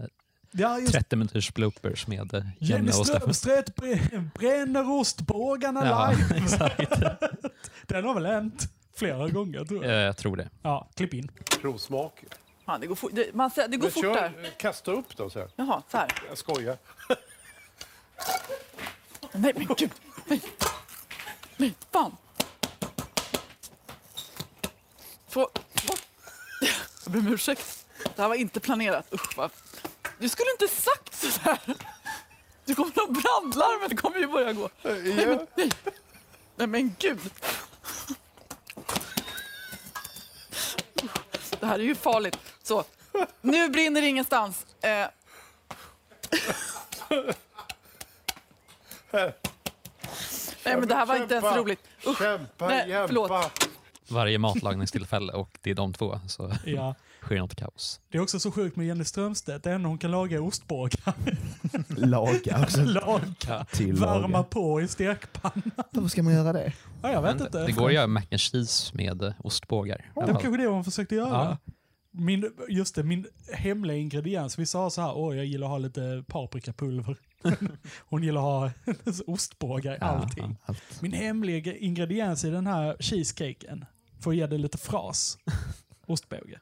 ja, 0.51 0.79
just 0.79 0.93
30 0.93 1.15
minuters 1.15 1.53
bloopers 1.53 2.07
med 2.07 2.33
eh, 2.33 2.43
Jenny 2.59 2.89
och. 2.89 3.07
Strömstedt 3.07 3.75
brä- 3.75 4.29
bränner 4.39 4.91
ostbågarna 4.99 5.85
Ja, 5.85 6.11
live. 6.11 6.35
exakt. 6.43 6.99
Den 7.87 8.03
har 8.05 8.13
väl 8.13 8.25
hänt 8.25 8.63
flera 8.95 9.27
gånger 9.29 9.65
tror 9.65 9.85
jag. 9.85 10.01
Jag 10.07 10.17
tror 10.17 10.35
det. 10.37 10.49
Ja, 10.61 10.89
klipp 10.95 11.13
in. 11.13 11.31
Provsmak. 11.61 12.23
Ja, 12.65 12.77
det 12.77 12.87
går, 12.87 12.95
fort, 12.95 13.11
det, 13.13 13.33
man, 13.33 13.51
det 13.55 13.77
går 13.77 13.83
Men 13.83 13.91
fort 13.91 14.03
kör, 14.03 14.13
där. 14.13 14.49
Kasta 14.57 14.91
upp 14.91 15.17
då 15.17 15.29
så 15.29 15.39
här. 15.39 15.49
Jaha, 15.55 15.83
så 15.91 15.97
här. 15.97 16.09
Jag 16.29 16.37
skojar. 16.37 16.77
Nej 19.33 19.53
men 19.55 19.67
gud! 19.77 19.91
Nej, 20.27 20.41
Nej 21.57 21.73
fan! 21.91 22.15
Bort- 25.35 25.59
Jag 27.03 27.13
ber 27.13 27.19
om 27.19 27.27
ursäkt. 27.33 27.85
Det 28.15 28.21
här 28.21 28.27
var 28.29 28.35
inte 28.35 28.59
planerat. 28.59 29.13
Usch, 29.13 29.37
vad... 29.37 29.51
Du 30.19 30.29
skulle 30.29 30.51
inte 30.51 30.67
sagt 30.75 31.15
sådär! 31.15 31.59
Du 32.65 32.75
kommer 32.75 32.89
att 32.89 33.09
brandlarmet 33.23 34.01
kommer 34.01 34.17
ju 34.17 34.27
börja 34.27 34.53
gå. 34.53 34.69
Nej, 34.81 35.25
men, 35.27 35.47
nej. 35.55 35.71
nej 36.55 36.67
men 36.67 36.95
gud! 36.99 37.19
Det 41.59 41.65
här 41.65 41.79
är 41.79 41.83
ju 41.83 41.95
farligt. 41.95 42.37
Så, 42.63 42.83
nu 43.41 43.69
brinner 43.69 44.01
det 44.01 44.07
ingenstans. 44.07 44.65
Eh, 44.81 45.07
Nej 50.63 50.77
men 50.77 50.87
det 50.87 50.95
här 50.95 51.05
var 51.05 51.15
inte 51.15 51.35
ens 51.35 51.55
roligt. 51.57 51.79
Usch. 52.07 52.17
Kämpa, 52.17 52.67
Nej, 52.67 52.87
kämpa. 52.87 53.07
förlåt. 53.07 53.64
Varje 54.09 54.37
matlagningstillfälle 54.37 55.33
och 55.33 55.59
det 55.61 55.69
är 55.69 55.75
de 55.75 55.93
två 55.93 56.19
så 56.27 56.51
Ja. 56.65 56.95
sker 57.21 57.39
något 57.39 57.55
kaos. 57.55 58.01
Det 58.09 58.17
är 58.17 58.21
också 58.21 58.39
så 58.39 58.51
sjukt 58.51 58.75
med 58.75 58.87
Jenny 58.87 59.03
Strömstedt. 59.03 59.63
Det 59.63 59.71
enda 59.71 59.89
hon 59.89 59.97
kan 59.97 60.11
laga 60.11 60.37
är 60.37 60.43
ostbågar. 60.43 61.13
Laga 61.87 62.67
laga. 62.85 63.65
Värma 63.93 64.43
på 64.43 64.81
i 64.81 64.87
stekpannan. 64.87 65.71
Varför 65.91 66.09
ska 66.09 66.23
man 66.23 66.33
göra 66.33 66.53
det? 66.53 66.73
Ja, 67.01 67.11
jag 67.11 67.21
vet 67.21 67.35
Men 67.35 67.45
inte. 67.45 67.65
Det 67.65 67.71
går 67.71 67.87
att 67.87 67.93
göra 67.93 68.07
mac 68.07 68.21
and 68.31 68.39
cheese 68.41 68.91
med 68.95 69.21
eh, 69.23 69.33
ostbågar. 69.39 69.97
i 69.97 70.01
Det 70.15 70.19
var 70.33 70.41
kanske 70.41 70.57
det 70.57 70.67
hon 70.67 70.83
försökte 70.83 71.15
göra. 71.15 71.29
Ja. 71.29 71.57
Min, 72.11 72.51
just 72.69 72.95
det, 72.95 73.03
min 73.03 73.25
hemliga 73.53 73.97
ingrediens. 73.97 74.59
Vi 74.59 74.65
sa 74.65 74.89
så 74.89 75.01
här, 75.01 75.17
åh 75.17 75.35
jag 75.35 75.45
gillar 75.45 75.67
att 75.67 75.71
ha 75.71 75.77
lite 75.77 76.23
paprikapulver. 76.27 77.17
hon 78.09 78.23
gillar 78.23 78.41
att 78.65 78.75
ha 78.85 78.93
ostbågar 79.27 79.93
i 79.93 79.97
Ja, 80.01 80.05
allting. 80.05 80.57
Allt. 80.65 81.01
Min 81.01 81.13
hemliga 81.13 81.75
ingrediens 81.77 82.45
i 82.45 82.49
den 82.49 82.67
här 82.67 82.95
cheesecaken, 82.99 83.85
För 84.25 84.31
att 84.31 84.37
ge 84.37 84.47
det 84.47 84.57
lite 84.57 84.77
fras. 84.77 85.37
Ostbåge. 86.07 86.59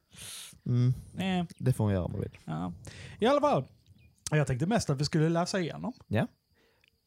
Mm. 0.65 0.93
Eh, 1.17 1.45
Det 1.57 1.73
får 1.73 1.83
hon 1.83 1.93
göra 1.93 2.03
om 2.03 2.11
hon 2.11 2.21
vill. 2.21 2.37
ja. 2.45 2.73
I 3.19 3.25
alla 3.25 3.41
fall, 3.41 3.63
jag 4.31 4.47
tänkte 4.47 4.65
mest 4.65 4.89
att 4.89 5.01
vi 5.01 5.05
skulle 5.05 5.29
läsa 5.29 5.59
igenom. 5.59 5.93
Ja. 6.07 6.27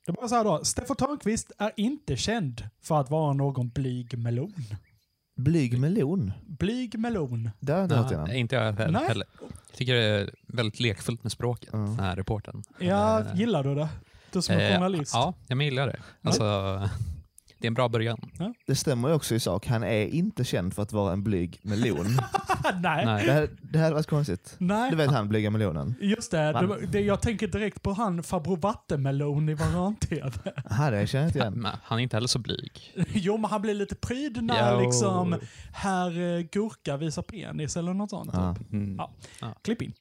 Det 0.07 0.13
var 0.13 0.29
så 0.29 0.35
här 0.35 0.45
då, 0.45 0.65
Steffo 0.65 0.95
Törnqvist 0.95 1.53
är 1.59 1.73
inte 1.77 2.17
känd 2.17 2.69
för 2.83 3.01
att 3.01 3.11
vara 3.11 3.33
någon 3.33 3.69
blyg 3.69 4.19
melon. 4.19 4.55
Blyg 5.37 5.79
melon. 5.79 6.33
Blyg 6.47 6.99
melon. 6.99 7.51
Det 7.61 7.73
har 7.73 7.79
jag 7.79 7.85
inte 7.85 7.97
hört 7.97 8.11
Ja, 8.11 8.17
innan. 8.25 8.33
inte 8.37 8.55
jag 8.57 8.63
heller. 8.73 8.89
Nej. 8.91 9.09
heller. 9.09 9.27
Jag 9.41 9.77
tycker 9.79 9.95
det 9.95 10.05
är 10.05 10.31
väldigt 10.47 10.81
lekfullt 10.81 11.23
med 11.23 11.33
språket, 11.33 11.73
den 11.73 11.99
här 12.01 12.17
reporten. 12.17 12.63
Ja, 12.79 13.21
Eh, 13.21 13.37
gillar 13.37 13.65
du 13.65 13.75
det? 13.75 13.89
Du 14.33 14.43
som 14.43 14.55
är 14.57 14.71
eh, 14.71 14.75
journalist. 14.75 15.15
Ja, 15.15 15.35
jag 15.47 15.63
gillar 15.63 15.87
det. 15.87 15.99
Alltså, 16.23 16.89
det 17.59 17.67
är 17.67 17.71
en 17.71 17.75
bra 17.75 17.89
början. 17.89 18.31
Det 18.67 18.75
stämmer 18.75 19.09
ju 19.09 19.15
också 19.15 19.35
i 19.35 19.41
sak. 19.41 19.67
Han 19.67 19.83
är 19.83 20.07
inte 20.07 20.45
känd 20.45 20.75
för 20.75 20.83
att 20.83 20.93
vara 20.93 21.13
en 21.13 21.23
blyg 21.25 21.61
melon. 21.63 22.07
Nej. 22.83 23.05
Nej. 23.07 23.27
Det, 23.27 23.33
här, 23.33 23.49
det 23.63 23.79
här 23.79 23.93
varit 23.93 24.07
konstigt. 24.07 24.55
Nej. 24.59 24.91
Du 24.91 24.97
vet 24.97 25.11
han 25.11 25.29
blyga 25.29 25.51
melonen? 25.51 25.95
Just 26.01 26.31
det, 26.31 26.53
det, 26.53 26.87
det, 26.87 27.01
jag 27.01 27.21
tänker 27.21 27.47
direkt 27.49 27.83
på 27.83 27.93
han 27.93 28.23
farbror 28.23 28.57
Vattenmelon 28.57 29.49
i 29.49 29.55
Varan-TV. 29.55 30.31
Aha, 30.71 30.91
det 30.91 31.07
känner 31.07 31.25
jag 31.25 31.29
inte 31.29 31.39
igen. 31.39 31.55
Men 31.57 31.73
han 31.83 31.99
är 31.99 32.03
inte 32.03 32.17
heller 32.17 32.29
så 32.29 32.39
blyg. 32.39 32.95
Jo, 33.13 33.37
men 33.37 33.51
han 33.51 33.63
blir 33.63 33.75
lite 33.75 33.95
pryd 33.95 34.43
när 34.43 34.73
Jo. 34.75 34.81
liksom 34.87 35.37
herr 35.73 36.39
eh, 36.39 36.43
Gurka 36.53 36.97
visar 36.97 37.23
penis 37.23 37.77
eller 37.77 37.95
något 37.95 38.11
sånt. 38.11 38.31
Ja. 38.33 38.55
Typ. 38.55 38.73
Mm. 38.73 38.97
Ja. 39.41 39.55
Klipp 39.63 39.83
in. 39.83 39.93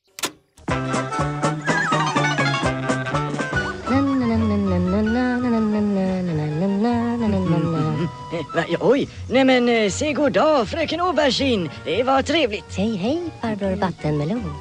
Va, 8.54 8.64
oj, 8.80 9.08
nej 9.30 9.44
men 9.44 9.70
eh, 9.70 9.92
se 9.92 10.14
god 10.14 10.32
dag 10.32 10.68
fröken 10.68 11.02
Aubergine. 11.02 11.70
Det 11.86 12.04
var 12.04 12.22
trevligt. 12.22 12.78
Hej, 12.78 12.96
hej 12.96 13.22
farbror 13.42 13.76
Vattenmelon. 13.76 14.54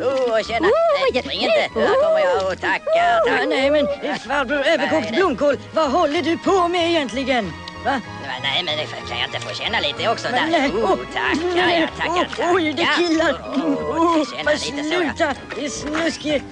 Oh, 0.00 0.42
tjena! 0.42 0.68
Nej, 1.12 1.22
spring 1.22 1.40
inte! 1.40 1.80
Här 1.80 2.04
kommer 2.04 2.20
jag 2.20 2.52
och 2.52 2.60
tackar, 2.60 3.28
tack! 3.28 3.48
Nej 3.48 3.70
men 3.70 3.86
eh, 3.86 4.16
farbror 4.16 4.66
överkokt 4.66 5.10
blomkål, 5.10 5.56
vad 5.74 5.90
håller 5.90 6.22
du 6.22 6.38
på 6.38 6.68
med 6.68 6.90
egentligen? 6.90 7.52
Va? 7.84 8.00
Nej, 8.42 8.62
men 8.64 8.76
kan 9.08 9.18
jag 9.18 9.28
inte 9.28 9.40
få 9.40 9.54
känna 9.54 9.80
lite 9.80 10.08
också 10.08 10.28
Men 10.30 10.52
där? 10.52 10.68
Oh, 10.68 10.92
åh, 10.92 10.98
tackar, 11.14 11.80
jag 11.80 11.88
tackar, 11.96 12.10
åh, 12.10 12.36
tackar! 12.36 12.54
Oj, 12.54 12.72
det 12.72 12.88
killar! 12.96 13.42
Åh, 13.56 13.64
Åh, 13.90 14.24
så, 14.24 14.36
ja. 14.44 14.56
sluta! 14.56 15.34
Det 15.56 15.64
är 15.64 15.68
snuskigt! 15.68 16.44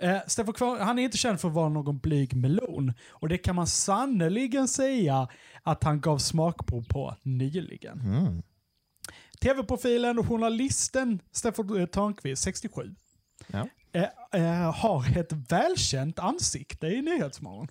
Eh, 0.02 0.18
Steffo 0.26 0.52
Kvar, 0.52 0.78
han 0.78 0.98
är 0.98 1.02
inte 1.02 1.16
känd 1.16 1.40
för 1.40 1.48
att 1.48 1.54
vara 1.54 1.68
någon 1.68 1.98
blyg 1.98 2.36
melon. 2.36 2.92
Och 3.10 3.28
det 3.28 3.38
kan 3.38 3.54
man 3.56 3.66
sannoliken 3.66 4.68
säga 4.68 5.28
att 5.62 5.84
han 5.84 6.00
gav 6.00 6.18
smakprov 6.18 6.84
på 6.88 7.16
nyligen. 7.22 8.00
Mm. 8.00 8.42
TV-profilen 9.40 10.18
och 10.18 10.28
journalisten 10.28 11.20
Steffo 11.32 11.78
eh, 11.78 11.86
Törnqvist, 11.86 12.42
67, 12.42 12.94
Ja. 13.46 13.68
eh, 13.92 14.04
eh, 14.42 14.72
har 14.74 15.18
ett 15.18 15.32
välkänt 15.32 16.18
ansikte 16.18 16.86
i 16.86 17.02
Nyhetsmorgon. 17.02 17.68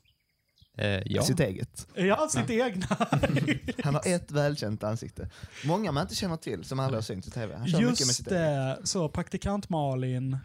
Eh, 0.78 1.02
ja. 1.06 1.24
Sitt 1.24 1.40
eget. 1.40 1.88
Ja, 1.96 2.28
sitt 2.30 2.50
egna. 2.50 2.86
Han 3.84 3.94
har 3.96 4.08
ett 4.08 4.32
välkänt 4.32 4.84
ansikte. 4.84 5.30
Många 5.66 5.92
man 5.92 6.02
inte 6.02 6.16
känner 6.16 6.38
till 6.38 6.64
som 6.64 6.80
aldrig 6.80 6.98
har 6.98 7.02
synts 7.02 7.28
i 7.28 7.32
tv. 7.32 7.56
Han 7.58 7.68
kör 7.68 7.78
mycket 7.80 7.90
med 7.90 7.98
sitt 7.98 8.08
Just 8.08 8.32
eget. 8.32 8.80
det, 8.82 8.88
så 8.88 9.10
praktikant 9.10 9.70
Malin, 9.70 10.38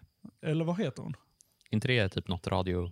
eller 0.47 0.65
vad 0.65 0.79
heter 0.81 1.03
hon? 1.03 1.15
Inte 1.71 1.89
det 1.89 2.09
typ 2.09 2.29
något 2.29 2.47
radio? 2.47 2.91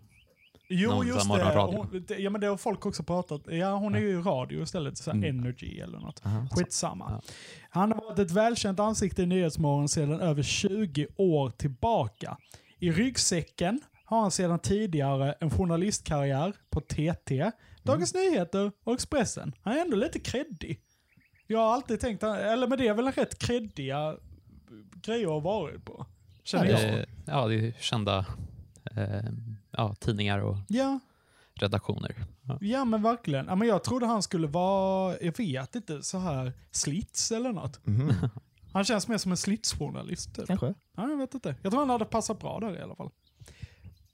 Jo, 0.71 0.91
Någon 0.91 1.07
just 1.07 1.29
det. 1.29 1.61
Hon, 1.61 2.05
det. 2.09 2.19
Ja, 2.19 2.31
men 2.31 2.41
det 2.41 2.47
har 2.47 2.57
folk 2.57 2.87
också 2.87 3.03
pratat. 3.03 3.43
Ja, 3.47 3.75
hon 3.75 3.95
är 3.95 3.99
ju 3.99 4.09
i 4.11 4.17
radio 4.17 4.63
istället. 4.63 4.99
Så 4.99 5.11
Mm. 5.11 5.39
Energy 5.39 5.81
eller 5.81 5.99
något. 5.99 6.21
Aha. 6.27 6.49
Skitsamma. 6.51 7.23
Han 7.71 7.93
har 7.93 8.01
varit 8.01 8.19
ett 8.19 8.31
välkänt 8.31 8.81
ansikte 8.81 9.23
i 9.23 9.27
Nyhetsmorgon 9.27 9.89
sedan 9.89 10.21
över 10.21 10.43
20 10.43 11.07
år 11.17 11.51
tillbaka. 11.51 12.37
I 12.79 12.93
ryggsäcken 12.93 13.81
har 14.05 14.21
han 14.21 14.31
sedan 14.31 14.59
tidigare 14.59 15.33
en 15.33 15.51
journalistkarriär 15.51 16.53
på 16.71 16.81
TT, 16.81 17.51
Dagens 17.83 18.15
Nyheter 18.15 18.73
och 18.85 18.95
Expressen. 18.95 19.53
Han 19.63 19.77
är 19.77 19.81
ändå 19.81 19.97
lite 19.97 20.19
kreddig. 20.19 20.81
Jag 21.47 21.59
har 21.59 21.75
alltid 21.75 22.01
tänkt, 22.01 22.23
eller 22.23 22.67
men 22.67 22.79
det 22.79 22.89
är 22.89 22.95
väl 22.95 23.13
rätt 23.13 23.39
kreddiga 23.39 24.17
grejer 25.03 25.37
att 25.37 25.43
varit 25.43 25.85
på. 25.85 26.07
Känner 26.45 26.67
jag. 26.67 26.99
Eh, 26.99 27.05
ja, 27.27 27.47
det 27.49 27.55
är 27.55 27.73
kända 27.81 28.27
eh, 28.99 29.31
ja, 29.71 29.95
tidningar 29.95 30.39
och 30.39 30.57
Ja, 30.69 31.01
redaktioner. 31.55 32.15
Ja. 32.43 32.59
Ja 32.61 32.85
men 32.85 33.03
verkligen. 33.03 33.47
Ja, 33.47 33.55
men 33.55 33.69
jag 33.69 33.85
trodde 33.85 34.07
han 34.07 34.23
skulle 34.23 34.47
vara, 34.47 35.17
jag 35.21 35.39
vet 35.39 35.75
inte, 35.75 36.03
så 36.03 36.19
här 36.19 36.53
slits 36.71 37.33
eller 37.33 37.53
något. 37.53 37.87
Mhm. 37.87 38.13
Han 38.73 38.85
känns 38.85 39.09
mer 39.09 39.19
som 39.19 39.31
en 39.31 39.37
slitsjournalist. 39.37 40.35
Typ. 40.35 40.47
Kanske. 40.47 40.75
Ja, 40.97 41.09
jag 41.11 41.17
vet 41.17 41.35
inte. 41.35 41.55
Jag 41.63 41.73
tror 41.73 41.81
han 41.81 41.91
hade 41.91 42.05
passat 42.05 42.41
bra 42.41 42.61
där 42.61 42.79
i 42.79 42.83
alla 42.83 42.95
fall. 42.95 43.11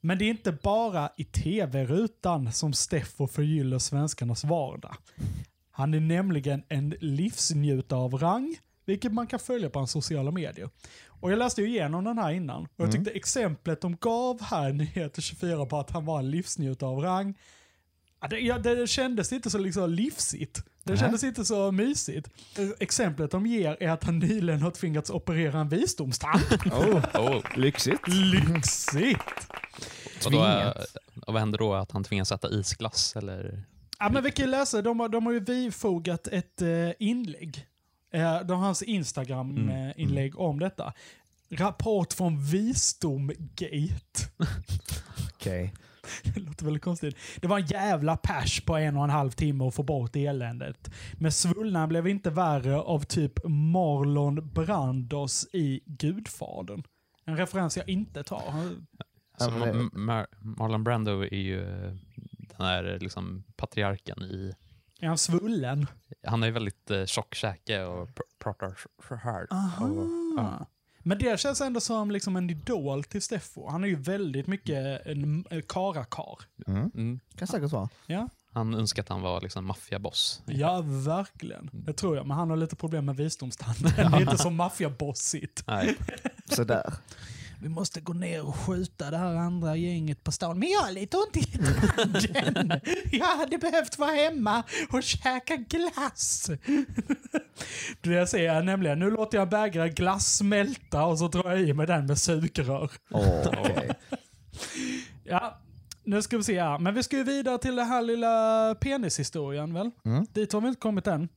Men 0.00 0.18
det 0.18 0.24
är 0.24 0.30
inte 0.30 0.52
bara 0.52 1.10
i 1.16 1.24
tv-rutan 1.24 2.52
som 2.52 2.72
Steffo 2.72 3.26
förgyller 3.26 3.78
svenskarnas 3.78 4.44
vardag. 4.44 4.96
Han 5.70 5.94
är 5.94 6.00
nämligen 6.00 6.62
en 6.68 6.94
livsnjutare 7.00 8.00
av 8.00 8.14
rang, 8.14 8.56
vilket 8.84 9.12
man 9.12 9.26
kan 9.26 9.38
följa 9.38 9.70
på 9.70 9.78
hans 9.78 9.90
sociala 9.90 10.30
medier. 10.30 10.70
Och 11.24 11.32
jag 11.32 11.38
läste 11.38 11.60
ju 11.62 11.68
igenom 11.68 12.04
den 12.04 12.18
här 12.18 12.30
innan, 12.32 12.62
och 12.62 12.68
jag 12.76 12.84
Mm. 12.88 12.92
tyckte 13.04 13.10
exemplet 13.18 13.80
de 13.80 13.96
gav 13.96 14.42
här 14.42 14.70
i 14.70 14.72
Nyheter 14.82 15.22
24 15.22 15.66
på 15.66 15.78
att 15.78 15.90
han 15.90 16.04
var 16.04 16.18
en 16.18 16.30
livsnjutare 16.30 16.90
av 16.90 16.98
rang, 17.00 17.34
ja, 18.20 18.28
det, 18.28 18.38
ja, 18.40 18.58
det 18.58 18.86
kändes 18.86 19.32
inte 19.32 19.50
så 19.50 19.58
liksom 19.58 19.90
livsigt. 19.90 20.56
Det 20.82 20.92
Nej. 20.92 20.98
kändes 21.00 21.24
inte 21.24 21.44
så 21.44 21.72
mysigt. 21.72 22.28
Exemplet 22.80 23.30
de 23.30 23.46
ger 23.46 23.76
är 23.80 23.88
att 23.90 24.04
han 24.04 24.18
nyligen 24.18 24.62
har 24.62 24.70
tvingats 24.70 25.10
operera 25.10 25.60
en 25.60 25.68
visdomstand. 25.68 26.40
Oh, 26.72 27.04
Oh. 27.20 27.42
lyxigt. 27.58 28.08
Lyxigt! 28.08 29.18
Och, 30.26 30.30
då, 30.32 30.38
Tvingat. 30.38 30.76
och 31.26 31.32
vad 31.32 31.40
händer 31.40 31.58
då? 31.58 31.74
Att 31.74 31.92
han 31.92 32.04
tvingas 32.04 32.32
äta 32.32 32.50
isglass? 32.50 33.16
Eller? 33.16 33.62
Ja, 33.98 34.08
men 34.08 34.22
vi 34.24 34.30
kan 34.30 34.44
ju 34.44 34.50
läsa, 34.50 34.82
de, 34.82 35.00
har- 35.00 35.08
de 35.08 35.26
har 35.26 35.32
ju 35.32 35.40
bifogat 35.40 36.26
ett 36.26 36.62
eh, 36.62 36.68
inlägg. 36.98 37.66
Eh, 38.14 38.40
de 38.40 38.52
har 38.58 38.64
hans 38.66 38.82
Instagram-inlägg 38.82 40.38
om 40.38 40.58
detta. 40.58 40.92
Rapport 41.50 42.12
från 42.12 42.40
Visdomgate. 42.44 44.28
Okej. 45.34 45.74
Det 46.24 46.40
låter 46.40 46.64
väldigt 46.64 46.82
konstigt. 46.82 47.16
Det 47.40 47.46
var 47.46 47.58
en 47.58 47.66
jävla 47.66 48.16
pers 48.16 48.60
på 48.60 48.76
en 48.76 48.96
och 48.96 49.04
en 49.04 49.10
halv 49.10 49.30
timme 49.30 49.64
att 49.64 49.74
få 49.74 49.82
bort 49.82 50.16
eländet. 50.16 50.90
Men 51.18 51.32
svullnaden 51.32 51.88
blev 51.88 52.08
inte 52.08 52.30
värre 52.30 52.76
av 52.80 53.00
typ 53.00 53.44
Marlon 53.44 54.50
Brandos 54.54 55.46
i 55.52 55.80
Gudfadern. 55.86 56.82
En 57.24 57.36
referens 57.36 57.76
jag 57.76 57.88
inte 57.88 58.22
tar. 58.22 58.42
Han- 58.50 58.86
Så 59.38 59.44
Ja, 59.44 59.50
men 59.50 59.60
det- 59.68 59.74
Ma- 59.74 59.90
Ma- 59.94 60.26
Marlon 60.40 60.84
Brando 60.84 61.20
är 61.24 61.34
ju 61.36 61.62
eh, 61.62 61.92
den 62.58 62.66
här 62.66 62.98
liksom, 63.00 63.44
patriarken 63.56 64.22
i... 64.22 64.52
Är 65.04 65.08
han 65.08 65.18
svullen? 65.18 65.86
Han 66.26 66.42
är 66.42 66.46
ju 66.46 66.52
väldigt 66.52 66.90
eh, 66.90 67.04
tjock 67.04 67.34
käke 67.34 67.82
och 67.84 68.08
pr- 68.08 68.20
pratar. 68.38 68.76
Och, 69.80 70.06
ja. 70.36 70.66
Men 70.98 71.18
det 71.18 71.40
känns 71.40 71.60
ändå 71.60 71.80
som 71.80 72.10
liksom 72.10 72.36
en 72.36 72.50
idol 72.50 73.04
till 73.04 73.22
Steffo. 73.22 73.68
Han 73.70 73.84
är 73.84 73.88
ju 73.88 73.96
väldigt 73.96 74.46
mycket 74.46 75.06
en 75.06 75.44
en 75.50 75.62
karakar. 75.62 76.38
Mm. 76.66 76.90
Mm. 76.94 77.20
Kan 77.36 77.48
säkert 77.48 77.72
vara. 77.72 77.88
Ja. 78.06 78.28
Han 78.52 78.74
önskar 78.74 79.02
att 79.02 79.08
han 79.08 79.20
var 79.22 79.40
liksom 79.40 79.66
maffiaboss. 79.66 80.42
ja, 80.46 80.82
verkligen. 80.86 81.70
Det 81.72 81.92
tror 81.92 82.16
jag. 82.16 82.26
Men 82.26 82.36
han 82.36 82.50
har 82.50 82.56
lite 82.56 82.76
problem 82.76 83.04
med 83.04 83.16
visdomstanden. 83.16 83.92
Det 83.96 84.02
är 84.02 84.20
inte 84.20 84.38
så 84.38 84.50
maffiabossigt. 84.50 85.64
Nej. 85.66 85.96
Sådär. 86.50 86.94
Vi 87.64 87.70
måste 87.70 88.00
gå 88.00 88.12
ner 88.12 88.46
och 88.46 88.56
skjuta 88.56 89.10
det 89.10 89.16
här 89.16 89.34
andra 89.34 89.76
gänget 89.76 90.24
på 90.24 90.32
stan. 90.32 90.58
Men 90.58 90.68
jag 90.68 90.80
har 90.80 90.90
lite 90.90 91.16
ont 91.16 91.36
i 91.36 91.46
handen. 91.96 92.80
Jag 93.12 93.36
hade 93.36 93.58
behövt 93.58 93.98
vara 93.98 94.10
hemma 94.10 94.62
och 94.92 95.02
käka 95.02 95.56
glass. 95.56 96.50
Det 98.00 98.26
säger 98.26 98.62
nämligen, 98.62 98.98
nu 98.98 99.10
låter 99.10 99.38
jag 99.38 99.48
bägare 99.48 99.88
glass 99.88 100.36
smälta 100.36 101.04
och 101.04 101.18
så 101.18 101.28
drar 101.28 101.50
jag 101.50 101.60
i 101.60 101.72
mig 101.72 101.86
den 101.86 102.06
med 102.06 102.18
sugrör. 102.18 102.90
Okej. 103.10 103.90
Ja, 105.24 105.60
nu 106.04 106.22
ska 106.22 106.36
vi 106.36 106.44
se 106.44 106.60
här. 106.60 106.78
Men 106.78 106.94
vi 106.94 107.02
ska 107.02 107.16
ju 107.16 107.24
vidare 107.24 107.58
till 107.58 107.76
den 107.76 107.86
här 107.86 108.02
lilla 108.02 108.74
penishistorien 108.80 109.74
väl? 109.74 109.90
Mm. 110.04 110.26
Dit 110.32 110.52
har 110.52 110.60
vi 110.60 110.68
inte 110.68 110.80
kommit 110.80 111.06
än. 111.06 111.28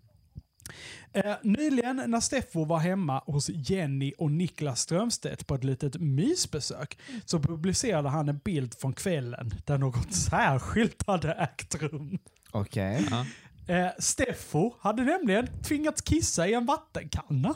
Eh, 1.13 1.35
nyligen 1.41 2.03
när 2.07 2.19
Steffo 2.19 2.65
var 2.65 2.79
hemma 2.79 3.19
hos 3.25 3.49
Jenny 3.49 4.13
och 4.17 4.31
Niklas 4.31 4.81
Strömstedt 4.81 5.47
på 5.47 5.55
ett 5.55 5.63
litet 5.63 6.01
mysbesök 6.01 6.97
så 7.25 7.39
publicerade 7.39 8.09
han 8.09 8.29
en 8.29 8.37
bild 8.37 8.75
från 8.79 8.93
kvällen 8.93 9.51
där 9.65 9.77
något 9.77 10.13
särskilt 10.13 11.07
hade 11.07 11.31
ägt 11.31 11.75
rum. 11.75 12.19
Okej. 12.51 13.07
Ja. 13.11 13.25
Eh, 13.67 13.89
Steffo 13.99 14.73
hade 14.79 15.03
nämligen 15.03 15.47
tvingats 15.63 16.01
kissa 16.01 16.47
i 16.47 16.53
en 16.53 16.65
vattenkanna. 16.65 17.55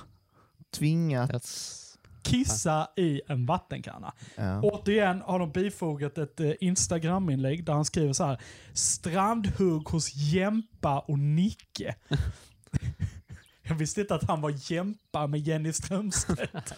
Tvingat. 0.72 1.48
Kissa 2.24 2.88
i 2.98 3.22
en 3.28 3.46
vattenkanna. 3.46 4.14
Ja. 4.36 4.62
Återigen 4.62 5.22
har 5.22 5.40
de 5.40 5.52
bifogat 5.52 6.18
ett 6.18 6.40
eh, 6.40 6.52
Instagram-inlägg 6.60 7.66
där 7.66 7.74
han 7.74 7.86
skriver 7.86 8.14
så 8.14 8.26
här. 8.26 8.42
Strandhugg 8.74 9.90
hos 9.90 10.16
Jämpa 10.16 11.00
och 11.00 11.20
Nicke. 11.20 11.96
Jag 13.72 13.76
visste 13.76 14.02
inte 14.02 14.16
att 14.16 14.24
han 14.24 14.42
var 14.42 14.72
Jämpa 14.72 15.28
med 15.28 15.40
Jenny 15.40 15.74
Strömstedt. 15.74 16.40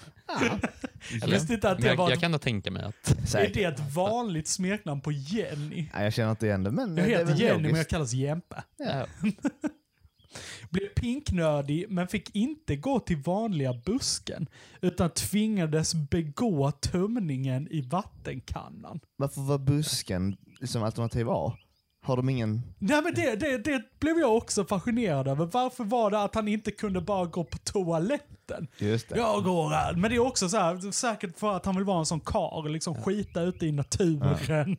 jag 1.21 1.27
visste 1.27 1.53
inte 1.53 1.71
att 1.71 1.81
det 1.81 1.87
jag, 1.87 1.95
var... 1.95 2.09
jag 2.09 2.19
kan 2.19 2.31
nog 2.31 2.41
tänka 2.41 2.71
mig 2.71 2.83
att... 2.83 3.35
Är 3.35 3.51
det 3.53 3.63
ett 3.63 3.93
vanligt 3.95 4.47
smeknamn 4.47 5.01
på 5.01 5.11
Jenny? 5.11 5.89
Nej, 5.93 6.03
jag 6.03 6.13
känner 6.13 6.31
inte 6.31 6.45
igen 6.45 6.63
det, 6.63 6.71
men 6.71 6.97
Jag 6.97 7.07
det 7.07 7.11
heter 7.11 7.25
väl 7.25 7.39
Jenny 7.41 7.53
men 7.53 7.63
jag 7.63 7.71
logiskt. 7.71 7.89
kallas 7.89 8.13
Jämpa. 8.13 8.63
Ja. 8.77 9.05
Blev 10.69 10.87
pinknördig 10.87 11.85
men 11.89 12.07
fick 12.07 12.35
inte 12.35 12.75
gå 12.75 12.99
till 12.99 13.17
vanliga 13.17 13.73
busken. 13.85 14.47
Utan 14.81 15.09
tvingades 15.09 15.93
begå 15.95 16.71
tömningen 16.71 17.67
i 17.71 17.81
vattenkannan. 17.81 18.99
Varför 19.15 19.41
var 19.41 19.57
busken 19.57 20.37
liksom 20.59 20.83
alternativ 20.83 21.29
A? 21.29 21.57
Har 22.03 22.17
de 22.17 22.29
ingen... 22.29 22.61
Nej 22.79 23.01
men 23.03 23.13
det, 23.13 23.35
det, 23.35 23.57
det 23.57 23.99
blev 23.99 24.19
jag 24.19 24.37
också 24.37 24.65
fascinerad 24.65 25.27
över. 25.27 25.45
Varför 25.45 25.83
var 25.83 26.11
det 26.11 26.23
att 26.23 26.35
han 26.35 26.47
inte 26.47 26.71
kunde 26.71 27.01
bara 27.01 27.25
gå 27.25 27.43
på 27.43 27.57
toaletten? 27.57 28.32
Just 28.77 29.09
det. 29.09 29.17
Jag 29.17 29.43
går 29.43 29.69
här. 29.69 29.93
Men 29.93 30.11
det 30.11 30.15
är 30.15 30.19
också 30.27 30.49
så 30.49 30.57
här, 30.57 30.91
säkert 30.91 31.39
för 31.39 31.55
att 31.55 31.65
han 31.65 31.75
vill 31.75 31.83
vara 31.85 31.99
en 31.99 32.05
sån 32.05 32.19
kar 32.19 32.69
liksom 32.69 32.95
skita 32.95 33.41
ute 33.41 33.65
i 33.65 33.71
naturen. 33.71 34.77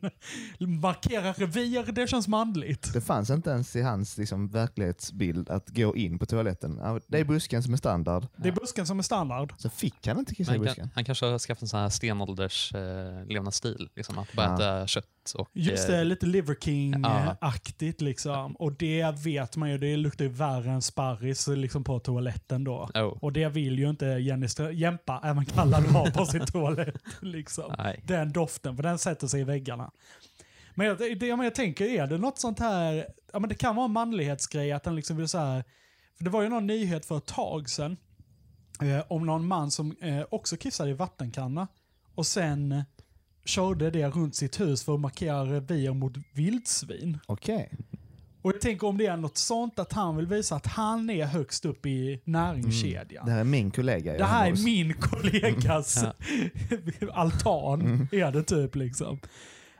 Markera 0.81 1.31
revir, 1.33 1.91
det 1.91 2.07
känns 2.09 2.27
manligt. 2.27 2.93
Det 2.93 3.01
fanns 3.01 3.29
inte 3.29 3.49
ens 3.49 3.75
i 3.75 3.81
hans 3.81 4.17
liksom, 4.17 4.47
verklighetsbild 4.47 5.49
att 5.49 5.69
gå 5.69 5.95
in 5.95 6.19
på 6.19 6.25
toaletten. 6.25 6.79
Ja, 6.83 6.99
Det 7.07 7.19
är 7.19 7.25
busken 7.25 7.63
som 7.63 7.73
är 7.73 7.77
standard. 7.77 8.27
Det 8.35 8.47
är 8.47 8.53
busken 8.53 8.87
som 8.87 8.99
är 8.99 9.03
standard. 9.03 9.53
Så 9.57 9.69
fick 9.69 10.07
han 10.07 10.19
inte 10.19 10.35
kissa 10.35 10.55
i 10.55 10.59
busken. 10.59 10.75
kan, 10.75 10.89
han 10.95 11.05
kanske 11.05 11.25
har 11.25 11.39
skaffat 11.39 11.61
en 11.61 11.67
sån 11.67 11.79
här 11.79 11.89
stenålders 11.89 12.73
eh, 12.73 13.25
levnadsstil. 13.25 13.89
Liksom, 13.95 14.17
att 14.19 14.33
bara 14.33 14.45
Ja. 14.45 14.55
äta 14.55 14.87
kött 14.87 15.05
och... 15.35 15.49
Just 15.53 15.89
eh, 15.89 15.95
det, 15.95 16.03
lite 16.03 16.25
Liver 16.25 16.53
Ja. 16.53 16.59
King-aktigt 16.61 18.01
liksom. 18.01 18.55
Och 18.55 18.73
det 18.73 19.11
vet 19.25 19.55
man 19.57 19.69
ju, 19.71 19.77
det 19.77 19.97
luktar 19.97 20.25
ju 20.25 20.31
värre 20.31 20.71
än 20.71 20.81
sparris 20.81 21.47
liksom, 21.47 21.83
på 21.83 21.99
toaletten 21.99 22.63
då. 22.63 22.89
Oh. 22.93 23.03
Och 23.21 23.33
det 23.33 23.49
vill 23.55 23.79
ju 23.79 23.89
inte 23.89 24.05
Jenny 24.05 24.45
Strö- 24.47 24.71
Jämpa, 24.71 25.21
även 25.23 25.45
kallad, 25.45 25.83
ha 25.83 26.11
på 26.11 26.25
sin 26.25 26.45
toalett. 26.51 26.95
Liksom. 27.21 27.75
Nej. 27.77 28.01
Den 28.03 28.31
doften, 28.31 28.75
för 28.75 28.83
den 28.83 28.99
sätter 28.99 29.27
sig 29.27 29.41
i 29.41 29.43
väggarna. 29.43 29.91
Men 30.75 30.87
jag, 30.87 30.97
det, 30.97 31.27
jag, 31.27 31.37
men 31.37 31.43
jag 31.43 31.55
tänker, 31.55 31.85
är 31.85 32.07
det 32.07 32.17
något 32.17 32.39
sånt 32.39 32.59
här, 32.59 33.07
ja 33.33 33.39
men 33.39 33.49
det 33.49 33.55
kan 33.55 33.75
vara 33.75 33.85
en 33.85 33.91
manlighetsgrej 33.91 34.71
att 34.71 34.83
den 34.83 34.95
liksom 34.95 35.17
vill 35.17 35.27
så 35.27 35.37
här, 35.37 35.63
för 36.17 36.23
det 36.23 36.29
var 36.29 36.41
ju 36.41 36.49
någon 36.49 36.67
nyhet 36.67 37.05
för 37.05 37.17
ett 37.17 37.25
tag 37.25 37.69
sedan 37.69 37.97
eh, 38.81 39.03
om 39.07 39.25
någon 39.25 39.47
man 39.47 39.71
som 39.71 39.95
eh, 40.01 40.23
också 40.29 40.57
kissade 40.57 40.89
i 40.89 40.93
vattenkanna 40.93 41.67
och 42.15 42.25
sen 42.27 42.83
körde 43.45 43.91
det 43.91 44.07
runt 44.07 44.35
sitt 44.35 44.59
hus 44.59 44.83
för 44.83 44.93
att 44.93 44.99
markera 44.99 45.45
revir 45.45 45.93
mot 45.93 46.13
vildsvin. 46.33 47.19
Okej. 47.25 47.71
Och 48.45 48.51
jag 48.53 48.61
tänker 48.61 48.87
om 48.87 48.97
det 48.97 49.05
är 49.05 49.17
något 49.17 49.37
sånt 49.37 49.79
att 49.79 49.93
han 49.93 50.15
vill 50.17 50.27
visa 50.27 50.55
att 50.55 50.65
han 50.67 51.09
är 51.09 51.25
högst 51.25 51.65
upp 51.65 51.85
i 51.85 52.21
näringskedjan. 52.25 53.25
Det 53.25 53.31
här 53.31 53.39
är 53.39 53.43
min 53.43 53.71
kollega. 53.71 54.17
Det 54.17 54.23
här 54.23 54.47
är 54.51 54.63
min 54.63 54.93
kollegas 54.93 56.03
altan, 57.13 58.07
är 58.11 58.31
det 58.31 58.43
typ 58.43 58.75
liksom. 58.75 59.19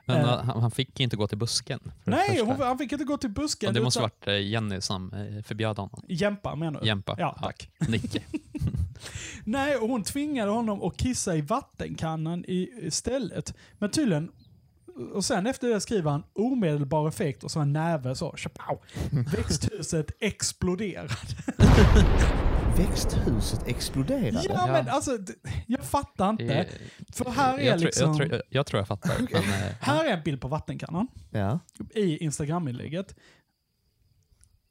Men 0.06 0.18
Eh. 0.26 0.44
han, 0.44 0.72
fick 0.72 1.00
inte 1.00 1.16
gå 1.16 1.28
till 1.28 1.38
busken. 1.38 1.80
Nej, 2.04 2.42
hon, 2.42 2.56
han 2.62 2.78
fick 2.78 2.92
inte 2.92 3.06
gå 3.06 3.18
till 3.18 3.30
busken. 3.30 3.68
Och 3.68 3.74
det 3.74 3.82
måste 3.82 4.00
utan- 4.00 4.10
varit 4.22 4.28
eh, 4.28 4.48
Jenny 4.48 4.82
som 4.82 5.14
eh, 5.14 5.44
förbjöd 5.44 5.78
honom. 5.78 6.04
Jämpa 6.08 6.56
menar 6.56 6.82
du? 6.82 6.88
Jämpa. 6.88 7.16
Ja, 7.20 7.38
tack. 7.42 7.70
Nicke. 7.90 8.22
Nej, 9.44 9.78
hon 9.80 10.04
tvingade 10.04 10.52
honom 10.52 10.82
att 10.84 10.98
kissa 10.98 11.36
i 11.36 11.42
vattenkannan 11.42 12.46
i 12.48 12.70
istället. 12.82 13.54
Men 13.80 13.90
tydligen, 13.92 14.32
och 15.14 15.26
sen 15.26 15.48
efter 15.48 15.68
det 15.70 15.82
skriver 15.82 16.12
han 16.12 16.24
omedelbar 16.34 17.08
effekt 17.08 17.44
och 17.44 17.52
så 17.52 17.60
en 17.60 17.74
näve 17.74 18.16
så, 18.16 18.36
tjapow. 18.36 18.82
Växthuset 19.36 20.12
exploderade. 20.20 21.10
Växthuset 22.78 23.68
exploderade. 23.68 24.42
Ja, 24.50 24.68
men 24.68 24.90
alltså, 24.90 25.18
jag 25.68 25.84
fattar 25.84 26.30
inte. 26.30 26.44
Eh, 26.56 26.66
För 27.14 27.30
här 27.30 27.58
är 27.58 27.64
jag, 27.64 27.78
tror- 27.80 27.86
liksom... 27.86 28.08
jag, 28.08 28.18
tror, 28.18 28.32
jag, 28.32 28.42
jag 28.50 28.66
tror 28.66 28.80
jag 28.80 28.88
fattar. 28.88 29.16
Men, 29.20 29.44
eh, 29.44 29.76
Här 29.82 30.06
är 30.06 30.18
en 30.18 30.24
bild 30.24 30.42
på 30.42 30.48
vattenkannan 30.48 31.08
Ja. 31.30 31.60
i 31.96 32.18
Instagram-inlägget. 32.18 33.16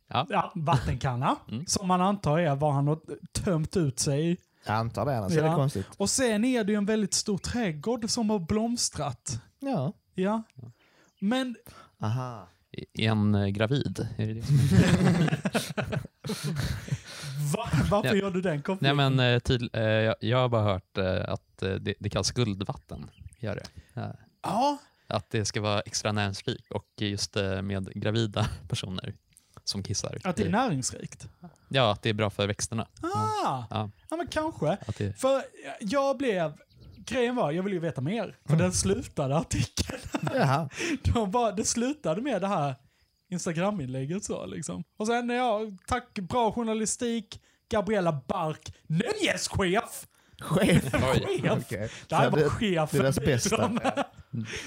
Ja. 0.08 0.52
vattenkanna, 0.54 1.36
Mm. 1.50 1.66
som 1.66 1.88
man 1.88 2.00
antar 2.00 2.38
är 2.38 2.54
vad 2.54 2.74
han 2.74 2.88
har 2.88 2.98
tömt 3.32 3.76
ut 3.76 3.98
sig. 3.98 4.36
Jag 4.66 4.74
antar 4.76 5.06
det, 5.06 5.18
annars 5.18 5.32
är 5.36 5.42
det 5.42 5.48
Ja. 5.48 5.56
konstigt. 5.56 5.86
Och 5.96 6.10
sen 6.10 6.44
är 6.44 6.64
det 6.64 6.72
ju 6.72 6.78
en 6.78 6.86
väldigt 6.86 7.14
stor 7.14 7.38
trädgård 7.38 8.10
som 8.10 8.30
har 8.30 8.38
blomstrat. 8.38 9.40
Ja. 9.60 9.92
Ja. 10.14 10.42
Men 11.18 11.56
Aha. 12.00 12.48
är 12.72 13.08
en 13.10 13.34
eh, 13.34 13.46
gravid? 13.46 14.08
Är 14.18 14.26
det 14.26 14.34
det? 14.34 14.42
va, 17.56 17.68
varför 17.90 18.08
Ja. 18.08 18.14
gör 18.14 18.30
du 18.30 18.40
den 18.40 18.54
Nej, 18.54 18.62
kopplingen? 18.62 18.96
men, 18.96 19.20
eh, 19.20 19.38
tydl, 19.38 19.66
eh, 19.72 19.82
jag, 19.82 20.14
jag 20.20 20.38
har 20.38 20.48
bara 20.48 20.62
hört 20.62 20.98
eh, 20.98 21.28
att 21.28 21.58
det, 21.58 21.94
det 21.98 22.10
kallas 22.10 22.30
guldvatten. 22.30 23.10
Gör 23.38 23.54
det. 23.54 23.66
Ja. 23.94 24.12
Ja, 24.42 24.78
Att 25.06 25.30
det 25.30 25.44
ska 25.44 25.60
vara 25.60 25.80
extra 25.80 26.12
näringsrikt 26.12 26.70
och 26.70 26.86
just 26.96 27.36
eh, 27.36 27.62
med 27.62 27.92
gravida 27.94 28.48
personer 28.68 29.14
som 29.64 29.82
kissar. 29.82 30.18
att 30.24 30.36
det 30.36 30.42
är 30.44 30.50
näringsrikt. 30.50 31.28
Ja, 31.68 31.92
att 31.92 32.02
det 32.02 32.08
är 32.08 32.14
bra 32.14 32.30
för 32.30 32.46
växterna. 32.46 32.82
Ah, 33.02 33.66
Ja, 33.70 33.90
ja 34.10 34.16
men 34.16 34.26
kanske. 34.26 34.76
det, 34.98 35.12
För 35.20 35.42
jag 35.80 36.16
blev... 36.18 36.52
Grejen 37.06 37.34
var, 37.36 37.52
jag 37.52 37.62
ville 37.62 37.74
ju 37.74 37.80
veta 37.80 38.00
mer. 38.00 38.36
För 38.48 38.56
den 38.56 38.72
slutade 38.72 39.36
artikeln. 39.36 39.98
Jaha. 40.34 40.68
De 41.02 41.30
bara, 41.30 41.52
det 41.52 41.64
slutade 41.64 42.20
med 42.22 42.40
det 42.40 42.48
här 42.48 42.74
Instagram-inlägget 43.30 44.24
så 44.24 44.46
liksom. 44.46 44.84
Och 44.96 45.06
sen, 45.06 45.28
ja, 45.28 45.60
tack, 45.86 46.18
bra 46.18 46.52
journalistik, 46.52 47.40
Gabriella 47.70 48.20
Bark, 48.28 48.74
nöjeschef! 48.86 50.06
Chef. 50.40 50.92
Chef! 50.92 50.94
Okej. 51.52 51.88
Det 52.08 52.14
här 52.14 52.24
Så 52.24 52.30
var 52.30 52.38
det- 52.38 52.50
chefen. 52.50 53.00
deras 53.00 53.20
bästa. 53.20 53.68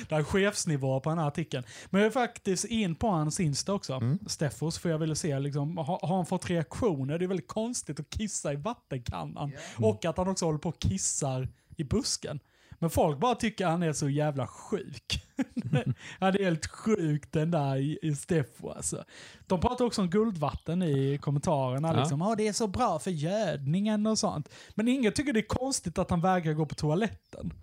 Det 0.09 0.15
här 0.15 0.19
är 0.19 0.23
chefsnivå 0.23 0.99
på 0.99 1.09
den 1.09 1.19
här 1.19 1.27
artikeln. 1.27 1.63
Men 1.89 2.01
jag 2.01 2.05
är 2.07 2.11
faktiskt 2.11 2.65
in 2.65 2.95
på 2.95 3.07
hans 3.07 3.39
Insta 3.39 3.73
också, 3.73 3.93
Mm. 3.93 4.19
Steffos, 4.27 4.79
för 4.79 4.89
jag 4.89 4.97
ville 4.97 5.15
se, 5.15 5.39
liksom, 5.39 5.77
har, 5.77 5.99
har 6.07 6.15
han 6.15 6.25
fått 6.25 6.49
reaktioner? 6.49 7.19
Det 7.19 7.25
är 7.25 7.27
väldigt 7.27 7.47
konstigt 7.47 7.99
att 7.99 8.09
kissa 8.09 8.53
i 8.53 8.55
vattenkannan. 8.55 9.51
Och 9.77 10.05
att 10.05 10.17
han 10.17 10.27
också 10.27 10.45
håller 10.45 10.59
på 10.59 10.69
och 10.69 10.79
kissar 10.79 11.47
i 11.78 11.84
busken. 11.84 12.39
Men 12.80 12.89
folk 12.89 13.19
bara 13.19 13.36
tycker 13.36 13.65
han 13.67 13.84
är 13.84 13.93
så 13.93 14.09
jävla 14.09 14.47
sjuk. 14.47 15.25
han 16.19 16.36
är 16.36 16.43
helt 16.43 16.65
sjuk 16.67 17.32
den 17.32 17.51
där 17.51 17.75
i, 17.78 18.15
Steffo 18.15 18.69
alltså. 18.69 19.03
De 19.47 19.59
pratar 19.59 19.86
också 19.86 20.01
om 20.01 20.09
guldvatten 20.09 20.84
i 20.84 21.17
kommentarerna. 21.21 21.93
Ja. 21.93 21.99
Liksom, 21.99 22.21
"Åh, 22.21 22.36
det 22.38 22.47
är 22.47 22.53
så 22.53 22.67
bra 22.67 22.99
för 22.99 23.11
gödningen 23.11 24.07
och 24.07 24.19
sånt. 24.19 24.49
Men 24.75 24.88
ingen 24.88 25.11
tycker 25.13 25.34
det 25.34 25.39
är 25.39 25.47
konstigt 25.47 25.97
att 25.97 26.09
han 26.09 26.21
vägrar 26.21 26.53
gå 26.53 26.65
på 26.65 26.75
toaletten. 26.75 27.53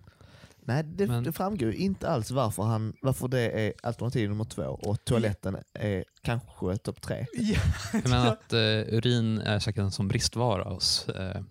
Nej, 0.67 0.83
det, 0.83 1.07
Men- 1.07 1.23
det 1.23 1.31
framgår 1.31 1.71
inte 1.73 2.09
alls 2.09 2.31
varför, 2.31 2.63
han, 2.63 2.93
varför 3.01 3.27
det 3.27 3.49
är 3.67 3.73
alternativ 3.83 4.29
nummer 4.29 4.43
två 4.45 4.63
och 4.63 5.05
toaletten 5.05 5.57
är 5.73 6.03
kanske 6.21 6.77
topp 6.77 7.01
tre. 7.01 7.25
Ja, 7.33 7.59
jag 7.93 8.09
menar 8.09 8.27
att 8.27 8.53
eh, 8.53 8.59
urin 8.97 9.37
är 9.37 9.59
säkert 9.59 9.81
en 9.81 9.91
som 9.91 10.07
bristvara 10.07 10.63
hos 10.73 11.09
eh, 11.09 11.41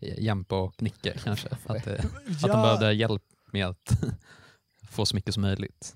Jämpa 0.00 0.60
och 0.60 0.82
Nicke 0.82 1.12
kanske. 1.24 1.48
Att, 1.66 1.86
eh, 1.86 1.92
att 1.94 2.40
de 2.40 2.48
Ja. 2.50 2.62
behövde 2.62 2.92
hjälp 2.92 3.22
med 3.52 3.66
att 3.66 3.92
få 4.90 5.06
så 5.06 5.16
mycket 5.16 5.34
som 5.34 5.40
möjligt. 5.42 5.94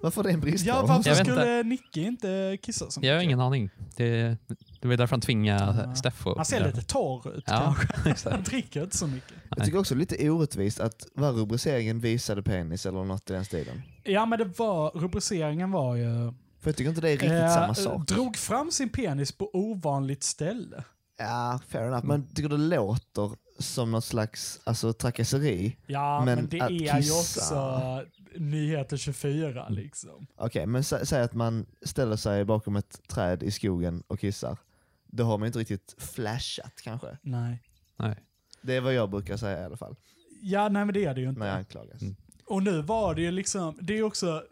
Varför 0.00 0.22
det 0.22 0.28
är 0.30 0.34
en 0.34 0.40
brist? 0.40 0.66
Ja, 0.66 0.86
varför 0.86 1.14
skulle 1.14 1.62
Nicke 1.62 2.00
inte 2.00 2.58
kissa 2.62 2.90
så 2.90 3.00
Jag 3.02 3.12
har 3.12 3.18
mycket? 3.18 3.24
ingen 3.24 3.40
aning. 3.40 3.70
Det, 3.96 4.36
det 4.80 4.88
var 4.88 4.96
därför 4.96 5.12
han 5.16 5.20
tvingade 5.20 5.82
Ja. 5.88 5.94
Steffo. 5.94 6.36
Han 6.36 6.44
ser 6.44 6.66
lite 6.66 6.82
torr 6.82 7.36
ut 7.36 7.44
Ja, 7.46 7.76
kanske. 8.04 8.30
Han 8.30 8.42
dricker 8.42 8.82
inte 8.82 8.96
så 8.96 9.06
mycket. 9.06 9.32
Jag 9.56 9.64
tycker 9.64 9.78
också 9.78 9.94
lite 9.94 10.30
orättvist 10.30 10.80
att 10.80 11.06
var 11.14 11.32
rubriceringen 11.32 12.00
visade 12.00 12.42
penis 12.42 12.86
eller 12.86 13.04
något 13.04 13.30
i 13.30 13.32
den 13.32 13.44
stilen. 13.44 13.82
Ja 14.04 14.26
men 14.26 14.38
det 14.38 14.58
var, 14.58 14.90
rubriceringen 14.90 15.70
var 15.70 15.96
ju... 15.96 16.32
För 16.60 16.70
jag 16.70 16.76
tycker 16.76 16.88
inte 16.88 17.00
det 17.00 17.08
är 17.08 17.12
riktigt 17.12 17.30
eh, 17.30 17.54
samma 17.54 17.74
sak. 17.74 18.06
Drog 18.08 18.36
fram 18.36 18.70
sin 18.70 18.88
penis 18.88 19.32
på 19.32 19.50
ovanligt 19.52 20.22
ställe. 20.22 20.84
Ja, 21.20 21.60
fair 21.68 21.82
enough. 21.86 22.04
Men 22.06 22.20
jag 22.28 22.36
tycker 22.36 22.48
det 22.48 22.56
låter 22.56 23.30
som 23.58 23.90
något 23.90 24.04
slags 24.04 24.60
alltså, 24.64 24.92
trakasseri. 24.92 25.76
Ja 25.86 26.24
men, 26.24 26.34
Men 26.38 26.48
det 26.48 26.60
att 26.60 26.70
är 26.70 26.74
ju 26.74 26.88
kissa- 26.88 27.20
också 27.20 28.04
Nyheter 28.36 28.96
24 28.96 29.62
Mm. 29.66 29.72
liksom. 29.74 30.26
Okej, 30.36 30.66
men 30.66 30.84
sä, 30.84 31.06
säg 31.06 31.22
att 31.22 31.34
man 31.34 31.66
ställer 31.82 32.16
sig 32.16 32.44
bakom 32.44 32.76
ett 32.76 33.00
träd 33.08 33.42
i 33.42 33.50
skogen 33.50 34.02
och 34.06 34.20
kissar. 34.20 34.58
Då 35.06 35.24
har 35.24 35.38
man 35.38 35.46
inte 35.46 35.58
riktigt 35.58 35.94
flashat 35.98 36.80
kanske. 36.84 37.18
Nej. 37.22 37.62
Nej. 37.96 38.16
Det 38.62 38.76
är 38.76 38.80
vad 38.80 38.94
jag 38.94 39.10
brukar 39.10 39.36
säga 39.36 39.60
i 39.62 39.64
alla 39.64 39.76
fall, 39.76 39.96
Ja 40.42 40.68
nej 40.68 40.84
men 40.84 40.94
det 40.94 41.04
är 41.04 41.14
det 41.14 41.20
ju 41.20 41.28
inte. 41.28 41.38
när 41.40 41.46
jag 41.46 41.56
anklagas. 41.56 42.02
Mm. 42.02 42.16
Och 42.46 42.62
nu 42.62 42.82
var 42.82 43.14
det 43.14 43.22
ju 43.22 43.30
liksom, 43.30 43.78
det 43.80 43.98
är 43.98 44.02
också, 44.02 44.44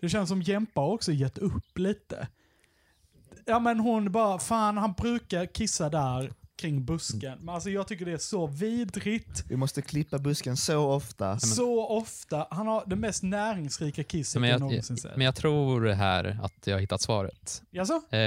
det 0.00 0.08
känns 0.08 0.28
som 0.28 0.42
Jämpa 0.42 0.80
har 0.80 0.88
också 0.92 1.12
gett 1.12 1.38
upp 1.38 1.78
lite. 1.78 2.28
Ja 3.48 3.58
men 3.58 3.80
hon 3.80 4.12
bara, 4.12 4.38
fan 4.38 4.76
han 4.76 4.92
brukar 4.92 5.46
kissa 5.46 5.88
där 5.90 6.32
kring 6.56 6.84
busken. 6.84 7.38
Men 7.38 7.54
alltså 7.54 7.70
jag 7.70 7.88
tycker 7.88 8.04
det 8.04 8.12
är 8.12 8.18
så 8.18 8.46
vidrigt. 8.46 9.44
Vi 9.48 9.56
måste 9.56 9.82
klippa 9.82 10.18
busken 10.18 10.56
så 10.56 10.78
ofta. 10.78 11.38
Så 11.38 11.86
ofta. 11.86 12.46
Han 12.50 12.66
har 12.66 12.84
det 12.86 12.96
mest 12.96 13.22
näringsrika 13.22 14.04
kisset 14.04 14.40
Men 14.40 14.50
jag 14.50 14.54
jag, 14.54 14.60
någonsin 14.60 14.96
sett. 14.96 15.16
men 15.16 15.24
jag 15.24 15.34
tror 15.34 15.88
här 15.88 16.38
att 16.42 16.66
jag 16.66 16.74
har 16.74 16.80
hittat 16.80 17.00
svaret. 17.00 17.62
Jaså? 17.70 18.02
Eh, 18.10 18.18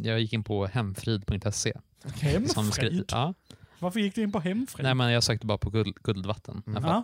jag 0.00 0.20
gick 0.20 0.32
in 0.32 0.44
på 0.44 0.66
hemfrid.se. 0.66 1.72
Hemfrid? 2.20 3.04
Ja. 3.08 3.34
Varför 3.78 4.00
gick 4.00 4.14
du 4.14 4.22
in 4.22 4.32
på 4.32 4.40
hemfrid? 4.40 4.84
Nej, 4.84 4.94
men 4.94 5.12
jag 5.12 5.22
sökte 5.22 5.46
bara 5.46 5.58
på 5.58 5.70
guld, 5.70 5.96
guldvatten. 6.02 6.62
fall. 6.62 7.02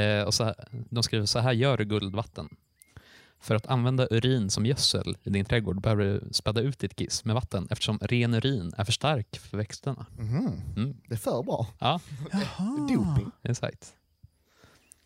Eh, 0.00 0.22
och 0.22 0.34
så 0.34 0.54
de 0.90 1.02
skriver 1.02 1.26
så 1.26 1.38
här 1.38 1.52
gör 1.52 1.76
du 1.76 1.84
guldvatten. 1.84 2.48
För 3.42 3.54
att 3.54 3.66
använda 3.66 4.06
urin 4.10 4.50
som 4.50 4.66
gödsel 4.66 5.16
i 5.22 5.30
din 5.30 5.44
trädgård 5.44 5.80
behöver 5.80 6.04
du 6.04 6.28
späda 6.32 6.60
ut 6.60 6.78
ditt 6.78 6.96
kiss 6.96 7.24
med 7.24 7.34
vatten 7.34 7.66
eftersom 7.70 7.98
ren 7.98 8.34
urin 8.34 8.72
är 8.76 8.84
för 8.84 8.92
stark 8.92 9.38
för 9.38 9.56
växterna. 9.56 10.06
Mhm. 10.18 10.50
Mm. 10.76 10.96
Det 11.08 11.14
är 11.14 11.18
för 11.18 11.42
bra. 11.42 11.66
Ja, 11.78 12.00
Doping. 12.88 13.30
exakt. 13.42 13.92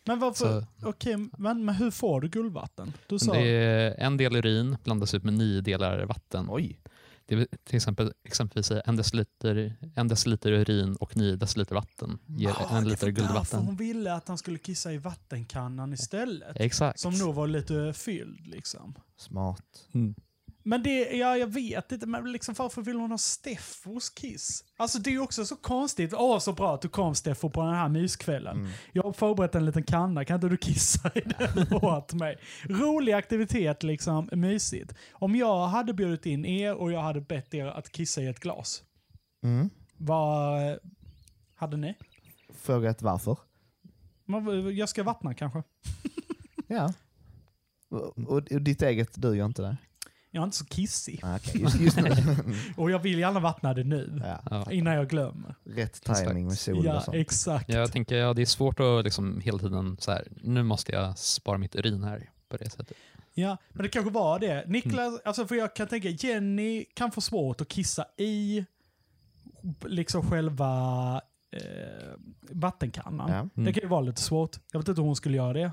Men 0.05 0.19
varför? 0.19 0.61
Så- 0.81 0.89
Okej, 0.89 1.17
men, 1.37 1.65
men 1.65 1.75
hur 1.75 1.91
får 1.91 2.21
du 2.21 2.27
guldvatten? 2.29 2.93
Du 3.07 3.19
sa... 3.19 3.33
Det 3.33 3.39
är 3.47 3.95
en 3.99 4.17
del 4.17 4.35
urin 4.35 4.77
blandas 4.83 5.13
ut 5.13 5.23
med 5.23 5.33
nio 5.33 5.61
delar 5.61 6.05
vatten. 6.05 6.47
Oj. 6.49 6.79
Det 7.27 7.35
är 7.35 7.47
till 7.63 7.75
exempel 7.75 8.13
exempelvis 8.23 8.71
en 8.85 8.95
deciliter, 8.95 9.75
en 9.95 10.07
deciliter 10.07 10.51
urin 10.51 10.95
och 10.95 11.17
nio 11.17 11.35
deciliter 11.35 11.75
vatten 11.75 12.19
ger 12.25 12.49
Ah, 12.49 12.77
en 12.77 12.87
liter 12.87 13.09
guldvatten. 13.09 13.65
hon 13.65 13.75
ville 13.75 14.13
att 14.13 14.27
han 14.27 14.37
skulle 14.37 14.57
kissa 14.57 14.93
i 14.93 14.97
vattenkannan 14.97 15.93
istället. 15.93 16.55
Exakt. 16.55 16.99
Som 16.99 17.13
nog 17.13 17.35
var 17.35 17.47
lite 17.47 17.93
fylld 17.93 18.47
liksom. 18.47 18.93
Smart. 19.17 19.87
Mm. 19.93 20.15
Men 20.67 20.83
det, 20.83 21.17
ja 21.17 21.37
jag 21.37 21.47
vet 21.47 21.91
inte, 21.91 22.05
men 22.05 22.31
liksom 22.31 22.55
varför 22.57 22.81
vill 22.81 22.95
hon 22.95 23.11
ha 23.11 23.17
Steffos 23.17 24.09
kiss? 24.09 24.63
Alltså 24.77 24.99
det 24.99 25.09
är 25.09 25.11
ju 25.11 25.19
också 25.19 25.45
så 25.45 25.55
konstigt. 25.55 26.13
Åh 26.13 26.39
så 26.39 26.53
bra 26.53 26.75
att 26.75 26.81
du 26.81 26.89
kom 26.89 27.15
Steffo 27.15 27.49
på 27.49 27.61
den 27.61 27.73
här 27.73 27.89
myskvällen. 27.89 28.57
Mm. 28.57 28.69
Jag 28.91 29.03
har 29.03 29.13
förberett 29.13 29.55
en 29.55 29.65
liten 29.65 29.83
kanna, 29.83 30.25
kan 30.25 30.35
inte 30.35 30.49
du 30.49 30.57
kissa 30.57 31.11
i 31.15 31.21
den 31.21 31.73
åt 31.83 32.13
mig? 32.13 32.37
Rolig 32.63 33.13
aktivitet 33.13 33.83
liksom, 33.83 34.29
mysigt. 34.31 34.93
Om 35.11 35.35
jag 35.35 35.67
hade 35.67 35.93
bjudit 35.93 36.25
in 36.25 36.45
er 36.45 36.73
och 36.73 36.91
jag 36.91 37.01
hade 37.01 37.21
bett 37.21 37.53
er 37.53 37.65
att 37.65 37.91
kissa 37.91 38.21
i 38.21 38.27
ett 38.27 38.39
glas, 38.39 38.83
Mm. 39.43 39.69
vad 39.97 40.79
hade 41.55 41.77
ni? 41.77 41.95
Frågat 42.53 43.01
varför? 43.01 43.37
Men, 44.25 44.75
Jag 44.75 44.89
ska 44.89 45.03
vattna 45.03 45.33
kanske. 45.33 45.63
Ja. 46.67 46.93
Och, 47.89 48.17
och, 48.17 48.51
och 48.51 48.61
ditt 48.61 48.81
eget, 48.81 49.21
du 49.21 49.35
gör 49.37 49.45
inte 49.45 49.61
det? 49.61 49.77
Jag 50.37 50.41
är 50.41 50.45
inte 50.45 50.57
så 50.57 50.65
kissig. 50.65 51.19
Ah, 51.23 51.35
okej, 51.35 51.61
just, 51.61 51.79
just 51.81 51.97
nu. 51.97 52.11
och 52.77 52.91
jag 52.91 52.99
vill 52.99 53.19
gärna 53.19 53.39
vattna 53.39 53.73
det 53.73 53.83
nu. 53.83 54.21
Ja. 54.25 54.41
Ja. 54.51 54.71
Innan 54.71 54.93
jag 54.93 55.09
glömmer. 55.09 55.55
Rätt 55.63 56.03
timing 56.03 56.45
med 56.47 56.57
sol 56.57 56.85
Ja, 56.85 56.97
och 56.97 57.03
sånt. 57.03 57.17
exakt. 57.17 57.69
Jag 57.69 57.91
tänker 57.91 58.15
ja, 58.15 58.33
det 58.33 58.41
är 58.41 58.45
svårt 58.45 58.79
att 58.79 59.03
liksom 59.03 59.41
hela 59.41 59.57
tiden 59.59 59.97
så 59.99 60.11
här, 60.11 60.27
nu 60.43 60.63
måste 60.63 60.91
jag 60.91 61.17
spara 61.17 61.57
mitt 61.57 61.75
urin 61.75 62.03
här 62.03 62.29
på 62.49 62.57
det 62.57 62.69
sättet. 62.69 62.97
Ja, 63.33 63.57
men 63.69 63.83
det 63.83 63.89
kanske 63.89 64.11
var 64.11 64.39
det. 64.39 64.67
Niklas, 64.67 65.07
Mm. 65.07 65.19
alltså 65.25 65.47
för 65.47 65.55
jag 65.55 65.75
kan 65.75 65.87
tänka, 65.87 66.09
Jenny 66.09 66.85
kan 66.93 67.11
få 67.11 67.21
svårt 67.21 67.61
att 67.61 67.67
kissa 67.67 68.05
i 68.17 68.65
liksom 69.85 70.29
själva 70.29 71.21
eh, 71.51 71.61
vattenkannan. 72.51 73.31
Ja. 73.31 73.49
Det 73.53 73.61
Mm. 73.61 73.73
kan 73.73 73.81
ju 73.83 73.87
vara 73.87 74.01
lite 74.01 74.21
svårt. 74.21 74.57
Jag 74.71 74.79
vet 74.79 74.87
inte 74.89 75.01
hur 75.01 75.05
hon 75.07 75.15
skulle 75.15 75.37
göra 75.37 75.53
det. 75.53 75.71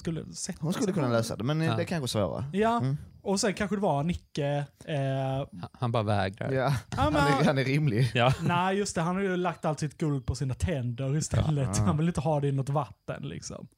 Skulle 0.00 0.32
sätta 0.34 0.58
Hon 0.60 0.72
skulle 0.72 0.92
kunna 0.92 1.08
lösa 1.08 1.36
det, 1.36 1.44
men 1.44 1.60
Ja. 1.60 1.76
det 1.76 1.82
är 1.82 1.86
kanske 1.86 2.08
svårare. 2.08 2.44
Ja, 2.52 2.78
Mm. 2.78 2.96
och 3.22 3.40
sen 3.40 3.54
kanske 3.54 3.76
det 3.76 3.82
var 3.82 4.02
Nicke. 4.04 4.64
Eh, 4.84 5.46
Han- 5.72 5.92
bara 5.92 6.02
vägrar. 6.02 6.52
Ja. 6.52 6.74
Han, 6.90 7.16
är, 7.16 7.44
han 7.44 7.58
är 7.58 7.64
rimlig. 7.64 8.10
Ja. 8.14 8.32
nej, 8.42 8.76
just 8.78 8.94
det. 8.94 9.00
Han 9.00 9.14
har 9.16 9.22
ju 9.22 9.36
lagt 9.36 9.64
allt 9.64 9.80
sitt 9.80 9.98
guld 9.98 10.26
på 10.26 10.34
sina 10.34 10.54
tänder 10.54 11.16
istället. 11.16 11.68
Ja. 11.78 11.82
Han 11.84 11.96
vill 11.98 12.08
inte 12.08 12.20
ha 12.20 12.40
det 12.40 12.48
i 12.48 12.52
något 12.52 12.68
vatten 12.68 13.22
liksom. 13.28 13.68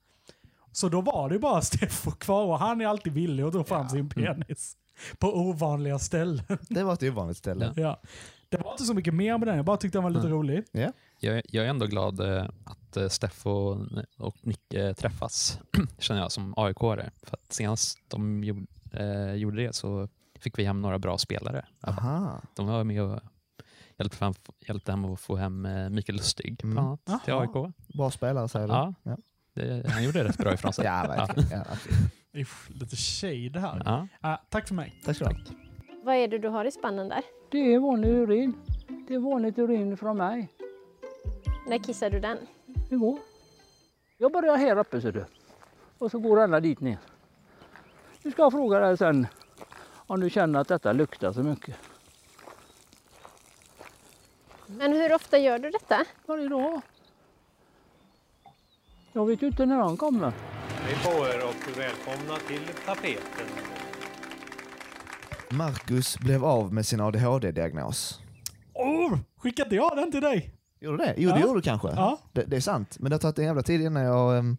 Så 0.72 0.88
då 0.88 1.00
var 1.00 1.28
det 1.28 1.34
ju 1.34 1.38
bara 1.40 1.60
Steffo 1.62 2.10
kvar 2.10 2.44
och 2.44 2.58
han 2.58 2.80
är 2.80 2.86
alltid 2.86 3.12
villig 3.12 3.42
att 3.44 3.52
dra 3.52 3.64
fram 3.64 3.88
sin 3.88 4.08
penis. 4.08 4.76
På 5.18 5.36
ovanliga 5.36 5.98
ställen. 5.98 6.44
Det 6.68 6.82
var 6.84 6.92
ett 6.92 7.02
ovanligt 7.02 7.36
ställe. 7.36 7.72
Ja. 7.76 8.00
Det 8.48 8.56
var 8.56 8.70
inte 8.72 8.84
så 8.84 8.94
mycket 8.94 9.14
mer 9.14 9.38
med 9.38 9.48
den, 9.48 9.56
jag 9.56 9.64
bara 9.64 9.76
tyckte 9.76 9.98
den 9.98 10.02
var 10.02 10.10
lite 10.10 10.26
Mm. 10.26 10.38
rolig. 10.38 10.64
Ja. 10.72 10.92
Jag, 11.24 11.42
jag 11.48 11.64
är 11.64 11.68
ändå 11.70 11.86
glad 11.86 12.20
eh, 12.20 12.44
att 12.64 12.96
eh, 12.96 13.08
Steff 13.08 13.46
och, 13.46 13.70
och 14.18 14.36
Nicke 14.40 14.94
träffas, 14.94 15.58
känner 15.98 16.20
jag 16.20 16.32
som 16.32 16.54
aik 16.56 16.76
-are. 16.76 17.10
För 17.22 17.36
att 17.36 17.52
senast 17.52 17.98
de 18.08 18.44
gjorde, 18.44 18.66
eh, 18.92 19.34
gjorde 19.34 19.62
det 19.62 19.74
så 19.74 20.08
fick 20.40 20.58
vi 20.58 20.64
hem 20.64 20.82
några 20.82 20.98
bra 20.98 21.18
spelare. 21.18 21.64
Aha. 21.86 22.40
De 22.56 22.66
var 22.66 22.84
med 22.84 23.02
och 23.02 23.20
hjälpte, 23.98 24.16
fram, 24.16 24.34
hjälpte 24.68 24.92
hem 24.92 25.04
att 25.04 25.20
få 25.20 25.36
hem 25.36 25.66
eh, 25.66 25.88
Mikael 25.88 26.16
Lustig 26.16 26.56
bland 26.62 26.78
Mm. 26.78 26.98
annat 27.06 27.24
till. 27.24 27.34
AIK. 27.34 27.74
Bra 27.94 28.10
spelare 28.10 28.48
säger 28.48 28.66
du? 28.68 28.72
Ja, 28.74 28.94
Ja. 29.02 29.16
det, 29.54 29.90
han 29.90 30.04
gjorde 30.04 30.24
rätt 30.24 30.38
bra 30.38 30.54
ifrån 30.54 30.72
sig. 30.72 30.84
Ja, 30.86 31.04
verkligen. 31.08 31.50
Ja. 32.32 32.40
Uff, 32.40 32.70
lite 32.74 32.96
shade 32.96 33.60
här. 33.60 33.82
Ja. 33.84 34.08
Ah, 34.20 34.36
tack 34.48 34.68
för 34.68 34.74
mig. 34.74 35.00
Tack 35.04 35.18
du 35.18 35.24
ha. 35.24 35.32
Vad 36.04 36.14
är 36.16 36.28
det 36.28 36.38
du 36.38 36.48
har 36.48 36.64
i 36.64 36.70
spannen 36.72 37.08
där? 37.08 37.22
Det 37.50 37.74
är 37.74 37.78
vanlig 37.78 38.08
urin. 38.08 38.54
Det 39.08 39.14
är 39.14 39.18
vanligt 39.18 39.58
urin 39.58 39.96
från 39.96 40.16
mig. 40.16 40.48
När 41.66 41.78
kissar 41.78 42.10
du 42.10 42.20
den? 42.20 42.38
Igår. 42.90 43.18
Jag 44.18 44.32
börjar 44.32 44.56
här 44.56 44.78
uppe 44.78 45.00
ser 45.00 45.12
du. 45.12 45.24
Och 45.98 46.10
så 46.10 46.18
går 46.18 46.40
alla 46.40 46.60
dit 46.60 46.80
ner. 46.80 46.98
Nu 48.22 48.30
ska 48.30 48.42
jag 48.42 48.52
fråga 48.52 48.78
dig 48.78 48.96
sen 48.98 49.26
om 50.06 50.20
du 50.20 50.30
känner 50.30 50.60
att 50.60 50.68
detta 50.68 50.92
luktar 50.92 51.32
så 51.32 51.42
mycket. 51.42 51.76
Men 54.66 54.92
hur 54.92 55.14
ofta 55.14 55.38
gör 55.38 55.58
du 55.58 55.70
detta? 55.70 56.04
Varje 56.26 56.48
dag. 56.48 56.80
Jag 59.12 59.26
vet 59.26 59.42
ju 59.42 59.46
inte 59.46 59.66
när 59.66 59.76
han 59.76 59.96
kommer. 59.96 60.32
Hej 60.68 60.96
på 61.04 61.26
er 61.26 61.44
och 61.44 61.78
välkomna 61.78 62.36
till 62.48 62.66
tapeten. 62.86 63.46
Marcus 65.50 66.18
blev 66.18 66.44
av 66.44 66.72
med 66.74 66.86
sin 66.86 67.00
ADHD-diagnos. 67.00 68.20
Oh, 68.74 69.18
skickade 69.36 69.76
jag 69.76 69.96
den 69.96 70.12
till 70.12 70.20
dig? 70.20 70.61
Gjorde 70.82 70.96
du 70.96 71.04
det? 71.04 71.14
Jo, 71.16 71.30
det 71.30 71.36
Ja. 71.40 71.46
gjorde 71.46 71.58
du 71.58 71.62
kanske. 71.62 71.88
Ja. 71.88 72.18
Det, 72.32 72.42
det 72.44 72.56
är 72.56 72.60
sant. 72.60 72.96
Men 73.00 73.10
det 73.10 73.14
har 73.14 73.20
tagit 73.20 73.38
en 73.38 73.44
jävla 73.44 73.62
tid 73.62 73.80
innan 73.80 74.02
jag... 74.02 74.38
ehm, 74.38 74.56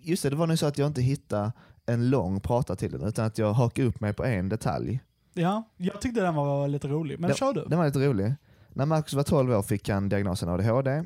Just 0.00 0.22
det, 0.22 0.30
det 0.30 0.36
var 0.36 0.46
nu 0.46 0.56
så 0.56 0.66
att 0.66 0.78
jag 0.78 0.86
inte 0.86 1.02
hittade 1.02 1.52
en 1.86 2.10
lång 2.10 2.40
prata 2.40 2.76
till 2.76 2.92
den, 2.92 3.02
utan 3.08 3.24
att 3.26 3.38
jag 3.38 3.52
hakade 3.52 3.88
upp 3.88 4.00
mig 4.00 4.12
på 4.14 4.24
en 4.24 4.48
detalj. 4.48 5.00
Ja, 5.34 5.62
jag 5.76 6.00
tyckte 6.00 6.20
den 6.20 6.34
var 6.34 6.68
lite 6.68 6.88
rolig. 6.88 7.20
Men 7.20 7.28
Den- 7.28 7.36
kör 7.36 7.52
du. 7.52 7.64
Den 7.64 7.78
var 7.78 7.86
lite 7.86 7.98
rolig. 8.08 8.34
När 8.68 8.86
Marcus 8.86 9.14
var 9.14 9.22
12 9.22 9.50
år 9.52 9.62
fick 9.62 9.88
han 9.88 10.08
diagnosen 10.08 10.48
ADHD. 10.48 11.04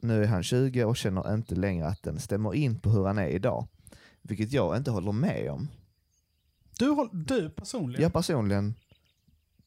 Nu 0.00 0.22
är 0.22 0.26
han 0.28 0.42
20 0.42 0.84
och 0.84 0.96
känner 0.96 1.34
inte 1.34 1.54
längre 1.54 1.86
att 1.86 2.02
den 2.02 2.18
stämmer 2.20 2.54
in 2.54 2.80
på 2.80 2.90
hur 2.90 3.04
han 3.06 3.18
är 3.18 3.26
idag. 3.28 3.66
Vilket 4.22 4.52
jag 4.52 4.76
inte 4.76 4.90
håller 4.90 5.12
med 5.12 5.50
om. 5.50 5.68
Du, 6.78 7.08
du 7.12 7.50
personligen? 7.50 8.02
Jag 8.02 8.12
personligen 8.12 8.74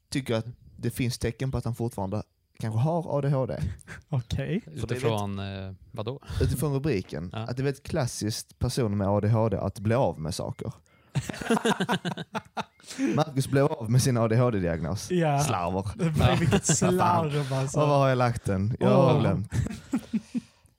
tycker 0.09 0.36
att 0.36 0.45
det 0.78 0.89
finns 0.89 1.18
tecken 1.18 1.51
på 1.51 1.57
att 1.57 1.66
han 1.66 1.76
fortfarande 1.76 2.24
kanske 2.60 2.80
har 2.80 3.18
ADHD. 3.18 3.58
Okej. 4.10 4.64
Utifrån 4.74 5.39
eh, 5.39 5.72
vad 5.91 6.06
då? 6.06 6.20
Utifrån 6.41 6.74
rubriken. 6.74 7.30
Ja. 7.34 7.39
Att 7.39 7.58
det 7.58 7.62
är 7.62 7.64
väldigt 7.64 7.84
klassiskt 7.84 8.60
personer 8.60 8.95
med 8.95 9.08
ADHD 9.08 9.58
att 9.58 9.80
bli 9.80 9.95
av 9.95 10.20
med 10.20 10.36
saker. 10.36 10.72
Marcus 13.16 13.47
blev 13.47 13.66
av 13.66 13.91
med 13.91 14.01
sin 14.01 14.18
ADHD-diagnos. 14.18 15.12
Ja. 15.12 15.39
Slarver. 15.39 16.39
Vilket 16.39 16.66
slarv 16.66 17.53
alltså. 17.53 17.82
Och 17.82 17.88
var 17.88 17.97
har 17.97 18.10
jag 18.10 18.18
lagt 18.18 18.45
den? 18.45 18.78
Jag 18.80 18.89
har 18.89 19.14
Åh. 19.14 19.20
glömt. 19.20 19.51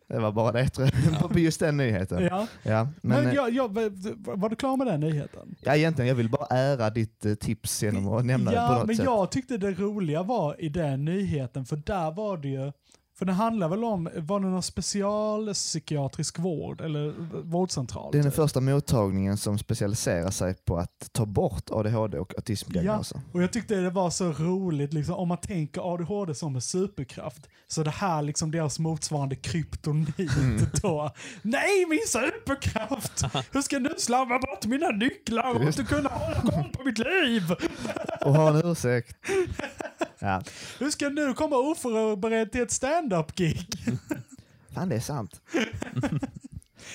Det 0.09 0.19
var 0.19 0.33
bara 0.33 0.53
det 0.53 0.69
tror 0.69 0.89
jag, 1.21 1.31
på 1.31 1.39
just 1.39 1.61
den 1.61 1.77
nyheten. 1.77 2.23
Ja. 2.23 2.47
Ja, 2.63 2.89
Men, 3.01 3.25
men, 3.25 3.35
jag, 3.35 3.51
jag, 3.55 3.69
var 4.37 4.49
du 4.49 4.57
klar 4.57 4.77
med 4.77 4.87
den 4.87 5.01
nyheten? 5.01 5.57
ja, 5.61 5.77
egentligen, 5.77 6.09
jag 6.09 6.15
vill 6.15 6.29
bara 6.31 6.47
ära 6.47 6.91
ditt 6.91 7.25
eh, 7.27 7.35
tips 7.35 7.83
genom 7.83 8.09
att 8.13 8.25
nämna 8.27 8.51
det 8.51 8.57
på 8.57 8.63
Ja, 8.63 8.79
något 8.79 8.87
men 8.87 8.97
sätt. 8.97 9.05
jag 9.05 9.31
tyckte 9.31 9.57
det 9.57 9.71
roliga 9.71 10.23
var 10.23 10.61
i 10.61 10.69
den 10.69 11.05
nyheten, 11.05 11.65
för 11.65 11.77
där 11.77 12.11
var 12.11 12.37
det 12.37 12.49
ju, 12.49 12.73
för 13.19 13.25
det 13.27 13.33
handlar 13.33 13.69
väl 13.69 13.85
om, 13.85 14.09
var 14.17 14.41
det 14.41 14.47
någon 14.47 14.63
specialpsykiatrisk 14.63 16.39
vård 16.39 16.81
eller 16.81 17.15
vårdcentral? 17.43 18.13
Det 18.13 18.19
är 18.19 18.23
den 18.23 18.33
första 18.33 18.61
mottagningen 18.61 19.37
som 19.37 19.59
specialiserar 19.59 20.31
sig 20.31 20.55
på 20.55 20.77
att 20.79 21.09
ta 21.13 21.27
bort 21.27 21.71
ADHD 21.71 22.19
och 22.19 22.33
Ja, 22.33 22.39
autismdiagnoser. 22.39 23.21
och 23.33 23.43
jag 23.43 23.53
tyckte 23.53 23.75
det 23.75 23.91
var 23.91 24.11
så 24.11 24.33
roligt, 24.33 24.93
liksom, 24.93 25.15
om 25.15 25.29
man 25.29 25.39
tänker 25.39 25.95
ADHD 25.95 26.35
som 26.35 26.55
en 26.55 26.61
superkraft, 26.63 27.47
så 27.69 27.83
det 27.83 27.91
här 27.91 28.23
liksom 28.23 28.51
deras 28.51 28.79
motsvarande 28.79 29.37
kryptonit 29.37 30.19
Mm. 30.39 30.59
då. 30.83 31.11
Nej, 31.43 31.87
min 31.89 32.01
superkraft! 32.09 33.23
Hur 33.53 33.63
ska 33.63 33.79
nu 33.79 33.95
slarva 33.99 34.39
bort 34.39 34.67
mina 34.67 34.89
nycklar 34.89 35.55
och 35.55 35.63
inte 35.63 35.85
kunna 35.85 36.09
hålla 36.09 36.41
koll 36.41 36.71
på 36.73 36.85
mitt 36.85 36.99
liv? 36.99 37.43
Och 38.25 38.35
ha 38.35 38.49
en 38.59 38.71
ursäkt. 38.71 39.17
Ja. 40.27 40.43
Hur 40.79 40.91
ska 40.91 41.09
nu 41.09 41.35
komma 41.35 41.57
oförberedd 41.57 42.53
till 42.53 42.63
ett 42.63 42.71
stand-up-gig? 42.71 43.69
Fan, 44.75 44.89
det 44.89 44.97
är 44.97 45.01
sant. 45.01 45.41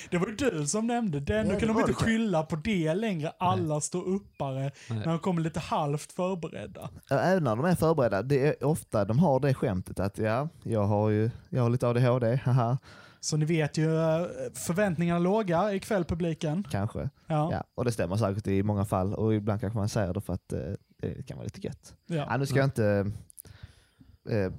Det 0.09 0.17
var 0.17 0.27
ju 0.27 0.35
du 0.35 0.67
som 0.67 0.87
nämnde 0.87 1.19
den. 1.19 1.37
Ja, 1.37 1.43
Då 1.43 1.49
det 1.59 1.59
kan 1.65 1.75
de 1.75 1.79
inte 1.81 1.93
skylla 1.93 2.43
på 2.43 2.55
det 2.55 2.93
längre. 2.93 3.31
Alla 3.39 3.81
står 3.81 4.03
uppare 4.07 4.59
Nej. 4.89 4.99
när 4.99 5.05
de 5.05 5.19
kommer 5.19 5.41
lite 5.41 5.59
halvt 5.59 6.11
förberedda. 6.11 6.89
Ja, 7.09 7.19
Även 7.19 7.43
när 7.43 7.55
de 7.55 7.65
är 7.65 7.75
förberedda, 7.75 8.21
det 8.21 8.47
är 8.47 8.63
ofta 8.65 9.05
de 9.05 9.19
har 9.19 9.39
det 9.39 9.53
skämtet 9.53 9.99
att 9.99 10.17
ja, 10.17 10.49
jag 10.63 10.83
har 10.83 11.09
ju 11.09 11.31
jag 11.49 11.63
har 11.63 11.69
lite 11.69 11.87
ADHD, 11.87 12.35
haha, 12.35 12.77
Så 13.19 13.37
ni 13.37 13.45
vet 13.45 13.77
ju, 13.77 13.95
eh, 13.97 14.25
förväntningarna 14.53 15.19
låga 15.19 15.73
ikväll 15.73 16.03
publiken. 16.05 16.63
kanske. 16.71 17.09
Ja. 17.27 17.49
Ja, 17.51 17.63
och 17.75 17.85
det 17.85 17.91
stämmer 17.91 18.15
säkert 18.17 18.47
i 18.47 18.63
många 18.63 18.85
fall 18.85 19.13
och 19.13 19.33
ibland 19.33 19.61
kanske 19.61 19.77
man 19.79 19.89
säger 19.89 20.13
det 20.13 20.21
för 20.21 20.33
att 20.33 20.53
eh, 20.53 20.59
det 21.01 21.27
kan 21.27 21.37
vara 21.37 21.43
lite 21.43 21.61
gött. 21.67 21.93
Ja. 22.05 22.15
Ja, 22.15 22.37
nu 22.37 22.45
ska 22.45 22.55
jag 22.57 22.65
inte 22.67 23.11
eh, 24.29 24.51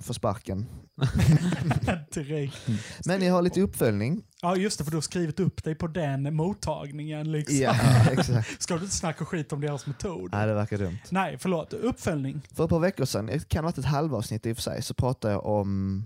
få 0.00 0.14
sparken. 0.14 0.66
Direkt. 2.14 2.68
Men 3.06 3.22
jag 3.22 3.34
har 3.34 3.42
lite 3.42 3.60
uppföljning. 3.60 4.22
Ja 4.42 4.56
just 4.56 4.78
det, 4.78 4.84
för 4.84 4.90
du 4.90 4.96
har 4.96 5.02
skrivit 5.02 5.40
upp 5.40 5.64
dig 5.64 5.74
på 5.74 5.86
den 5.86 6.34
mottagningen. 6.36 7.32
Liksom. 7.32 7.56
Ja, 7.56 7.74
exakt. 8.12 8.62
Ska 8.62 8.74
du 8.76 8.80
inte 8.82 8.96
snacka 8.96 9.24
skit 9.24 9.52
om 9.52 9.60
deras 9.60 9.86
metod? 9.86 10.28
Nej, 10.32 10.46
det 10.46 10.54
verkar 10.54 10.78
dumt. 10.78 10.98
Nej, 11.10 11.38
förlåt. 11.38 11.72
Uppföljning. 11.72 12.40
För 12.54 12.64
ett 12.64 12.70
par 12.70 12.78
veckor 12.80 13.04
sedan, 13.04 13.26
det 13.26 13.48
kan 13.48 13.64
ha 13.64 13.68
varit 13.68 13.78
ett 13.78 13.84
halvavsnitt 13.84 14.46
i 14.46 14.52
och 14.52 14.56
för 14.56 14.62
sig, 14.62 14.82
så 14.82 14.94
pratade 14.94 15.34
jag 15.34 15.46
om 15.46 16.04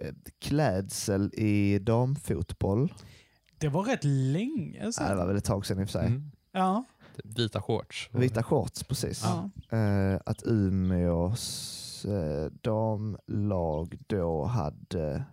eh, 0.00 0.14
klädsel 0.38 1.30
i 1.34 1.78
damfotboll. 1.78 2.92
Det 3.58 3.68
var 3.68 3.82
rätt 3.82 4.04
länge 4.04 4.78
Ja, 4.78 4.86
det 4.86 4.92
sedan. 4.92 5.16
var 5.18 5.26
väl 5.26 5.36
ett 5.36 5.44
tag 5.44 5.66
sedan 5.66 5.80
i 5.80 5.84
och 5.84 5.88
för 5.88 5.98
sig. 5.98 6.06
Mm. 6.06 6.30
Ja. 6.52 6.84
Vita 7.24 7.60
shorts. 7.62 8.08
Vita 8.12 8.42
shorts, 8.42 8.84
precis. 8.84 9.24
Ja. 9.24 9.50
Eh, 9.78 10.20
att 10.26 10.42
Umeås 10.46 12.04
eh, 12.04 12.52
damlag 12.62 13.98
då 14.06 14.44
hade, 14.44 15.24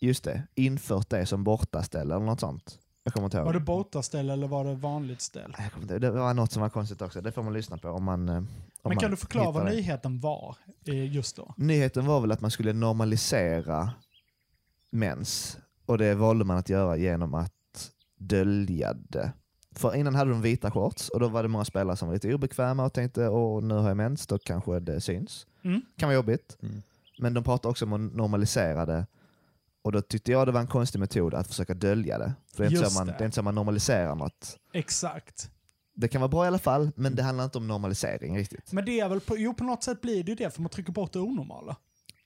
just 0.00 0.24
det, 0.24 0.42
infört 0.54 1.10
det 1.10 1.26
som 1.26 1.44
bortaställe 1.44 2.14
eller 2.14 2.26
något 2.26 2.40
sånt. 2.40 2.78
Jag 3.04 3.12
kommer 3.14 3.24
inte 3.24 3.36
ihåg. 3.36 3.46
Var 3.46 3.52
det 3.52 3.60
bortaställ 3.60 4.30
eller 4.30 4.48
var 4.48 4.64
det 4.64 4.74
vanligt 4.74 5.20
ställ? 5.20 5.54
Jag 5.58 5.72
kommer 5.72 5.82
inte 5.82 5.94
ihåg. 5.94 6.00
Det 6.00 6.10
var 6.10 6.34
något 6.34 6.52
som 6.52 6.62
var 6.62 6.68
konstigt 6.68 7.02
också. 7.02 7.20
Det 7.20 7.32
får 7.32 7.42
man 7.42 7.52
lyssna 7.52 7.78
på 7.78 7.88
om 7.88 8.04
man 8.04 8.28
eh, 8.28 8.36
om 8.36 8.44
Men 8.84 8.96
kan 8.98 9.06
man 9.06 9.10
du 9.10 9.16
förklara 9.16 9.50
vad 9.50 9.66
det. 9.66 9.70
nyheten 9.70 10.20
var 10.20 10.56
eh, 10.86 11.12
just 11.12 11.36
då? 11.36 11.54
Nyheten 11.56 12.06
var 12.06 12.20
väl 12.20 12.32
att 12.32 12.40
man 12.40 12.50
skulle 12.50 12.72
normalisera 12.72 13.90
mens. 14.90 15.58
Och 15.86 15.98
det 15.98 16.14
valde 16.14 16.44
man 16.44 16.56
att 16.58 16.68
göra 16.68 16.96
genom 16.96 17.34
att 17.34 17.90
dölja 18.16 18.92
det. 18.94 19.32
För 19.74 19.94
innan 19.94 20.14
hade 20.14 20.30
de 20.30 20.42
vita 20.42 20.70
shorts 20.70 21.08
och 21.08 21.20
då 21.20 21.28
var 21.28 21.42
det 21.42 21.48
många 21.48 21.64
spelare 21.64 21.96
som 21.96 22.08
var 22.08 22.14
lite 22.14 22.34
obekväma 22.34 22.84
och 22.84 22.92
tänkte 22.92 23.28
åh 23.28 23.62
nu 23.62 23.74
har 23.74 23.88
jag 23.88 23.96
mens, 23.96 24.26
då 24.26 24.38
kanske 24.38 24.80
det 24.80 25.00
syns. 25.00 25.46
Mm. 25.62 25.82
Kan 25.96 26.08
vara 26.08 26.16
jobbigt. 26.16 26.58
Mm. 26.62 26.82
Men 27.18 27.34
de 27.34 27.44
pratade 27.44 27.70
också 27.70 27.84
om 27.84 27.92
att 27.92 28.14
normalisera 28.14 28.86
det. 28.86 29.06
Och 29.82 29.92
då 29.92 30.00
tyckte 30.00 30.32
jag 30.32 30.48
det 30.48 30.52
var 30.52 30.60
en 30.60 30.66
konstig 30.66 30.98
metod 30.98 31.34
att 31.34 31.46
försöka 31.46 31.74
dölja 31.74 32.18
det. 32.18 32.32
För 32.54 32.64
det 32.64 32.68
är, 32.68 32.76
inte 32.76 32.90
så 32.90 32.98
man, 32.98 33.06
det. 33.06 33.14
det 33.18 33.24
är 33.24 33.24
inte 33.24 33.34
så 33.34 33.42
man 33.42 33.54
normaliserar 33.54 34.14
något. 34.14 34.58
Exakt. 34.72 35.50
Det 35.94 36.08
kan 36.08 36.20
vara 36.20 36.28
bra 36.28 36.44
i 36.44 36.48
alla 36.48 36.58
fall, 36.58 36.90
men 36.94 37.14
det 37.14 37.22
handlar 37.22 37.44
inte 37.44 37.58
om 37.58 37.68
normalisering 37.68 38.38
riktigt. 38.38 38.72
Men 38.72 38.84
det 38.84 39.00
är 39.00 39.08
väl 39.08 39.20
på, 39.20 39.38
jo 39.38 39.54
på 39.54 39.64
något 39.64 39.82
sätt 39.82 40.00
blir 40.00 40.24
det 40.24 40.30
ju 40.30 40.34
det 40.34 40.54
för 40.54 40.62
man 40.62 40.70
trycker 40.70 40.92
bort 40.92 41.12
det 41.12 41.18
onormala. 41.18 41.76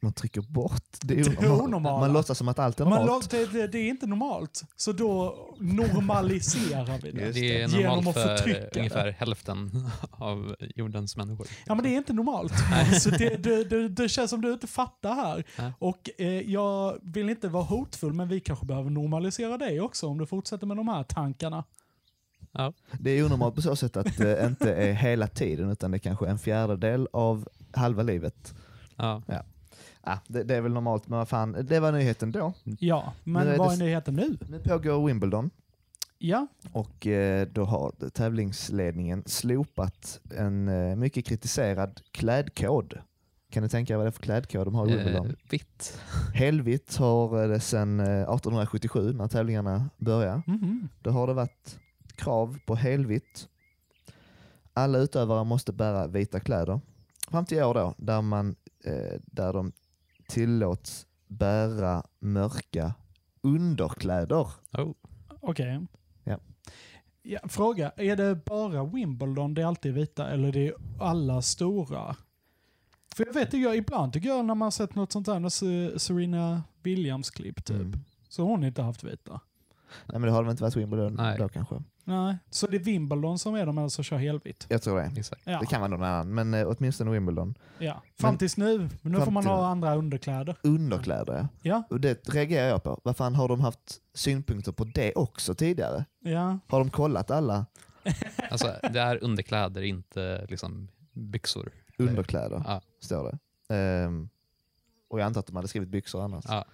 Man 0.05 0.13
trycker 0.13 0.41
bort 0.41 0.83
det 1.01 1.15
Det 1.15 1.29
onormala. 1.39 1.63
onormala. 1.65 2.01
Man 2.01 2.13
låtsas 2.13 2.39
som 2.39 2.49
att 2.49 2.59
allt 2.59 2.81
är 2.81 2.85
normalt. 2.85 3.33
lå- 3.33 3.47
det, 3.53 3.59
det, 3.59 3.67
det 3.67 3.79
är 3.79 3.89
inte 3.89 4.07
normalt. 4.07 4.63
Så 4.77 4.93
då 4.93 5.37
normaliserar 5.61 6.99
vi 7.03 7.11
det. 7.11 7.33
Det 7.33 7.63
är 7.63 7.69
Genom 7.69 7.97
normalt 7.97 8.17
att 8.17 8.23
för 8.23 8.37
förtrycka 8.37 8.79
ungefär 8.79 9.07
det. 9.07 9.13
hälften 9.13 9.71
av 10.11 10.57
jordens 10.77 11.17
människor. 11.17 11.47
Ja 11.67 11.75
men 11.75 11.85
det 11.85 11.91
är 11.95 11.97
inte 11.97 12.13
normalt. 12.13 12.53
Så 13.01 13.11
det, 13.11 13.37
det, 13.43 13.65
det, 13.65 13.89
det 13.89 14.09
känns 14.09 14.31
som 14.31 14.41
du 14.41 14.53
inte 14.53 14.67
fattar 14.67 15.15
här. 15.15 15.45
Ja. 15.57 15.73
Och 15.79 16.11
eh, 16.19 16.29
jag 16.51 16.99
vill 17.03 17.29
inte 17.31 17.49
vara 17.49 17.65
hotfull 17.65 18.13
men 18.13 18.29
vi 18.29 18.41
kanske 18.41 18.67
behöver 18.67 18.91
normalisera 18.91 19.59
dig 19.59 19.81
också 19.81 20.07
om 20.07 20.19
du 20.19 20.27
fortsätter 20.27 20.67
med 20.67 20.77
de 20.77 20.89
här 20.89 21.03
tankarna. 21.03 21.65
Det 22.93 23.11
är 23.11 23.25
onormalt 23.25 23.55
på 23.55 23.63
så 23.63 23.77
sätt 23.77 23.97
att 23.97 24.17
det 24.17 24.47
inte 24.47 24.75
är 24.75 24.93
hela 24.93 25.27
tiden 25.27 25.71
utan 25.71 25.91
det 25.91 25.97
är 25.97 25.99
kanske 25.99 26.27
en 26.27 26.39
fjärdedel 26.39 27.09
av 27.13 27.49
halva 27.73 28.03
livet. 28.03 28.55
Ja. 28.97 29.23
Ja. 29.27 29.43
Ja, 30.07 30.19
det, 30.27 30.43
det 30.43 30.57
är 30.57 30.61
väl 30.61 30.73
normalt, 30.73 31.09
men 31.09 31.19
vad 31.19 31.29
fan, 31.29 31.57
det 31.69 31.81
var 31.81 31.93
nyheten 31.93 32.33
då. 32.33 32.53
Ja, 32.79 33.13
Nu 33.25 33.33
men 33.33 33.49
är 33.49 33.59
vad 33.59 33.71
det- 33.71 33.75
är 33.75 33.79
nyheten 33.87 34.15
nu? 34.15 34.39
Nu 34.49 34.59
pågår 34.59 35.07
Wimbledon 35.07 35.51
Ja, 36.19 36.47
och 36.73 37.07
eh, 37.07 37.49
då 37.53 37.65
har 37.65 38.11
tävlingsledningen 38.11 39.23
slopat 39.27 40.21
en 40.37 40.69
eh, 40.69 40.97
mycket 40.97 41.27
kritiserad 41.27 42.01
klädkod. 42.11 42.99
Kan 43.51 43.63
ni 43.63 43.69
tänka 43.69 43.93
er 43.93 43.97
vad 43.97 44.07
det 44.07 44.09
är 44.09 44.13
för 44.13 44.23
klädkod 44.23 44.67
de 44.67 44.75
har 44.75 44.89
i 44.89 44.97
Wimbledon? 44.97 45.27
Eh, 45.27 45.33
vitt. 45.51 46.01
Helvitt 46.35 46.97
har 46.97 47.49
det 47.49 47.61
sedan 47.61 48.01
eh, 48.01 48.07
1877 48.07 49.13
när 49.13 49.29
tävlingarna 49.29 49.91
började. 49.97 50.43
Mhm. 50.47 50.89
Då 51.03 51.11
har 51.11 51.27
det 51.27 51.33
varit 51.35 51.79
krav 52.17 52.59
på 52.67 52.75
helvitt. 52.75 53.49
Alla 54.73 54.99
utövare 54.99 55.45
måste 55.45 55.73
bära 55.73 56.07
vita 56.07 56.41
kläder. 56.41 56.81
Fram 57.31 57.45
till 57.45 57.59
i 57.59 57.63
år 57.63 57.75
då, 57.75 57.95
där, 57.99 58.23
man, 58.23 58.57
eh, 58.85 59.21
där 59.27 59.53
de 59.53 59.73
tillåts 60.35 61.07
bära 61.29 62.03
mörka 62.21 62.95
underkläder. 63.41 64.47
Oh. 64.73 64.93
okej. 65.41 65.87
Ja. 66.25 66.39
Ja, 67.23 67.41
fråga, 67.49 67.91
är 67.97 68.17
det 68.17 68.35
bara 68.45 68.85
Wimbledon 68.85 69.55
det 69.55 69.63
är 69.63 69.67
alltid 69.67 69.95
vita 69.95 70.31
eller 70.31 70.49
är 70.49 70.53
det 70.53 70.73
alla 71.01 71.43
stora? 71.43 72.17
För 73.15 73.27
jag 73.27 73.35
vet, 73.35 73.53
jag, 73.53 73.77
ibland 73.77 74.13
tycker 74.13 74.29
jag 74.29 74.45
när 74.45 74.55
man 74.55 74.67
har 74.67 74.71
sett 74.71 74.95
något 74.95 75.13
sånt 75.13 75.27
där, 75.27 75.99
Serena 75.99 76.63
Williams-klipp 76.83 77.65
typ, 77.65 77.77
Mm. 77.77 78.01
så 78.29 78.43
hon 78.43 78.65
inte 78.65 78.83
haft 78.83 79.05
vita. 79.05 79.41
Nej 80.07 80.21
men 80.21 80.23
det 80.23 80.31
har 80.31 80.43
väl 80.43 80.51
inte 80.51 80.63
varit 80.63 80.77
Wimbledon 80.77 81.15
Nej. 81.15 81.39
då 81.39 81.49
kanske. 81.49 81.83
Nej, 82.05 82.37
så 82.51 82.67
det 82.67 82.77
är 82.77 82.81
Wimbledon 82.81 83.39
som 83.39 83.55
är 83.55 83.67
de 83.67 83.79
här 83.79 83.89
som 83.89 84.05
kör 84.05 84.17
helvitt? 84.17 84.67
Jag 84.69 84.83
tror 84.83 84.97
det. 84.99 85.13
Exakt. 85.17 85.43
Ja. 85.45 85.59
Det 85.61 85.67
kan 85.67 85.81
vara 85.81 85.91
någon 85.91 86.03
annan, 86.03 86.35
men 86.35 86.55
eh, 86.55 86.69
åtminstone 86.69 87.11
Wimbledon. 87.11 87.55
Ja. 87.79 88.03
Fram 88.19 88.31
Men- 88.31 88.39
tills 88.39 88.57
nu, 88.57 88.89
men 89.03 89.13
nu 89.13 89.21
får 89.21 89.31
man 89.31 89.47
ha 89.47 89.67
andra 89.67 89.95
underkläder. 89.95 90.57
Underkläder 90.63 91.49
ja. 91.63 91.83
Och 91.91 92.01
det 92.01 92.29
reagerar 92.29 92.69
jag 92.69 92.83
på. 92.83 93.01
Vad 93.05 93.17
fan 93.17 93.35
har 93.35 93.49
de 93.49 93.61
haft 93.61 94.01
synpunkter 94.15 94.73
på 94.73 94.85
det 94.85 95.13
också 95.15 95.55
tidigare? 95.55 96.05
ja. 96.21 96.59
Har 96.69 96.79
de 96.79 96.91
kollat 96.91 97.31
alla 97.31 97.67
Alltså, 98.51 98.75
det 98.93 99.01
är 99.01 99.25
underkläder, 99.25 99.83
inte 99.83 100.47
liksom 100.49 100.89
byxor. 101.13 101.71
underkläder? 101.99 102.63
Ja. 102.67 102.81
Står 103.01 103.25
det. 103.33 103.39
Ehm, 103.75 104.29
och 105.09 105.21
jag 105.21 105.27
antar 105.27 105.41
att 105.41 105.47
de 105.47 105.57
hade 105.57 105.69
skrivit 105.69 105.89
byxor 105.89 106.23
annars. 106.25 106.45
Ja. 106.49 106.65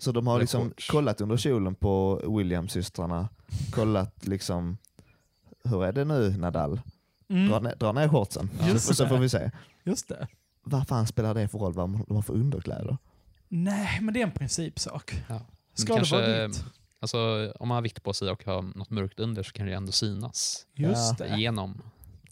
Så 0.00 0.12
de 0.12 0.26
har 0.26 0.40
liksom 0.40 0.72
kollat 0.90 1.20
under 1.20 1.36
kjolen 1.36 1.74
på 1.74 2.20
Williams-systrarna, 2.38 3.28
kollat 3.70 4.26
liksom, 4.26 4.76
hur 5.64 5.84
är 5.84 5.92
det 5.92 6.04
nu 6.04 6.36
Nadal? 6.36 6.80
Mm. 7.28 7.48
Dra, 7.48 7.60
ner, 7.60 7.76
dra 7.76 7.92
ner 7.92 8.08
shortsen, 8.08 8.50
Just 8.68 8.90
och 8.90 8.96
så 8.96 9.02
det. 9.02 9.08
får 9.08 9.18
vi 9.18 9.28
se. 9.28 9.50
Just 9.84 10.08
det. 10.08 10.28
Vad 10.64 10.88
fan 10.88 11.06
spelar 11.06 11.34
det 11.34 11.48
för 11.48 11.58
roll 11.58 11.72
vad 11.72 11.90
de 11.90 12.14
har 12.14 12.22
för 12.22 12.34
underkläder? 12.34 12.96
Nej, 13.48 13.98
men 14.00 14.14
det 14.14 14.20
är 14.20 14.26
en 14.26 14.32
principsak. 14.32 15.24
Ja. 15.28 15.40
Ska 15.74 15.94
det 15.96 16.10
vara 16.12 16.46
vitt? 16.46 16.64
Alltså, 17.00 17.52
om 17.60 17.68
man 17.68 17.74
har 17.74 17.82
vitt 17.82 18.02
på 18.02 18.12
sig 18.12 18.30
och 18.30 18.44
har 18.44 18.62
något 18.62 18.90
mörkt 18.90 19.20
under 19.20 19.42
så 19.42 19.52
kan 19.52 19.66
det 19.66 19.72
ändå 19.72 19.92
synas 19.92 20.66
Just 20.74 21.18
det. 21.18 21.28
igenom 21.28 21.82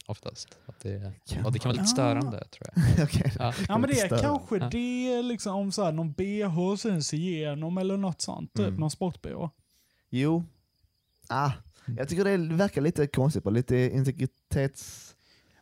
oftast. 0.09 0.59
Att 0.67 0.81
det, 0.81 1.13
Kan 1.29 1.45
och 1.45 1.53
det 1.53 1.59
kan 1.59 1.69
vara 1.69 1.73
lite 1.73 1.83
Ah. 1.83 1.87
störande 1.95 2.45
tror 2.45 2.69
jag. 2.75 3.05
Okej. 3.05 3.33
Ja. 3.39 3.53
Ja 3.69 3.79
men 3.79 3.91
det 3.91 4.01
är 4.01 4.09
kanske 4.23 4.57
Ja. 4.57 4.69
det, 4.71 5.23
liksom, 5.23 5.55
om 5.55 5.73
så 5.73 5.85
här, 5.85 5.93
någon 5.93 6.13
bh 6.13 6.77
syns 6.77 7.15
igenom 7.15 7.79
eller 7.79 7.97
något 7.97 8.21
sånt. 8.21 8.53
Typ, 8.55 8.67
Mm. 8.67 8.81
någon 8.81 8.91
sport-bh. 8.91 9.49
Jo, 10.11 10.45
ah, 11.29 11.51
jag 11.99 12.09
tycker 12.09 12.25
det 12.25 12.37
verkar 12.55 12.81
lite 12.81 13.07
konstigt, 13.07 13.45
på 13.45 13.51
lite 13.51 13.77
integritets... 13.77 15.15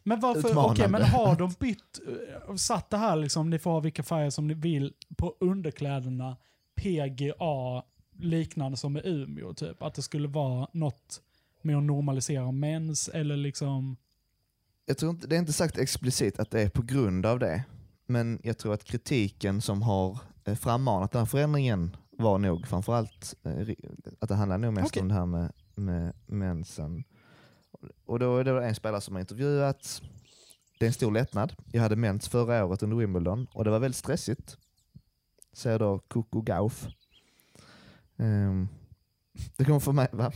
Men 0.03 0.21
varför, 0.21 0.59
okej 0.71 0.89
men 0.89 1.03
har 1.03 1.37
de 1.37 1.51
bytt, 1.61 2.01
eh, 2.49 2.55
satt 2.57 2.91
det 2.91 2.97
här 2.97 3.17
liksom, 3.17 3.51
ni 3.51 3.59
får 3.59 3.71
ha 3.71 3.81
vilka 3.81 4.03
färger 4.03 4.31
som 4.31 4.47
ni 4.47 4.55
vill 4.55 4.93
på 5.17 5.35
underkläderna, 5.41 6.37
PGA, 6.75 7.83
liknande 8.19 8.77
som 8.77 8.97
i 8.97 9.01
Umeå 9.05 9.55
typ? 9.55 9.83
Att 9.83 9.95
det 9.95 10.03
skulle 10.03 10.29
vara 10.29 10.69
något 10.73 11.21
med 11.63 11.77
att 11.77 11.83
normalisera 11.83 12.53
mens 12.53 13.09
eller 13.09 13.37
liksom... 13.37 13.97
Jag 14.87 14.99
tror 14.99 15.11
inte, 15.11 15.27
det 15.27 15.37
är 15.37 15.39
inte 15.39 15.53
sagt 15.53 15.79
explicit 15.79 16.39
att 16.39 16.51
det 16.51 16.63
är 16.63 16.69
på 16.69 16.83
grund 16.83 17.27
av 17.27 17.39
det, 17.39 17.65
men 18.07 18.41
jag 18.43 18.59
tror 18.59 18.75
att 18.75 18.85
kritiken 18.85 19.61
som 19.61 19.83
har 19.83 20.19
eh, 20.45 20.55
frammanat 20.55 21.13
den 21.13 21.19
här 21.19 21.27
förändringen 21.27 21.97
var 22.11 22.39
nog 22.39 22.67
framförallt 22.67 23.35
eh, 23.43 23.69
att 24.19 24.29
det 24.29 24.35
handlar 24.35 24.59
nog 24.59 24.73
mest 24.73 24.87
Okej. 24.87 25.03
om 25.03 25.09
det 25.09 25.15
här 25.15 25.27
med, 25.27 25.53
med 25.75 26.13
mensen. 26.27 27.05
Och 28.07 28.19
då 28.19 28.39
är 28.39 28.45
det 28.45 28.67
en 28.67 28.75
spelare 28.75 29.01
som 29.01 29.15
har 29.15 29.21
intervjuat. 29.21 30.03
Det 30.79 30.85
är 30.85 30.87
en 30.87 30.93
stor 30.93 31.13
lättnad. 31.13 31.53
Jag 31.73 31.83
hade 31.83 31.97
mens 31.97 32.29
förra 32.29 32.65
året 32.65 32.83
under 32.83 32.97
Wimbledon 32.97 33.47
och 33.53 33.65
det 33.65 33.71
var 33.71 33.79
väldigt 33.79 33.97
stressigt. 33.97 34.57
Säger 35.53 35.79
då 35.79 35.99
Coco 35.99 36.41
Gauff. 36.41 36.87
Ehm, 38.17 38.69
det 39.57 39.65
kommer 39.65 39.81
för 39.81 39.93
mig, 39.93 40.09
va? 40.13 40.33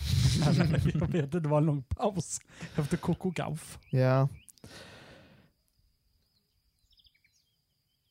jag 0.95 1.07
vet 1.09 1.25
inte, 1.25 1.41
det 1.41 1.49
var 1.49 1.59
en 1.59 1.67
lång 1.67 1.83
paus 1.83 2.41
efter 2.77 2.97
Coco 2.97 3.31
Gauff. 3.31 3.79
Ja. 3.91 4.29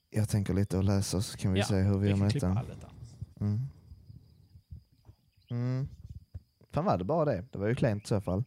Jag 0.10 0.30
tänker 0.30 0.54
lite 0.54 0.78
och 0.78 0.84
läser 0.84 1.20
så 1.20 1.38
kan 1.38 1.54
vi 1.54 1.60
Ja, 1.60 1.66
se 1.66 1.76
hur 1.76 1.98
vi 1.98 2.04
vi 2.04 2.10
gör 2.10 2.18
med 2.18 2.34
detta. 2.34 2.66
Mm. 3.40 3.60
Mm. 5.50 5.88
Fan 6.72 6.86
var 6.86 6.98
det 6.98 7.04
bara 7.04 7.26
det? 7.26 7.46
Det 7.52 7.58
var 7.58 7.68
ju 7.68 7.76
klent 7.76 8.04
i 8.04 8.08
så 8.08 8.22
fall. 8.22 8.44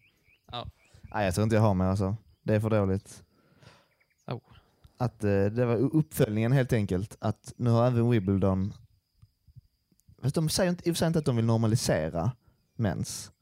Ja. 0.53 0.67
Nej, 1.03 1.25
jag 1.25 1.35
tror 1.35 1.43
inte 1.43 1.57
jag 1.57 1.63
har 1.63 1.75
mer 1.75 1.85
alltså. 1.85 2.17
Det 2.43 2.55
är 2.55 2.61
för 2.61 2.71
dåligt. 2.71 3.25
Oh. 4.27 4.41
Att 4.97 5.25
eh, 5.25 5.45
det 5.45 5.65
var 5.65 5.77
uppföljningen 5.77 6.53
helt 6.53 6.73
enkelt. 6.73 7.17
Att 7.21 7.53
nu 7.57 7.71
har 7.71 7.87
även 7.87 8.11
Wimbledon... 8.11 8.73
Fast 10.23 10.35
de 10.35 10.49
säger 10.49 10.71
inte, 10.71 10.95
sig 10.95 11.07
inte 11.07 11.19
att 11.19 11.25
de 11.25 11.37
vill 11.37 11.45
normalisera 11.45 12.33
mens. 12.77 13.33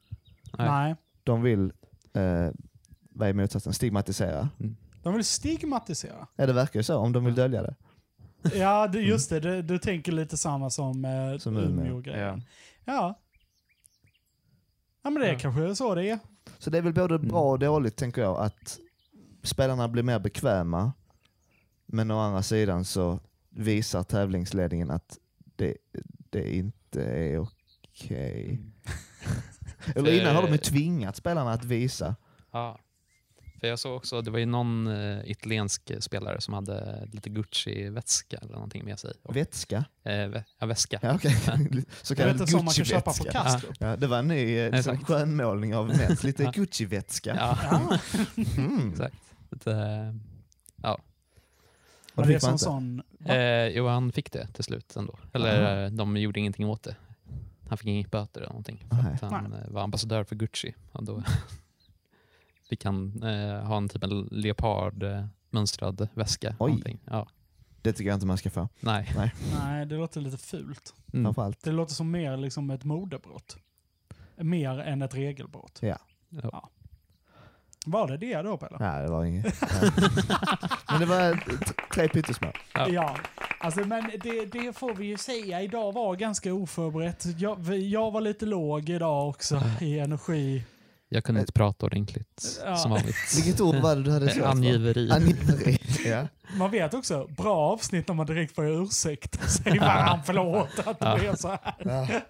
Nej. 0.57 0.95
De 1.23 1.41
vill, 1.41 1.73
eh, 2.13 2.49
vad 3.09 3.29
är 3.29 3.33
motsatsen, 3.33 3.73
stigmatisera. 3.73 4.49
De 5.03 5.13
vill 5.13 5.25
stigmatisera. 5.25 6.27
Ja 6.35 6.45
det 6.45 6.53
verkar 6.53 6.79
ju 6.79 6.83
så, 6.83 6.97
om 6.97 7.11
de 7.11 7.25
vill 7.25 7.35
dölja 7.35 7.61
det. 7.61 7.75
Ja, 8.55 8.87
det, 8.87 8.99
just 9.01 9.29
det. 9.29 9.39
Du, 9.39 9.61
du 9.61 9.77
tänker 9.77 10.11
lite 10.11 10.37
samma 10.37 10.69
som, 10.69 11.05
eh, 11.05 11.37
Som 11.37 11.57
Umeå. 11.57 11.69
Umeå-grejen. 11.85 12.43
Ja. 12.85 13.19
ja. 15.03 15.09
men 15.09 15.21
det 15.21 15.27
är 15.27 15.39
kanske 15.39 15.75
så 15.75 15.95
det 15.95 16.09
är. 16.09 16.19
Så 16.57 16.69
det 16.69 16.77
är 16.77 16.81
väl 16.81 16.93
både 16.93 17.15
Mm. 17.15 17.27
bra 17.27 17.51
och 17.51 17.59
dåligt 17.59 17.95
tänker 17.95 18.21
jag, 18.21 18.39
att 18.39 18.79
spelarna 19.43 19.87
blir 19.87 20.03
mer 20.03 20.19
bekväma. 20.19 20.93
Men 21.85 22.11
å 22.11 22.19
andra 22.19 22.43
sidan 22.43 22.85
så 22.85 23.19
visar 23.49 24.03
tävlingsledningen 24.03 24.91
att 24.91 25.17
det, 25.55 25.77
det 26.29 26.55
inte 26.55 27.03
är 27.03 27.39
okej. 27.39 28.45
Mm. 28.49 28.71
Eller 29.95 30.21
innan 30.21 30.35
har 30.35 30.43
de 30.43 30.51
ju 30.51 30.57
tvingat 30.57 31.15
spelarna 31.15 31.51
att 31.51 31.65
visa. 31.65 32.15
Ja. 32.51 32.79
För 33.61 33.67
jag 33.67 33.79
såg 33.79 33.95
också, 33.95 34.21
det 34.21 34.31
var 34.31 34.39
ju 34.39 34.45
någon 34.45 34.87
eh, 34.87 35.19
italiensk 35.31 35.91
spelare 35.99 36.41
som 36.41 36.53
hade 36.53 37.07
lite 37.11 37.29
Gucci-vätska 37.29 38.37
eller 38.37 38.53
någonting 38.53 38.85
med 38.85 38.99
sig. 38.99 39.13
Och, 39.23 39.35
Vätska? 39.35 39.85
eh, 40.03 40.09
vä- 40.11 40.43
ja, 40.59 40.65
väska. 40.65 40.99
Ja, 41.01 41.15
okej. 41.15 41.31
Så 42.01 42.13
Det 42.13 42.21
kallad 42.21 42.37
Gucci-vätska. 42.49 43.31
Kastrup. 43.31 43.75
Ja, 43.79 43.95
det 43.95 44.07
var 44.07 44.19
en 44.19 44.27
ny 44.27 44.57
eh, 44.59 44.71
liksom, 44.71 45.03
skönmålning 45.05 45.75
av 45.75 45.87
mens. 45.87 46.23
Lite 46.23 46.43
Ja. 46.47 46.51
Gucci-vätska. 46.51 47.35
Ja. 47.35 47.57
Mm. 48.57 48.91
Exakt. 48.91 49.15
Lite, 49.51 49.71
eh, 49.71 50.15
ja. 50.83 50.99
Var 52.13 52.25
fick 52.25 52.41
det 52.41 52.47
man 52.47 52.59
som 52.59 52.93
inte? 52.93 53.05
sån... 53.23 53.31
Eh, 53.37 53.67
jo, 53.67 53.87
han 53.87 54.11
fick 54.11 54.31
det 54.31 54.47
till 54.47 54.63
slut 54.63 54.95
ändå. 54.95 55.19
Eller 55.33 55.83
eh, 55.85 55.91
de 55.91 56.17
gjorde 56.17 56.39
ingenting 56.39 56.65
åt 56.65 56.83
det. 56.83 56.95
Han 57.69 57.77
fick 57.77 57.87
inget 57.87 58.11
böter 58.11 58.41
eller 58.41 58.49
någonting. 58.49 58.85
För 58.89 58.95
Nej. 58.95 59.13
att 59.13 59.21
han 59.31 59.53
eh, 59.53 59.67
var 59.71 59.81
ambassadör 59.81 60.23
för 60.23 60.35
Gucci. 60.35 60.73
Och 60.91 61.03
då 61.05 61.23
fick 62.71 62.85
han 62.85 63.23
eh, 63.23 63.63
ha 63.67 63.77
en 63.77 63.89
typ 63.89 64.03
en 64.03 64.27
leopardmönstrad 64.31 66.07
väska. 66.13 66.55
Oj. 66.59 66.69
Någonting. 66.71 66.99
Ja. 67.05 67.27
Det 67.81 67.93
tycker 67.93 68.09
jag 68.09 68.15
inte 68.15 68.25
man 68.25 68.37
ska 68.37 68.49
få. 68.49 68.69
Nej. 68.79 69.11
Nej. 69.17 69.33
Nej, 69.59 69.85
det 69.85 69.95
låter 69.95 70.21
lite 70.21 70.37
fult. 70.37 70.93
Mm. 71.13 71.23
Framförallt. 71.25 71.63
Det 71.63 71.71
låter 71.71 71.93
som 71.93 72.11
mer 72.11 72.37
liksom 72.37 72.69
ett 72.71 72.83
modebrott. 72.83 73.57
Mer 74.35 74.79
än 74.79 75.01
ett 75.01 75.15
regelbrott. 75.15 75.79
Ja. 75.81 75.97
Ja. 76.29 76.69
Var 77.85 78.07
det 78.07 78.17
det 78.17 78.41
då 78.41 78.57
Pelle? 78.57 78.77
Nej, 78.79 79.01
det 79.05 79.11
var 79.11 79.25
inget. 79.25 79.61
Men 80.89 80.99
det 80.99 81.05
var 81.05 81.43
tre 81.93 82.07
pyttesmå. 82.09 82.51
Ja. 82.73 83.15
alltså 83.59 83.79
men 83.79 84.11
det, 84.23 84.45
det 84.45 84.77
får 84.77 84.93
vi 84.95 85.05
ju 85.05 85.17
säga. 85.17 85.61
Idag 85.61 85.91
var 85.91 86.15
ganska 86.15 86.53
oförberett. 86.53 87.25
Jag, 87.39 87.55
vi- 87.59 87.89
jag 87.89 88.11
var 88.11 88.21
lite 88.21 88.45
låg 88.45 88.89
idag 88.89 89.29
också 89.29 89.61
i 89.81 89.99
energi. 89.99 90.65
Jag 91.13 91.23
kunde 91.23 91.41
inte 91.41 91.53
prata 91.53 91.85
ordentligt 91.85 92.61
Ja. 92.65 92.75
som 92.75 92.91
vanligt. 92.91 93.15
Vilket 93.35 93.61
ord 93.61 93.75
var 93.75 93.95
det 93.95 94.03
du 94.03 94.11
hade 94.11 94.29
svårt? 94.33 94.45
Angiveri. 94.45 95.11
Angiveri. 95.11 95.77
Ja. 96.05 96.27
Man 96.57 96.71
vet 96.71 96.93
också, 96.93 97.27
bra 97.37 97.55
avsnitt 97.57 98.07
när 98.07 98.15
man 98.15 98.25
direkt 98.25 98.55
får 98.55 98.65
ursäkt 98.83 99.35
och 99.43 99.49
säger 99.49 99.79
varandra 99.79 100.23
förlåt 100.25 100.79
att 100.87 100.99
det 100.99 101.05
Ja. 101.05 101.17
blev 101.17 101.35
så 101.35 101.47
här. 101.47 102.23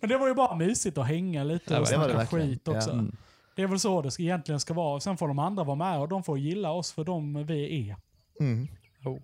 Men 0.00 0.08
det 0.10 0.18
var 0.18 0.28
ju 0.28 0.34
bara 0.34 0.56
mysigt 0.56 0.98
att 0.98 1.06
hänga 1.06 1.44
lite 1.44 1.74
Ja, 1.74 1.80
och 1.80 1.86
det 1.88 1.96
var 1.96 2.08
det 2.08 2.14
snacka 2.14 2.18
verkligen. 2.36 2.48
skit 2.48 2.68
också. 2.68 2.90
Ja. 2.90 2.94
Mm. 2.94 3.16
Det 3.56 3.62
är 3.62 3.66
väl 3.66 3.78
så 3.80 4.02
det 4.02 4.10
ska, 4.10 4.22
egentligen 4.22 4.60
ska 4.60 4.74
vara. 4.74 5.00
Sen 5.00 5.16
får 5.16 5.28
de 5.28 5.38
andra 5.38 5.64
vara 5.64 5.76
med 5.76 6.00
och 6.00 6.08
de 6.08 6.22
får 6.22 6.38
gilla 6.38 6.70
oss 6.70 6.92
för 6.92 7.04
de 7.04 7.46
vi 7.46 7.88
är. 7.90 7.96
Mm. 8.40 8.68
Oh. 9.04 9.18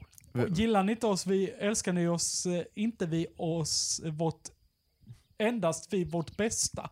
Gillar 0.49 0.83
ni 0.83 0.93
inte 0.93 1.07
oss, 1.07 1.27
vi, 1.27 1.49
älskar 1.51 1.93
ni 1.93 2.09
oss, 2.09 2.47
eh, 2.47 2.63
inte 2.75 3.07
vi 3.07 3.27
oss, 3.37 4.01
eh, 4.05 4.13
vårt, 4.13 4.41
endast 5.39 5.93
vi 5.93 6.05
vårt 6.05 6.37
bästa. 6.37 6.91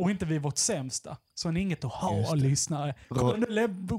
Och 0.00 0.10
inte 0.10 0.26
vi 0.26 0.38
vårt 0.38 0.58
sämsta. 0.58 1.16
Så 1.34 1.48
är 1.48 1.52
ni 1.52 1.60
inget 1.60 1.84
att 1.84 1.92
ha, 1.92 2.34
lyssnare. 2.34 2.94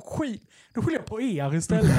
Skit, 0.05 0.49
nu 0.75 0.81
skyller 0.81 0.97
jag 0.97 1.05
på 1.05 1.21
er 1.21 1.55
istället. 1.55 1.91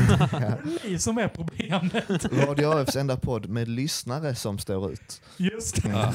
Ni 0.84 0.98
som 0.98 1.18
är 1.18 1.28
problemet. 1.28 2.24
Radio 2.32 2.66
AFs 2.66 2.96
enda 2.96 3.16
podd 3.16 3.48
med 3.48 3.68
lyssnare 3.68 4.34
som 4.34 4.58
står 4.58 4.92
ut. 4.92 5.22
Just 5.36 5.82
det. 5.82 5.88
Ja. 5.88 6.12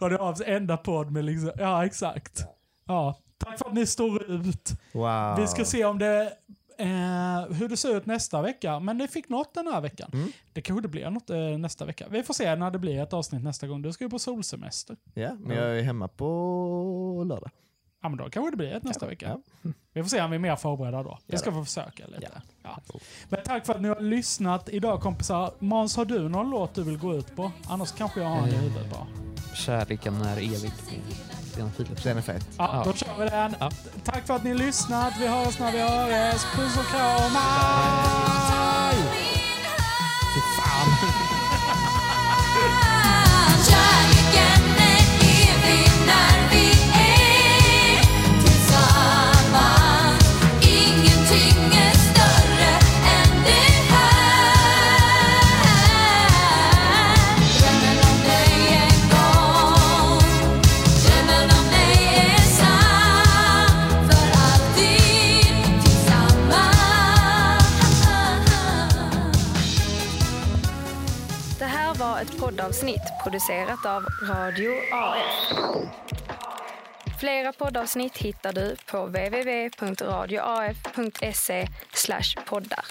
Radio 0.00 0.18
AFs 0.18 0.42
enda 0.46 0.76
podd 0.76 1.10
med 1.10 1.24
liksom, 1.24 1.52
ja 1.58 1.86
exakt. 1.86 2.44
Ja, 2.86 3.18
tack 3.38 3.58
för 3.58 3.66
att 3.66 3.74
ni 3.74 3.86
står 3.86 4.30
ut. 4.30 4.72
Wow. 4.92 5.36
Vi 5.40 5.46
ska 5.46 5.64
se 5.64 5.84
om 5.84 5.98
det, 5.98 6.32
eh, 6.78 7.56
hur 7.56 7.68
det 7.68 7.76
ser 7.76 7.96
ut 7.96 8.06
nästa 8.06 8.42
vecka. 8.42 8.80
Men 8.80 8.98
det 8.98 9.08
fick 9.08 9.28
något 9.28 9.54
den 9.54 9.66
här 9.66 9.80
veckan. 9.80 10.10
Mm. 10.12 10.32
Det 10.52 10.62
kanske 10.62 10.82
det 10.82 10.88
blir 10.88 11.10
något 11.10 11.30
eh, 11.30 11.38
nästa 11.38 11.84
vecka. 11.84 12.06
Vi 12.10 12.22
får 12.22 12.34
se 12.34 12.56
när 12.56 12.70
det 12.70 12.78
blir 12.78 13.02
ett 13.02 13.12
avsnitt 13.12 13.42
nästa 13.42 13.66
gång. 13.66 13.82
Du 13.82 13.92
ska 13.92 14.04
ju 14.04 14.10
på 14.10 14.18
solsemester. 14.18 14.96
Ja, 15.14 15.34
men 15.40 15.56
jag 15.56 15.78
är 15.78 15.82
hemma 15.82 16.08
på 16.08 17.24
lördag. 17.26 17.50
Ja, 18.02 18.08
men 18.08 18.18
då 18.18 18.30
kanske 18.30 18.50
det 18.50 18.56
blir 18.56 18.72
ett 18.72 18.82
nästa 18.82 19.06
vecka. 19.06 19.38
Vi 19.92 20.02
får 20.02 20.08
se 20.08 20.22
om 20.22 20.30
vi 20.30 20.34
är 20.34 20.38
mer 20.38 20.56
förberedda 20.56 21.02
då. 21.02 21.18
Vi 21.26 21.32
Ja 21.32 21.38
ska 21.38 21.52
få 21.52 21.64
försöka 21.64 22.06
lite. 22.06 22.42
Ja. 22.62 22.80
Men 23.28 23.40
tack 23.44 23.66
för 23.66 23.74
att 23.74 23.80
ni 23.80 23.88
har 23.88 24.00
lyssnat 24.00 24.68
idag 24.68 25.00
kompisar. 25.00 25.52
Måns, 25.58 25.96
har 25.96 26.04
du 26.04 26.28
någon 26.28 26.50
låt 26.50 26.74
du 26.74 26.82
vill 26.82 26.98
gå 26.98 27.14
ut 27.14 27.36
på? 27.36 27.52
Annars 27.68 27.92
kanske 27.92 28.20
jag 28.20 28.28
har 28.28 28.42
en 28.42 28.48
i 28.48 28.56
huvudet 28.56 28.90
bara. 28.90 29.06
Kärleken 29.54 30.22
är 30.22 30.36
evig. 30.36 30.72
Lena 31.58 31.70
Philips. 31.76 32.02
Den 32.02 32.18
är 32.18 32.22
fet. 32.22 32.48
Ja, 32.58 32.82
då 32.84 32.92
kör 32.92 33.18
vi 33.18 33.28
den. 33.28 33.54
Ja. 33.60 33.70
Tack 34.04 34.26
för 34.26 34.34
att 34.34 34.44
ni 34.44 34.50
har 34.50 34.58
lyssnat. 34.58 35.12
Vi 35.20 35.26
hörs 35.26 35.58
när 35.58 35.72
vi 35.72 35.78
hörs. 35.80 36.42
Puss 36.54 36.76
och 36.78 36.86
kram. 36.86 37.32
Fy 40.34 40.40
fan. 40.62 41.17
Poddavsnitt 72.68 73.02
producerat 73.22 73.86
av 73.86 74.06
Radio 74.22 74.72
AF. 74.92 75.52
Flera 77.20 77.52
poddavsnitt 77.52 78.16
hittar 78.16 78.52
du 78.52 78.76
på 78.86 79.06
www.radioaf.se 79.06 81.68
poddar. 82.44 82.84